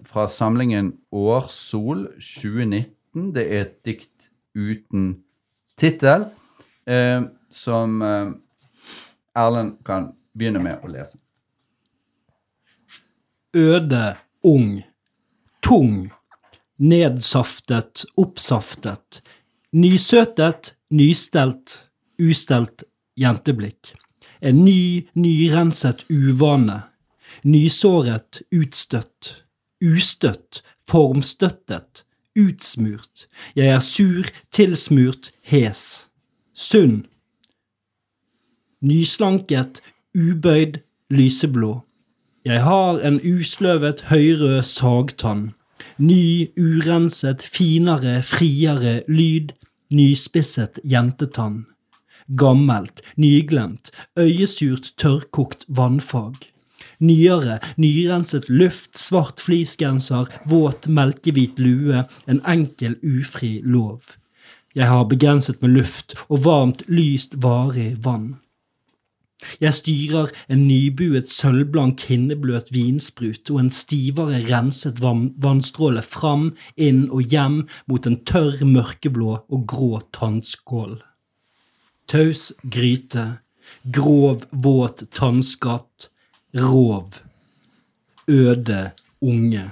[0.08, 3.34] fra samlingen Årsol 2019.
[3.36, 5.10] Det er et dikt uten
[5.76, 6.30] tittel,
[7.52, 8.00] som
[9.36, 11.20] Erlend kan begynne med å lese.
[13.54, 14.82] Øde, ung,
[15.62, 16.12] tung,
[16.78, 19.22] nedsaftet, oppsaftet,
[19.72, 21.76] nysøtet, nystelt,
[22.18, 22.84] ustelt
[23.20, 23.94] jenteblikk.
[24.42, 26.84] En ny, nyrenset uvane.
[27.44, 29.44] Nysåret, utstøtt,
[29.82, 32.04] ustøtt, formstøttet,
[32.36, 33.28] utsmurt.
[33.56, 36.10] Jeg er sur, tilsmurt, hes.
[36.54, 37.06] Sunn.
[38.84, 39.82] Nyslanket,
[40.16, 41.82] ubøyd, lyseblå.
[42.46, 45.52] Jeg har en usløvet høyrød sagtann.
[45.98, 49.54] Ny, urenset, finere, friere lyd.
[49.92, 51.66] Nyspisset jentetann.
[52.38, 56.34] Gammelt, nyglemt, øyesurt, tørrkokt vannfag.
[57.00, 64.02] Nyere, nyrenset luft, svart fleecegenser, våt, melkehvit lue, en enkel, ufri lov.
[64.76, 68.36] Jeg har begrenset med luft og varmt, lyst, varig vann.
[69.64, 77.34] Jeg styrer en nybuet sølvblank hinnebløt vinsprut og en stivere renset vannstråle fram, inn og
[77.34, 80.98] hjem mot en tørr mørkeblå og grå tannskål.
[82.12, 83.28] Taus gryte,
[83.84, 86.10] grov, våt tannskatt,
[86.54, 87.22] rov,
[88.28, 88.92] øde
[89.24, 89.70] unge.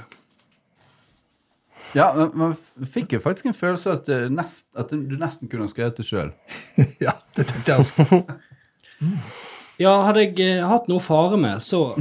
[1.96, 2.56] Ja, man
[2.88, 6.00] fikk jo faktisk en følelse av at, eh, nest, at du nesten kunne ha skrevet
[6.00, 6.32] det sjøl.
[7.04, 8.22] Ja, det tenkte jeg altså.
[9.82, 11.96] Ja, hadde jeg eh, hatt noe å fare med, så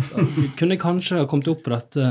[0.58, 2.10] kunne jeg kanskje ha kommet opp på dette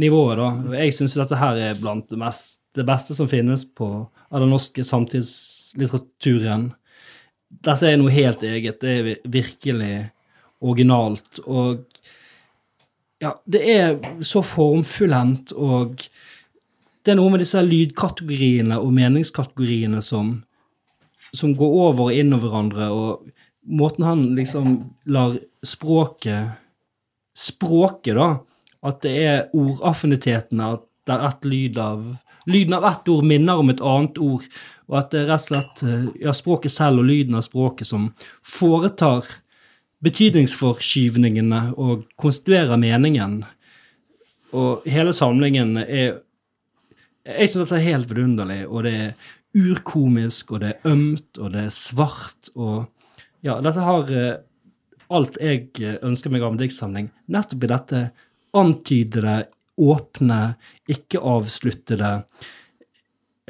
[0.00, 0.78] nivået, da.
[0.78, 4.52] Jeg syns dette her er blant det, mest, det beste som finnes på av den
[4.54, 6.70] norske samtidslitteraturen.
[7.64, 8.80] Dette er noe helt eget.
[8.82, 9.92] Det er virkelig
[10.64, 11.42] originalt.
[11.44, 11.84] Og
[13.22, 16.00] ja, det er så formfullendt, og
[17.04, 20.38] det er noe med disse lydkategoriene og meningskategoriene som,
[21.36, 23.33] som går over og inn over hverandre, og
[23.64, 26.60] måten han liksom lar språket
[27.34, 28.26] Språket, da.
[28.86, 32.04] At det er ordaffinitetene, at det er ett lyd av
[32.46, 34.44] Lyden av ett ord minner om et annet ord,
[34.90, 37.88] og at det er rett og slett eh, ja, språket selv og lyden av språket
[37.88, 38.10] som
[38.44, 39.24] foretar
[40.04, 43.38] betydningsforskyvningene og konstituerer meningen.
[44.52, 46.20] Og hele samlingen er
[47.24, 49.12] Jeg syns det er helt vidunderlig, og det er
[49.56, 52.84] urkomisk, og det er ømt, og det er svart, og
[53.44, 54.36] Ja, dette har eh,
[55.14, 57.10] alt jeg eh, ønsker meg av en diktsamling.
[57.32, 58.04] Nettopp i dette
[58.56, 59.34] antydede,
[59.74, 60.54] åpne,
[60.86, 62.10] ikke-avsluttede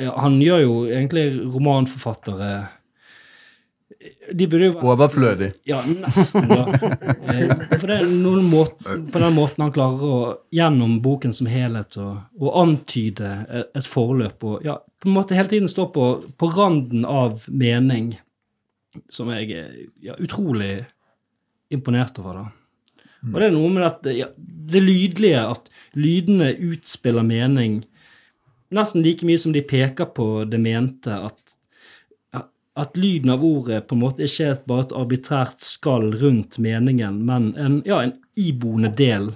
[0.00, 2.48] ja, Han gjør jo egentlig romanforfattere
[4.32, 5.50] De burde jo Overflødig.
[5.68, 6.64] ja, nesten, da.
[7.34, 10.16] Eh, For det er noen måte, på den måten han klarer å
[10.56, 12.08] gjennom boken som helhet å
[12.40, 13.30] å antyde
[13.76, 16.08] et forløp og ja, på en måte hele tiden stå på,
[16.40, 18.14] på randen av mening,
[19.12, 19.72] som jeg er
[20.02, 20.84] ja, utrolig
[21.74, 22.42] imponert over.
[22.42, 22.46] da.
[23.32, 27.82] Og det er noe med at ja, det lydlige, at lydene utspiller mening
[28.74, 31.54] nesten like mye som de peker på det mente, at
[32.74, 37.20] at lyden av ordet på en måte ikke er bare et arbitrært skall rundt meningen,
[37.26, 39.28] men en, ja, en iboende del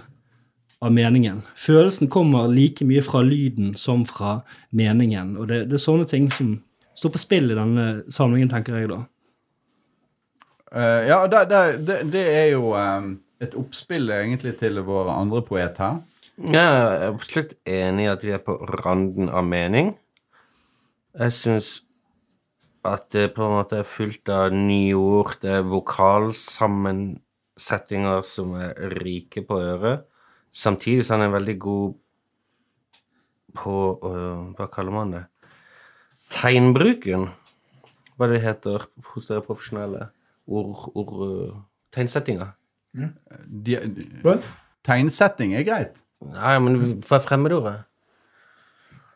[0.82, 1.44] av meningen.
[1.54, 4.40] Følelsen kommer like mye fra lyden som fra
[4.74, 6.56] meningen, og det, det er sånne ting som
[6.98, 9.04] står på spill i denne samlingen, tenker jeg da.
[10.72, 11.44] Eh, ja, det,
[11.86, 15.96] det, det er jo um, et oppspill egentlig til vår andre poet her.
[16.38, 18.54] Jeg er absolutt enig i at vi er på
[18.84, 19.98] randen av mening.
[21.18, 21.82] Jeg syns
[22.86, 25.34] at det på en måte er fullt av nye ord.
[25.42, 30.00] Det er vokalsammensetninger som er rike på øret.
[30.54, 31.94] Samtidig så er han veldig god
[33.58, 35.24] på øh, Hva kaller man det?
[36.30, 37.28] Tegnbruken.
[38.16, 38.78] Hva det heter
[39.10, 40.02] hos dere profesjonelle?
[40.49, 40.90] Ord...
[40.94, 41.51] ord øh,
[41.94, 42.55] tegnsettinger.
[43.64, 43.76] De,
[44.88, 46.01] tegnsetting er greit.
[46.24, 47.76] Nei, men hva er fremmedordet?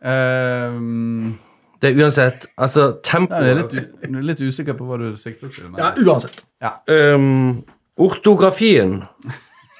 [0.02, 1.38] Um,
[1.82, 5.68] Det er uansett Altså, tempo jeg er litt, litt usikker på hva du sikter til.
[5.70, 6.44] men- Ja, uansett.
[6.88, 7.62] Ehm,
[7.98, 9.02] Ortografien.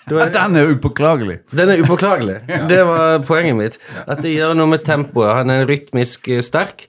[0.09, 0.31] var...
[0.35, 1.41] Den er upåklagelig.
[1.51, 2.41] den er upåklagelig.
[2.71, 3.79] Det var poenget mitt.
[4.07, 5.35] At det gjør noe med tempoet.
[5.37, 6.89] Han er rytmisk eh, sterk.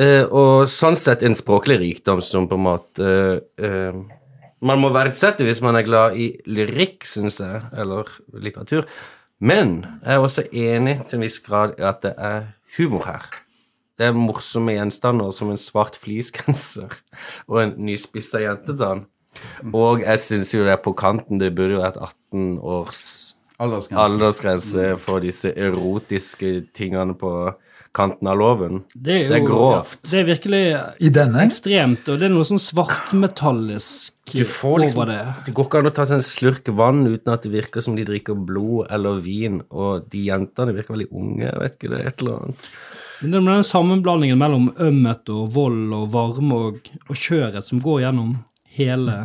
[0.00, 3.10] Eh, og sånn sett en språklig rikdom som på en måte
[3.62, 3.98] uh,
[4.64, 8.86] Man må verdsette hvis man er glad i lyrikk, syns jeg, eller litteratur.
[9.38, 13.26] Men jeg er også enig til en viss grad i at det er humor her.
[13.96, 16.92] Det er morsomme gjenstander som en svart fleecegenser
[17.50, 19.04] og en nyspissa jentetann.
[19.72, 21.40] Og jeg syns jo det er på kanten.
[21.40, 23.02] Det burde jo vært 18 års
[23.56, 24.02] Aldersgrense.
[24.02, 27.30] aldersgrense for disse erotiske tingene på
[27.96, 28.82] kanten av loven.
[28.92, 29.96] Det Det er grovt.
[30.04, 30.60] Ja, det er virkelig
[31.00, 35.20] I denne ekstremt, og det er noe sånn svartmetallisk Du liksom, over det.
[35.46, 37.96] det går ikke an å ta seg en slurk vann uten at det virker som
[37.96, 42.00] de drikker blod eller vin, og de jentene virker veldig unge, jeg vet ikke, det
[42.00, 42.68] er et eller annet.
[43.22, 47.80] Men det er den sammenblandingen mellom ømhet og vold og varme og, og kjøret som
[47.80, 48.34] går gjennom
[48.76, 49.16] hele,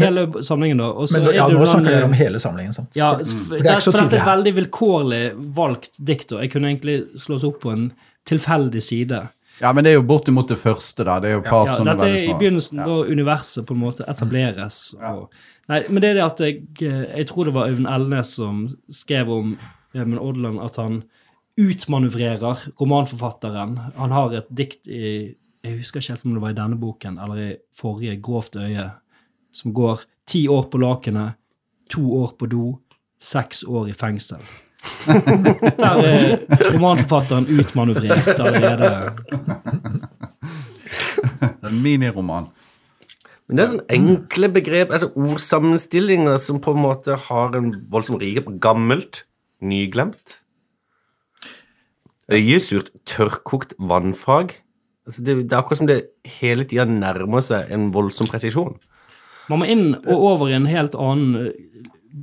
[0.00, 0.78] hele samlingen.
[0.78, 0.84] da.
[0.92, 2.72] Og så Men ja, det nå snakker dere eh, om hele samlingen.
[2.72, 2.94] sant?
[2.96, 5.22] Ja, For- for, for det er ikke så for dette er veldig vilkårlig
[5.54, 6.32] valgt dikt.
[6.32, 7.92] Jeg kunne egentlig slått opp på en
[8.26, 9.28] tilfeldig side.
[9.60, 11.18] Ja, men det er jo bortimot det første, da.
[11.20, 12.86] Det er jo par Ja, sånne dette er i begynnelsen, Ja.
[12.86, 14.94] da universet på en måte etableres.
[14.98, 15.28] Og,
[15.68, 19.28] nei, men det er det at jeg, jeg tror det var Øyvind Elnes som skrev
[19.30, 19.58] om
[19.94, 21.02] Emil Odland at han
[21.60, 23.76] utmanøvrerer romanforfatteren.
[23.96, 27.18] Han har et dikt i Jeg husker ikke helt om det var i denne boken
[27.22, 28.88] eller i forrige, Grovt øye,
[29.52, 31.38] som går ti år på lakenet,
[31.92, 32.66] to år på do,
[33.22, 34.42] seks år i fengsel.
[35.78, 36.40] Der er
[36.72, 39.12] romanforfatteren utmanøvrert allerede.
[41.62, 42.48] En miniroman.
[43.46, 48.18] Men det er sånne enkle begrep, altså ordsammenstillinger som på en måte har en voldsom
[48.20, 49.24] rike på gammelt,
[49.62, 50.38] nyglemt.
[52.32, 54.56] Øyesurt, tørrkokt vannfag.
[55.06, 55.98] Altså det, det er akkurat som det
[56.38, 58.78] hele tida nærmer seg en voldsom presisjon.
[59.50, 61.52] Man må inn og over i en helt annen eh,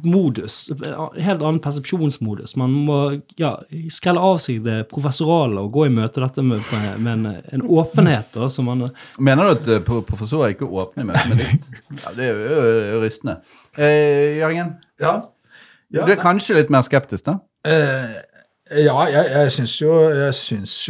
[0.05, 0.67] modus.
[0.85, 2.53] En helt annen persepsjonsmodus.
[2.61, 2.97] Man må
[3.41, 3.55] ja,
[3.91, 6.61] skrelle av seg det professorale og gå i møte dette med,
[7.01, 7.25] med en,
[7.57, 8.29] en, åpenhet.
[8.35, 8.85] Da, som man,
[9.17, 11.67] Mener du at eh, pro- professorer ikke åpner i møte med ditt?
[12.05, 13.39] Ja, det er jo, rystende.
[13.75, 15.15] Eh, Jørgen, Ja,
[15.89, 17.39] ja, du er kanskje litt mer skeptisk, da?
[17.65, 18.19] Eh,
[18.85, 19.93] ja, jeg, jeg syns jo,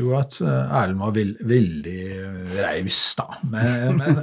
[0.04, 3.30] jo at eh, Erlend var vel- veldig eh, raus, da.
[3.48, 4.20] Men, men,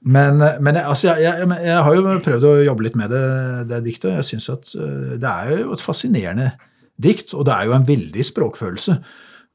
[0.00, 3.22] men, men jeg, altså, jeg, jeg, jeg har jo prøvd å jobbe litt med det,
[3.70, 4.12] det diktet.
[4.14, 6.52] Jeg syns at eh, det er jo et fascinerende
[6.98, 8.98] dikt, og det er jo en veldig språkfølelse.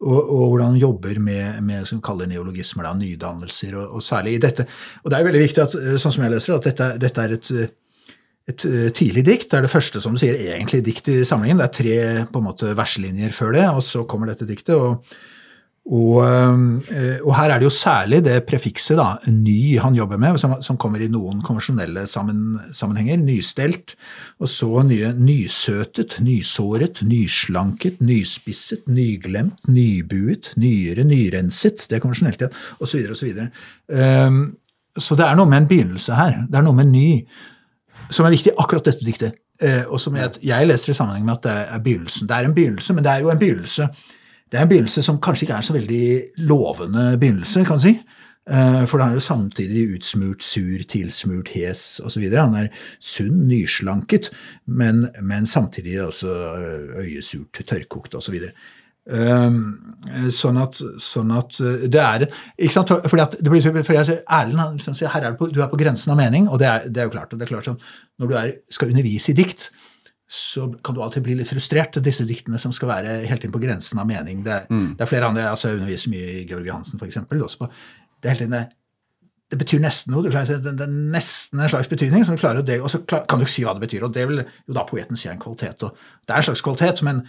[0.04, 4.36] Og, og hvordan han jobber med, med som kaller neologismer, da, nydannelser, og, og særlig
[4.36, 4.68] i dette.
[5.04, 6.92] Og det er jo veldig viktig, at, eh, sånn som jeg leser det, at dette,
[7.06, 7.56] dette er et
[8.50, 9.52] et eh, tidlig dikt.
[9.52, 11.62] Det er det første, som du sier, egentlig dikt i samlingen.
[11.62, 14.76] Det er tre på en måte verslinjer før det, og så kommer dette diktet.
[14.76, 15.00] Og,
[15.84, 20.38] og, eh, og her er det jo særlig det prefikset da, ny han jobber med,
[20.40, 23.20] som, som kommer i noen konvensjonelle sammen, sammenhenger.
[23.20, 23.98] Nystelt,
[24.40, 31.84] og så nye nysøtet, nysåret, nyslanket, nyspisset, nyglemt, nybuet, nyere, nyrenset.
[31.90, 33.04] Det er konvensjonelt igjen, osv.
[33.12, 33.44] osv.
[33.92, 34.42] Um,
[34.96, 36.46] så det er noe med en begynnelse her.
[36.48, 37.08] Det er noe med ny
[38.14, 39.40] som er viktig akkurat dette diktet.
[39.60, 42.32] Uh, og som jeg, jeg leser i sammenheng med at det er begynnelsen.
[42.32, 43.92] Det er en begynnelse, men det er jo en begynnelse
[44.54, 46.04] det er en begynnelse som kanskje ikke er så veldig
[46.46, 47.94] lovende begynnelse, kan du si.
[48.46, 52.28] Eh, For han er jo samtidig utsmurt, sur, tilsmurt, hes osv.
[52.36, 52.70] Han er
[53.02, 54.30] sunn, nyslanket,
[54.68, 58.36] men, men samtidig også eh, øyesurt, tørrkokt osv.
[59.04, 62.94] Sånn at, sånn at eh, det er ikke sant?
[62.94, 65.72] Fordi at det blir, fordi at Erlend han liksom sier her er du, du er
[65.72, 67.34] på grensen av mening, og det er, det er jo klart.
[67.34, 67.82] og det er klart sånn,
[68.22, 69.72] Når du er, skal undervise i dikt,
[70.34, 72.00] så kan du alltid bli litt frustrert.
[72.02, 74.40] Disse diktene som skal være helt inn på grensen av mening.
[74.46, 74.66] Det, er-
[74.98, 77.20] det er flere andre, altså Jeg underviser mye i Georg Johansen, f.eks.
[78.24, 78.62] det er det,
[79.54, 80.24] det betyr nesten noe.
[80.26, 83.44] Det, er nesten en slags betydning, som du klarer å det, og så kan du
[83.46, 84.06] ikke si hva det betyr.
[84.08, 85.84] og Det vil jo da poeten si er en kvalitet.
[85.86, 85.94] og
[86.26, 87.22] Det er en slags kvalitet, men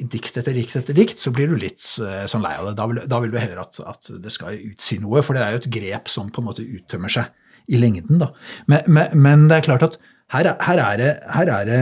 [0.00, 2.74] i dikt etter dikt etter dikt så blir du litt eh, sånn lei av det.
[2.80, 5.54] Da vil, da vil du heller at, at det skal utsi noe, for det er
[5.54, 7.30] jo et grep som på en måte uttømmer seg
[7.70, 8.18] i lengden.
[8.18, 8.32] da.
[8.66, 10.00] Men, men, men det er klart at
[10.34, 11.80] her, er- her, er det, her, er det,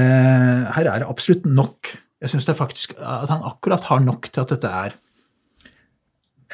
[0.77, 1.93] her er det absolutt nok.
[2.23, 4.97] Jeg syns faktisk at han akkurat har nok til at dette er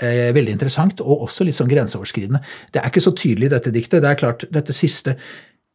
[0.03, 2.43] eh, veldig interessant, og også litt sånn grenseoverskridende.
[2.75, 4.03] Det er ikke så tydelig i dette diktet.
[4.05, 5.17] Det er klart, dette siste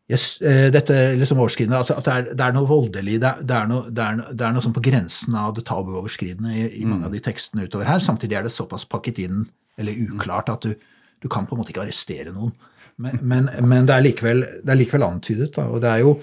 [0.10, 3.41] yes, eh, dette liksom overskridende, altså at det er, det er noe voldelig, det er,
[3.46, 6.68] det er noe, det er, det er noe sånn på grensen av det tabuoverskridende i,
[6.82, 8.02] i mange av de tekstene utover her.
[8.04, 9.44] Samtidig er det såpass pakket inn,
[9.80, 10.74] eller uklart, at du,
[11.20, 12.54] du kan på en måte ikke arrestere noen.
[13.00, 16.16] Men, men, men det, er likevel, det er likevel antydet, da, og det er jo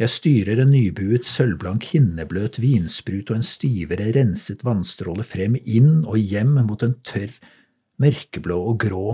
[0.00, 6.16] jeg styrer en nybuet, sølvblank, hinnebløt vinsprut og en stivere, renset vannstråle frem, inn og
[6.16, 7.34] hjem mot en tørr,
[8.00, 9.04] mørkeblå og grå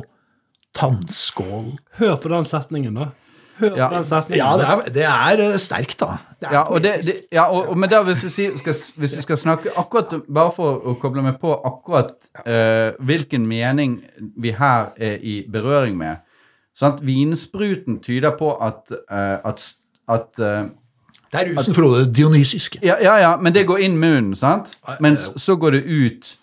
[0.78, 1.72] tannskål.
[1.98, 3.10] hør på den setningen, da.
[3.60, 3.88] Ja.
[4.36, 6.16] Ja, det er, det er eh, sterkt, da.
[6.40, 8.74] Det er Ja, og, det, det, ja, og, og men da hvis vi, sier- skal,
[8.96, 12.14] hvis vi skal snakke akkurat, Bare for å koble meg på akkurat
[12.44, 14.02] uh, hvilken mening
[14.36, 16.16] vi her er i berøring med.
[16.76, 17.00] Sant?
[17.06, 19.64] Vinspruten tyder på at, uh, at,
[20.08, 20.68] at uh,
[21.32, 22.76] Det er rusen Frode Dionysisk.
[22.82, 24.76] ja, ja, ja, men det går inn munnen, sant?
[25.00, 26.36] Men så går det ut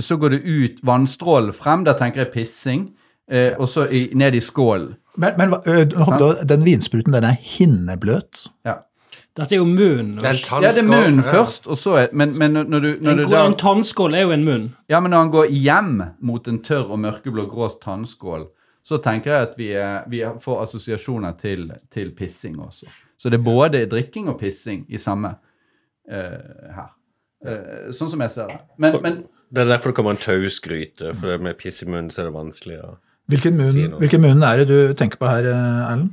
[0.00, 1.82] Så går det ut vannstrålen frem.
[1.84, 2.92] Da tenker jeg pissing.
[3.32, 4.94] Eh, og så i, ned i skålen.
[5.16, 8.46] Men, men ø, håper den vinspruten den er hinnebløt.
[8.64, 8.82] Ja.
[9.36, 9.64] Dette er jo.
[9.64, 11.30] Det er ja, det er munnen ja.
[11.30, 14.26] først, og så er Men, men når du, når En, du da en tannskål er
[14.26, 14.66] jo en munn.
[14.92, 18.50] Ja, men når han går hjem mot en tørr og mørkeblå grå tannskål,
[18.84, 22.90] så tenker jeg at vi, er, vi får assosiasjoner til, til pissing også.
[23.16, 26.90] Så det er både drikking og pissing i samme uh, her.
[27.46, 28.58] Uh, sånn som jeg ser det.
[28.76, 32.10] Men, men Det er derfor det kommer en tausgryte, for det med piss i munnen
[32.10, 32.92] så er det vanskelig å
[33.30, 36.10] Hvilken munn, hvilken munn er det du tenker på her, eh, Erlend?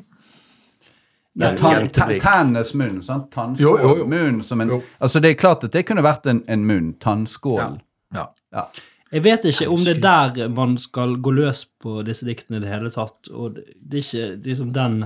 [1.39, 3.31] ja, tann, munn, sant?
[3.31, 4.81] Tannskålmunn som en Jo.
[4.99, 6.93] Altså, det er klart at det kunne vært en, en munn.
[6.99, 7.79] Tannskål.
[8.15, 8.25] Ja.
[8.53, 8.65] Ja.
[9.09, 10.01] Jeg vet ikke om det er
[10.35, 13.31] der man skal gå løs på disse diktene i det hele tatt.
[13.31, 15.03] Og det det er ikke liksom den,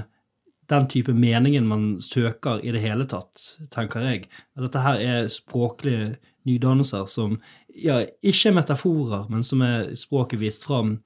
[0.70, 4.28] den type meningen man søker i det hele tatt, tenker jeg.
[4.58, 7.40] At dette her er språklige nydannelser som
[7.76, 10.98] ja, ikke er metaforer, men som er språket vist fram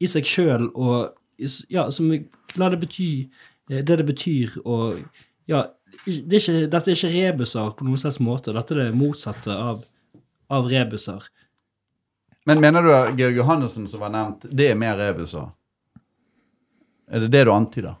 [0.00, 1.14] i seg sjøl, og
[1.72, 2.12] ja, som
[2.56, 3.10] La det bety
[3.70, 5.02] eh, det det betyr, og
[5.50, 5.64] ja,
[6.06, 8.54] det er ikke, Dette er ikke rebuser på noen slags måte.
[8.54, 9.84] Dette er det motsatte av,
[10.52, 11.26] av rebuser.
[12.46, 15.48] Men mener du at Georg Johannessen som var nevnt, det er mer rebuser?
[17.10, 17.96] Er det det du antyder?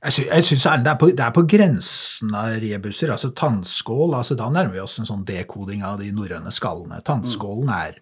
[0.00, 3.12] Jeg, sy jeg synes det på, det er på grensen av rebuser.
[3.12, 7.02] altså Tannskål, altså da nærmer vi oss en sånn dekoding av de norrøne skallene.
[7.04, 7.98] Tannskålen er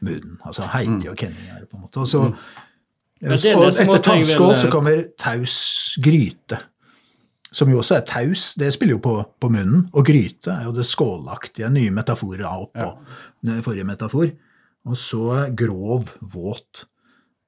[0.00, 0.38] munnen.
[0.44, 2.00] altså Heiti og Kenning er det på en måte.
[2.00, 2.24] Og, så,
[3.20, 6.58] det er og etter tannskål så kommer taus gryte.
[7.54, 9.88] som jo også er taus, det spiller jo på, på munnen.
[9.92, 12.88] Og gryte er jo det skålaktige, nye metaforer oppå
[13.46, 13.60] ja.
[13.62, 14.32] forrige metafor.
[14.84, 16.84] Og så grov, våt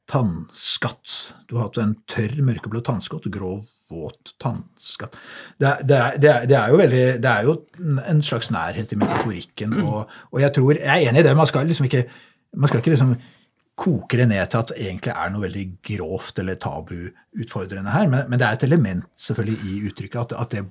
[0.06, 1.34] tannskatt.
[1.48, 5.16] Du har hatt en tørr, mørkeblå tannskatt, grov, våt tannskatt.
[5.58, 5.96] Det, er- det,
[6.30, 7.56] er- det, er- veldig, det er jo
[8.06, 11.46] en slags nærhet i metaforikken, og, og jeg tror, jeg er enig i det, man
[11.50, 12.04] skal liksom ikke,
[12.56, 13.14] man skal ikke liksom
[13.76, 18.22] koke det ned til at det egentlig er noe veldig grovt eller tabuutfordrende her, men,
[18.32, 20.62] men det er et element selvfølgelig i uttrykket at, at det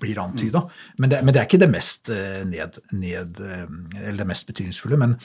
[0.00, 0.64] blir antyda.
[0.98, 3.68] Men, det- men det er ikke det mest, eh, ned, ned, eh,
[4.08, 4.96] eller det mest betydningsfulle.
[4.98, 5.18] men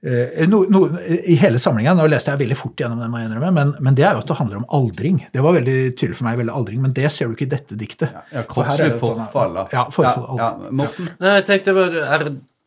[0.00, 0.84] Eh, no, no,
[1.26, 3.96] I hele samlingen, nå leste jeg veldig fort gjennom den, må jeg innrømme, men, men
[3.98, 5.16] det er jo at det handler om aldring.
[5.34, 7.74] Det var veldig tydelig for meg, veldig aldring, men det ser du ikke i dette
[7.80, 8.12] diktet.
[8.30, 9.64] Ja, For her er kroppslig det et forfall, da.
[9.74, 10.38] Ja, forfall.
[10.38, 10.70] Ja, ja.
[10.82, 11.08] Morten?
[11.18, 12.04] Nei, jeg tenkte bare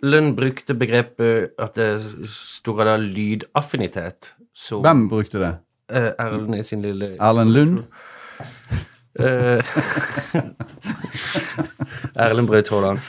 [0.01, 4.33] Erlend brukte begrepet at det sto av lydaffinitet.
[4.53, 5.51] Så Hvem brukte det?
[5.91, 7.83] eh, Erlend i sin lille Erlend Lund?
[9.19, 9.61] Eh,
[12.15, 12.99] Erlend Braut Haaland.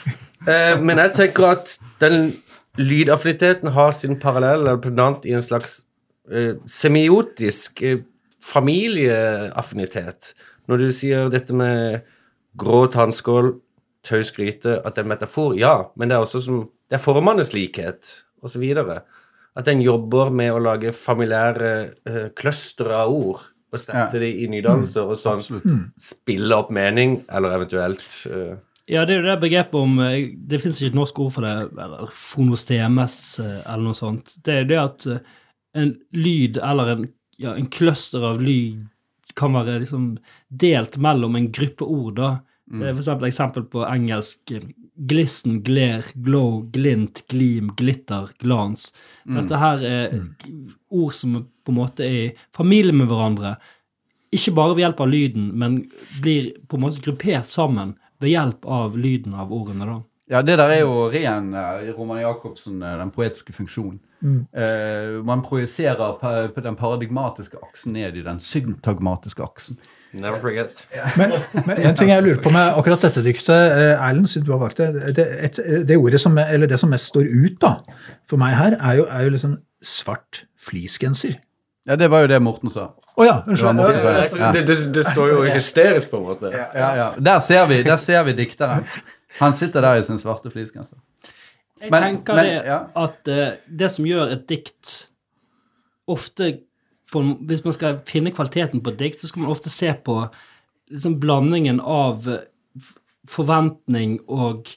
[0.47, 2.33] Eh, men jeg tenker at den
[2.77, 5.85] lydaffiniteten har sin parallell eller pendant i en slags
[6.31, 7.99] eh, semiotisk eh,
[8.43, 10.33] familieaffinitet.
[10.67, 12.01] Når du sier dette med
[12.59, 13.55] grå tannskål,
[14.03, 17.01] taus gryte, at det er en metafor, ja, men det er også som Det er
[17.01, 18.05] formenes likhet,
[18.45, 18.63] osv.
[19.57, 21.71] At en jobber med å lage familiære
[22.37, 23.39] clustere av ord
[23.73, 24.19] og sette Ja.
[24.21, 25.79] det i nydannelser og sånn mm.
[25.97, 28.53] spille opp mening, eller eventuelt uh,
[28.85, 31.47] Ja, det er jo det begrepet om eh, Det fins ikke et norsk ord for
[31.47, 34.35] det, eller fonostemes eller noe sånt.
[34.45, 35.09] Det er det at
[35.73, 37.07] en lyd eller en,
[37.41, 38.85] ja, en cluster av lyd
[39.33, 40.11] kan være liksom
[40.53, 42.33] delt mellom en gruppe ord, da.
[42.79, 44.63] Det er for eksempel eksempel på engelsk eh,
[45.09, 48.91] glisten, glare, glow, glint, glim, glitter, glans.
[49.25, 50.19] Dette her er
[50.89, 51.35] ord som
[51.65, 53.55] på en måte er i familie med hverandre.
[54.33, 55.79] Ikke bare ved hjelp av lyden, men
[56.21, 59.85] blir på en måte gruppert sammen ved hjelp av lyden av ordene.
[59.85, 59.99] da.
[60.31, 63.99] Ja, det der er jo ren eh, Roman Jacobsen, eh, den poetiske funksjonen.
[64.53, 69.77] Eh, man projiserer pa- på den paradigmatiske aksen ned i den syntagmatiske aksen.
[70.13, 70.85] Never forget.
[71.17, 71.31] Men,
[71.65, 74.59] men en ting jeg lurer på med akkurat dette diktet, eh, Erlend, siden du har
[74.61, 75.59] valgt det, det, et,
[75.89, 77.71] det ordet som, eller det som mest står ut da,
[78.29, 81.39] for meg her, er jo, er jo liksom svart fleecegenser.
[81.89, 82.91] Ja, det var jo det Morten sa.
[83.17, 83.69] Å ja, Det unnskyld.
[84.29, 84.61] som ja, det.
[84.61, 86.53] Det, det, det står jo hysterisk, på en måte.
[86.53, 87.07] Ja, ja.
[87.19, 88.85] Der ser vi, der ser vi dikteren.
[89.41, 90.97] Han sitter der i sin svarte fleecegenser.
[91.81, 92.79] Jeg Men- tenker men- det ja.
[92.95, 94.93] at uh, det som gjør et dikt
[96.07, 96.47] ofte
[97.13, 100.17] på, Hvis man skal finne kvaliteten på et dikt, så skal man ofte se på
[100.91, 102.43] liksom blandingen av eh,
[103.29, 104.73] forventning og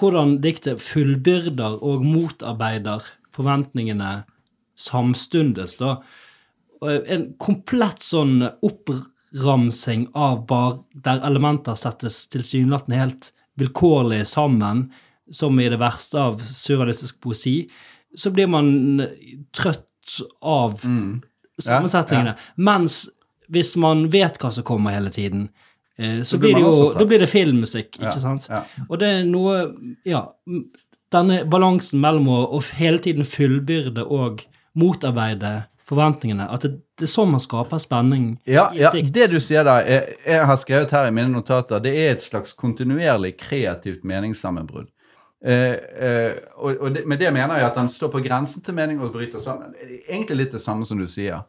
[0.00, 4.22] hvordan diktet fullbyrder og motarbeider forventningene
[4.78, 5.98] samstundes, da.
[6.82, 13.28] En komplett sånn oppramsing av bar, der elementer settes tilsynelatende helt
[13.60, 14.88] vilkårlig sammen,
[15.32, 17.56] som i det verste av surrealistisk poesi,
[18.18, 18.72] så blir man
[19.54, 20.82] trøtt av
[21.66, 22.36] sammensetningene.
[22.56, 23.02] Mens
[23.52, 25.48] hvis man vet hva som kommer hele tiden,
[25.98, 26.92] eh, så blir det jo.
[26.98, 28.46] Da blir det filmmusikk, Ja, ikke sant?
[28.50, 28.62] ja.
[28.88, 29.74] Og det er noe
[30.08, 30.26] Ja.
[31.12, 36.46] Denne balansen mellom å, å hele tiden fullbyrde og motarbeide forventningene.
[36.48, 39.12] At det, det er sånn man skaper spenning Ja, i ja, et dikt.
[39.12, 42.24] det du sier der, jeg, jeg har skrevet her i mine notater, det er et
[42.24, 44.88] slags kontinuerlig kreativt meningssammenbrudd.
[45.44, 45.76] Eh,
[46.06, 49.02] eh, og, og det, med det mener jeg at han står på grensen til mening
[49.02, 49.74] og bryter sammen.
[50.08, 51.42] Egentlig litt det samme som du sier.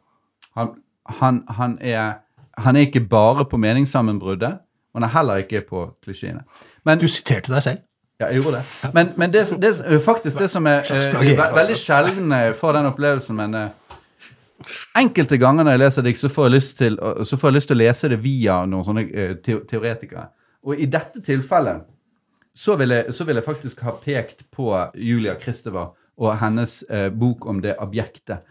[0.57, 0.75] Han,
[1.19, 2.13] han, han, er,
[2.57, 4.59] han er ikke bare på meningssammenbruddet,
[4.93, 6.43] og han er heller ikke på klisjeene.
[6.85, 7.77] Men Du siterte deg selv.
[8.19, 8.91] ja, jeg gjorde det.
[8.93, 12.85] Men, men det, det, faktisk det som er Slags eh, veldig sjelden jeg får den
[12.91, 13.69] opplevelsen, men eh,
[14.95, 18.19] enkelte ganger når jeg leser dikt, så så får jeg lyst til å lese det
[18.23, 20.29] via noen sånne eh, teoretikere.
[20.63, 21.83] Og i dette tilfellet
[22.55, 27.09] så vil, jeg, så vil jeg faktisk ha pekt på Julia Kristeva og hennes eh,
[27.09, 28.43] bok om det abjekte.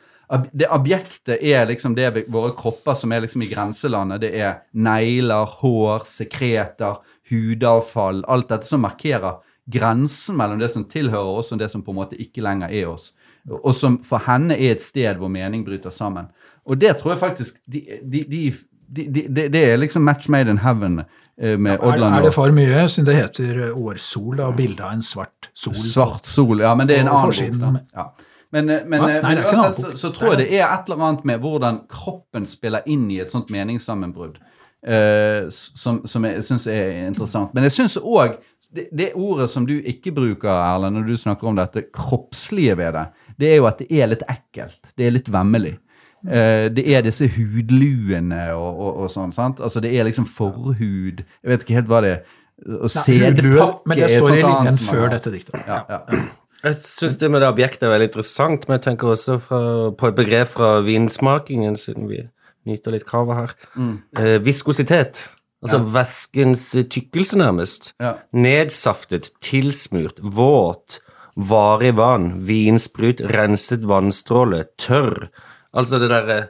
[0.53, 4.21] Det objektet er liksom det våre kropper som er liksom i grenselandet.
[4.23, 6.97] Det er negler, hår, sekreter,
[7.31, 8.23] hudavfall.
[8.29, 9.41] Alt dette som markerer
[9.73, 12.89] grensen mellom det som tilhører oss, og det som på en måte ikke lenger er
[12.91, 13.13] oss.
[13.51, 16.29] Og som for henne er et sted hvor mening bryter sammen.
[16.67, 18.43] Og det tror jeg faktisk de, de, de,
[18.89, 22.15] de, de, de, Det er liksom match made in heaven eh, med Er, Odland.
[22.15, 25.75] er det og- for mye, siden det heter årsol, og bilde av en svart sol?
[25.75, 27.61] Svart sol, ja, men det er en annen bok.
[27.61, 28.03] da.
[28.03, 28.11] Ja.
[28.53, 29.11] Men, eh, men, Hva?
[29.11, 31.29] eh, Nei, men det er uansett så, så tror jeg det er et eller annet
[31.29, 34.37] med hvordan kroppen spiller inn i et sånt meningssammenbrudd,
[34.89, 37.55] uh, som, som jeg syns er interessant.
[37.57, 38.37] Men jeg syns òg
[38.73, 42.93] det, det ordet som du ikke bruker, Erlend, når du snakker om dette kroppslige ved
[42.97, 43.07] det,
[43.41, 44.93] det er jo at det er litt ekkelt.
[44.97, 45.75] Det er litt vemmelig.
[46.23, 49.33] Uh, det er disse hudluene og, og, og sånn.
[49.35, 49.65] sant?
[49.65, 52.39] Altså Det er liksom forhud Jeg vet ikke helt hva det er.
[52.79, 55.65] Og sædpakke men det står i linjen før dette diktet.
[55.67, 56.21] Ja, ja.
[56.63, 59.63] Jeg syns det med det objektet er veldig interessant, men jeg tenker også fra,
[59.99, 62.21] på et begrep fra vinsmakingen, siden vi
[62.71, 63.55] nyter litt kava her.
[64.19, 65.25] Eh, viskositet.
[65.63, 67.93] Altså væskens tykkelse, nærmest.
[68.03, 68.17] Ja.
[68.35, 71.01] Nedsaftet, tilsmurt, våt,
[71.35, 75.29] varig vann, vinsprut, renset vannstråle, tørr.
[75.75, 76.41] Altså det derre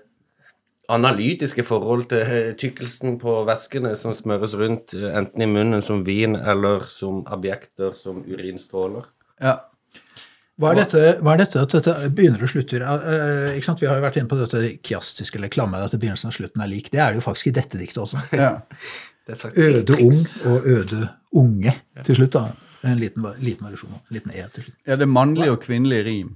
[0.92, 6.04] analytiske forhold til eh, tykkelsen på væskene som smøres rundt, eh, enten i munnen som
[6.04, 9.08] vin eller som objekter som urinstråler.
[9.40, 9.60] ja.
[10.62, 12.84] Hva er, dette, hva er dette at dette begynner og slutter?
[12.86, 13.80] Eh, ikke sant?
[13.82, 16.70] Vi har jo vært inne på dette kiastiske eller klamme, at begynnelsen og slutten er
[16.70, 16.90] lik.
[16.92, 18.22] Det er det jo faktisk i dette diktet også.
[18.38, 18.52] ja.
[19.26, 20.02] Det er Øde triks.
[20.42, 21.00] ung og øde
[21.38, 21.72] unge
[22.02, 22.32] til slutt.
[22.34, 22.40] da.
[22.82, 23.92] En liten, liten variasjon.
[23.94, 24.76] En liten e til slutt.
[24.90, 26.32] ja det er mannlig og kvinnelig rim.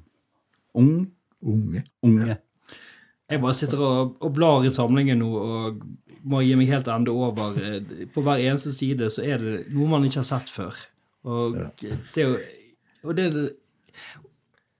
[0.78, 1.08] Ung,
[1.42, 1.82] Unge.
[2.06, 2.36] unge.
[3.30, 5.82] Jeg bare sitter og, og blar i samlingen nå og
[6.30, 7.58] må gi meg helt ende over.
[7.58, 10.78] Eh, På hver eneste side så er det noe man ikke har sett før.
[11.26, 12.36] Og det er jo
[13.02, 13.50] og det, er-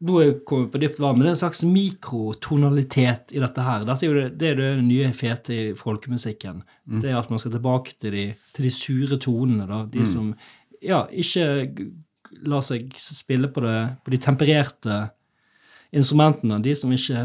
[0.04, 3.62] Nå er jeg kommet på dypt vann, men det er en slags mikrotonalitet i dette
[3.64, 3.86] her.
[3.88, 6.58] Dette er jo det, det, er det nye fete i folkemusikken.
[7.00, 9.64] Det er at man skal tilbake til de, til de sure tonene.
[9.70, 10.34] da, De som
[10.84, 11.72] ja, ikke
[12.44, 14.98] lar seg spille på, det, på de tempererte
[15.96, 16.60] instrumentene.
[16.60, 17.24] De som ikke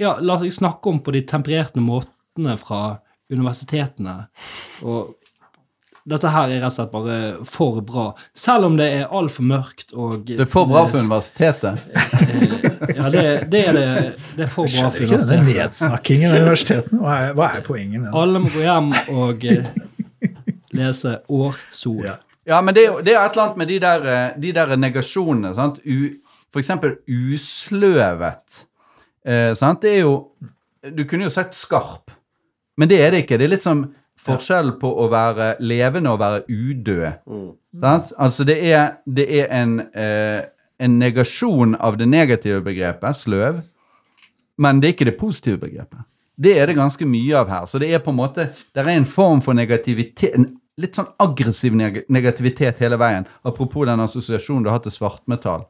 [0.00, 2.82] ja, la seg snakke om på de tempererte måtene fra
[3.30, 4.24] universitetene.
[4.82, 5.14] Og
[6.04, 7.18] dette her er rett og slett bare
[7.48, 8.06] for bra.
[8.36, 11.80] Selv om det er altfor mørkt og Det er for bra for universitetet.
[12.94, 13.22] Ja, det,
[13.52, 13.86] det er det.
[14.36, 15.08] Det er for bra for universitetet.
[15.08, 17.00] Skjønner ikke denne nedsnakkingen av universitetene.
[17.00, 18.14] Hva er, hva er poenget med det?
[18.20, 19.72] Alle må gå hjem og eh,
[20.76, 22.04] lese Årsol.
[22.10, 22.18] Ja.
[22.44, 25.54] Ja, men det det er et eller annet med de der, eh, de der negasjonene.
[25.56, 25.80] sant?
[25.88, 26.10] U,
[26.52, 28.64] for eksempel usløvet.
[29.24, 29.80] Eh, sant?
[29.82, 30.16] Det er jo
[30.84, 32.10] Du kunne jo sett skarp,
[32.76, 33.38] men det er det ikke.
[33.40, 33.86] Det er litt som
[34.24, 37.28] forskjell på å være levende og være udød.
[37.80, 38.14] Sant?
[38.18, 40.42] Altså, det er, det er en, eh,
[40.80, 43.62] en negasjon av det negative begrepet, sløv,
[44.58, 46.04] men det er ikke det positive begrepet.
[46.34, 47.66] Det er det ganske mye av her.
[47.70, 50.48] Så det er på en måte, det er en form for negativitet, en
[50.80, 53.26] litt sånn aggressiv neg negativitet hele veien.
[53.46, 55.68] Apropos den assosiasjonen du har til svartmetall.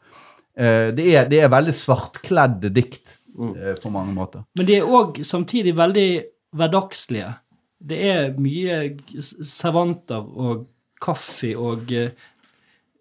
[0.56, 4.46] Eh, det, er, det er veldig svartkledde dikt eh, på mange måter.
[4.56, 6.08] Men de er òg samtidig veldig
[6.54, 7.32] hverdagslige.
[7.84, 8.78] Det er mye
[9.20, 10.64] servanter og
[11.04, 12.12] kaffe og eh,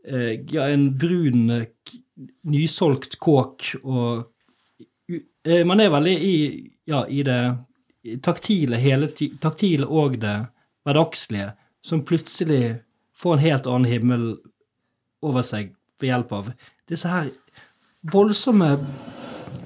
[0.03, 1.47] eh, ja, en brun,
[2.51, 4.26] nysolgt kåk og
[5.47, 6.35] eh, Man er veldig i,
[6.89, 7.39] ja, i det
[8.23, 10.35] taktile, hele ti taktile og det
[10.84, 11.53] hverdagslige,
[11.84, 12.80] som plutselig
[13.15, 14.26] får en helt annen himmel
[15.23, 16.51] over seg ved hjelp av
[16.91, 17.30] disse her
[18.11, 18.73] voldsomme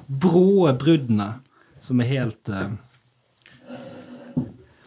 [0.08, 1.32] bråe bruddene
[1.82, 2.52] som er helt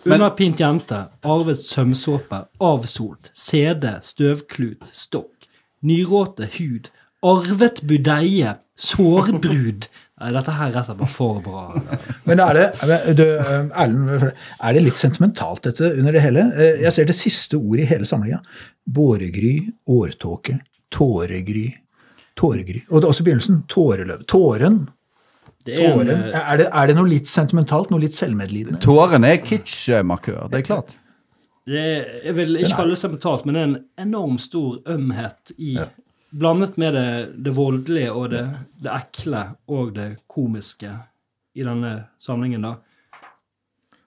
[0.09, 5.49] Underpint jente, arvet sømsåpe, avsolt, CD, støvklut, stokk,
[5.85, 6.89] nyråte hud,
[7.27, 9.91] arvet budeie, sårbrud.
[10.21, 11.67] Nei, dette her er bare for bra.
[12.29, 12.65] Men er det,
[13.17, 16.47] du, eh, Erlend, er det litt sentimentalt dette under det hele?
[16.57, 18.41] Eh, Jeg ser det siste ordet i hele samlinga.
[18.85, 19.55] Båregry,
[19.89, 20.59] årtåke,
[20.93, 21.71] tåregry,
[22.37, 22.83] tåregry.
[22.91, 23.63] Og det er også begynnelsen.
[23.69, 24.25] Tåreløv.
[24.29, 24.83] Tåren.
[25.67, 26.11] Det er en, Tåren.
[26.33, 28.81] eh, Er det, er det noe litt sentimentalt, noe litt selvmedlidende?
[28.81, 30.95] Tårene er kitsch-markør, det er klart.
[31.67, 35.53] det er, jeg vil ikke kalle det sentimentalt, men det er en enormt stor ømhet
[35.59, 35.79] i
[36.33, 38.45] Blandet med det, det voldelige og det,
[38.81, 40.93] det ekle og det komiske
[41.59, 42.77] i denne samlingen, da.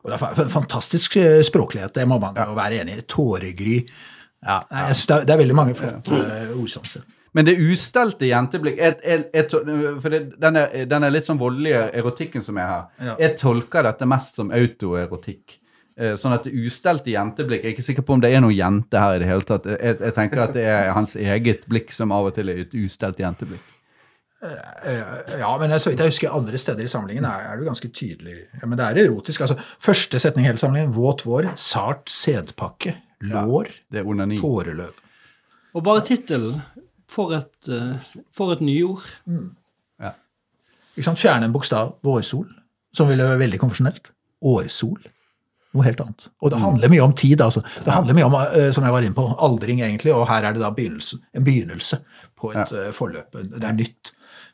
[0.04, 3.02] Og det er fa- fantastisk eh, språklighet, det må man jo være enig i.
[3.12, 3.76] Tåregry.
[4.44, 7.04] Ja, jeg det er- det er veldig mange flotte eh, ordsanser.
[7.34, 9.48] Men det ustelte jenteblikk jeg, jeg, jeg,
[10.02, 12.84] For det, den, er, den er litt sånn voldelige erotikken som er her.
[13.02, 13.16] Ja.
[13.24, 15.60] Jeg tolker dette mest som autoerotikk.
[15.98, 18.56] Eh, Sånn at det ustelte jenteblikk Jeg er ikke sikker på om det er noen
[18.58, 19.66] jente her i det hele tatt.
[19.70, 22.74] Jeg, jeg tenker at det er hans eget blikk som av og til er et
[22.74, 23.62] ustelt jenteblikk.
[24.44, 27.70] Eh, Ja, men så vidt jeg husker andre steder i samlingen er, er det jo
[27.70, 28.38] ganske tydelig.
[28.62, 29.42] Ja, men det er erotisk.
[29.46, 30.92] altså Første setning i hele samlingen.
[30.96, 32.96] Våt vår, sart sædpakke,
[33.30, 34.38] lår, Det er onani.
[34.42, 35.00] tåreløv.
[35.74, 36.60] Og bare tittelen
[37.14, 39.06] for, et, eh, for et nyord.
[40.94, 41.22] Ikke sant?
[41.22, 42.48] Fjerne en bokstav, vårsol,
[42.94, 44.12] som ville være veldig konfesjonelt.
[44.46, 45.00] Årsol.
[45.74, 46.28] Noe helt annet.
[46.44, 47.64] Og det handler mye om tid, altså.
[47.82, 50.14] Det handler mye om, eh, som jeg var inne på, aldring, egentlig.
[50.14, 51.98] Og her er det da begynnelsen, en begynnelse
[52.38, 53.40] på et eh, forløp.
[53.56, 54.14] Det er nytt.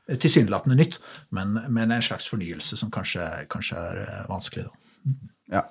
[0.10, 0.96] Tilsynelatende nytt,
[1.36, 4.64] men, men en slags fornyelse som kanskje, kanskje er vanskelig.
[4.66, 5.12] da.
[5.52, 5.62] Ja.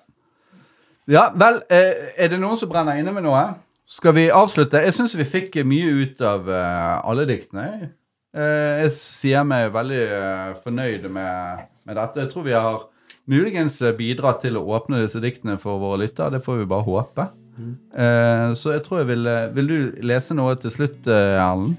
[1.08, 3.42] ja, vel, er det noen som brenner inne med noe?
[3.88, 4.82] Skal vi avslutte?
[4.84, 7.88] Jeg syns vi fikk mye ut av eh, alle diktene.
[8.36, 12.20] Eh, jeg sier meg veldig eh, fornøyd med, med dette.
[12.20, 12.84] Jeg tror vi har
[13.28, 16.36] muligens bidratt til å åpne disse diktene for våre lyttere.
[16.36, 17.28] Det får vi bare håpe.
[17.58, 21.78] Eh, så jeg tror jeg vil Vil du lese noe til slutt, Erlend?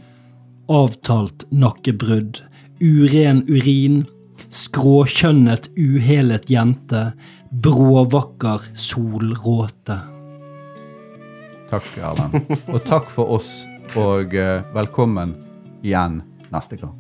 [0.70, 2.42] Avtalt nakkebrudd,
[2.82, 4.04] uren urin,
[4.50, 7.12] skråkjønnet uhelet jente,
[7.50, 10.02] bråvakker solråte.
[11.70, 12.50] Takk, Erlend.
[12.74, 13.52] Og takk for oss,
[14.00, 15.36] og eh, velkommen
[15.86, 16.96] igjen neste gang.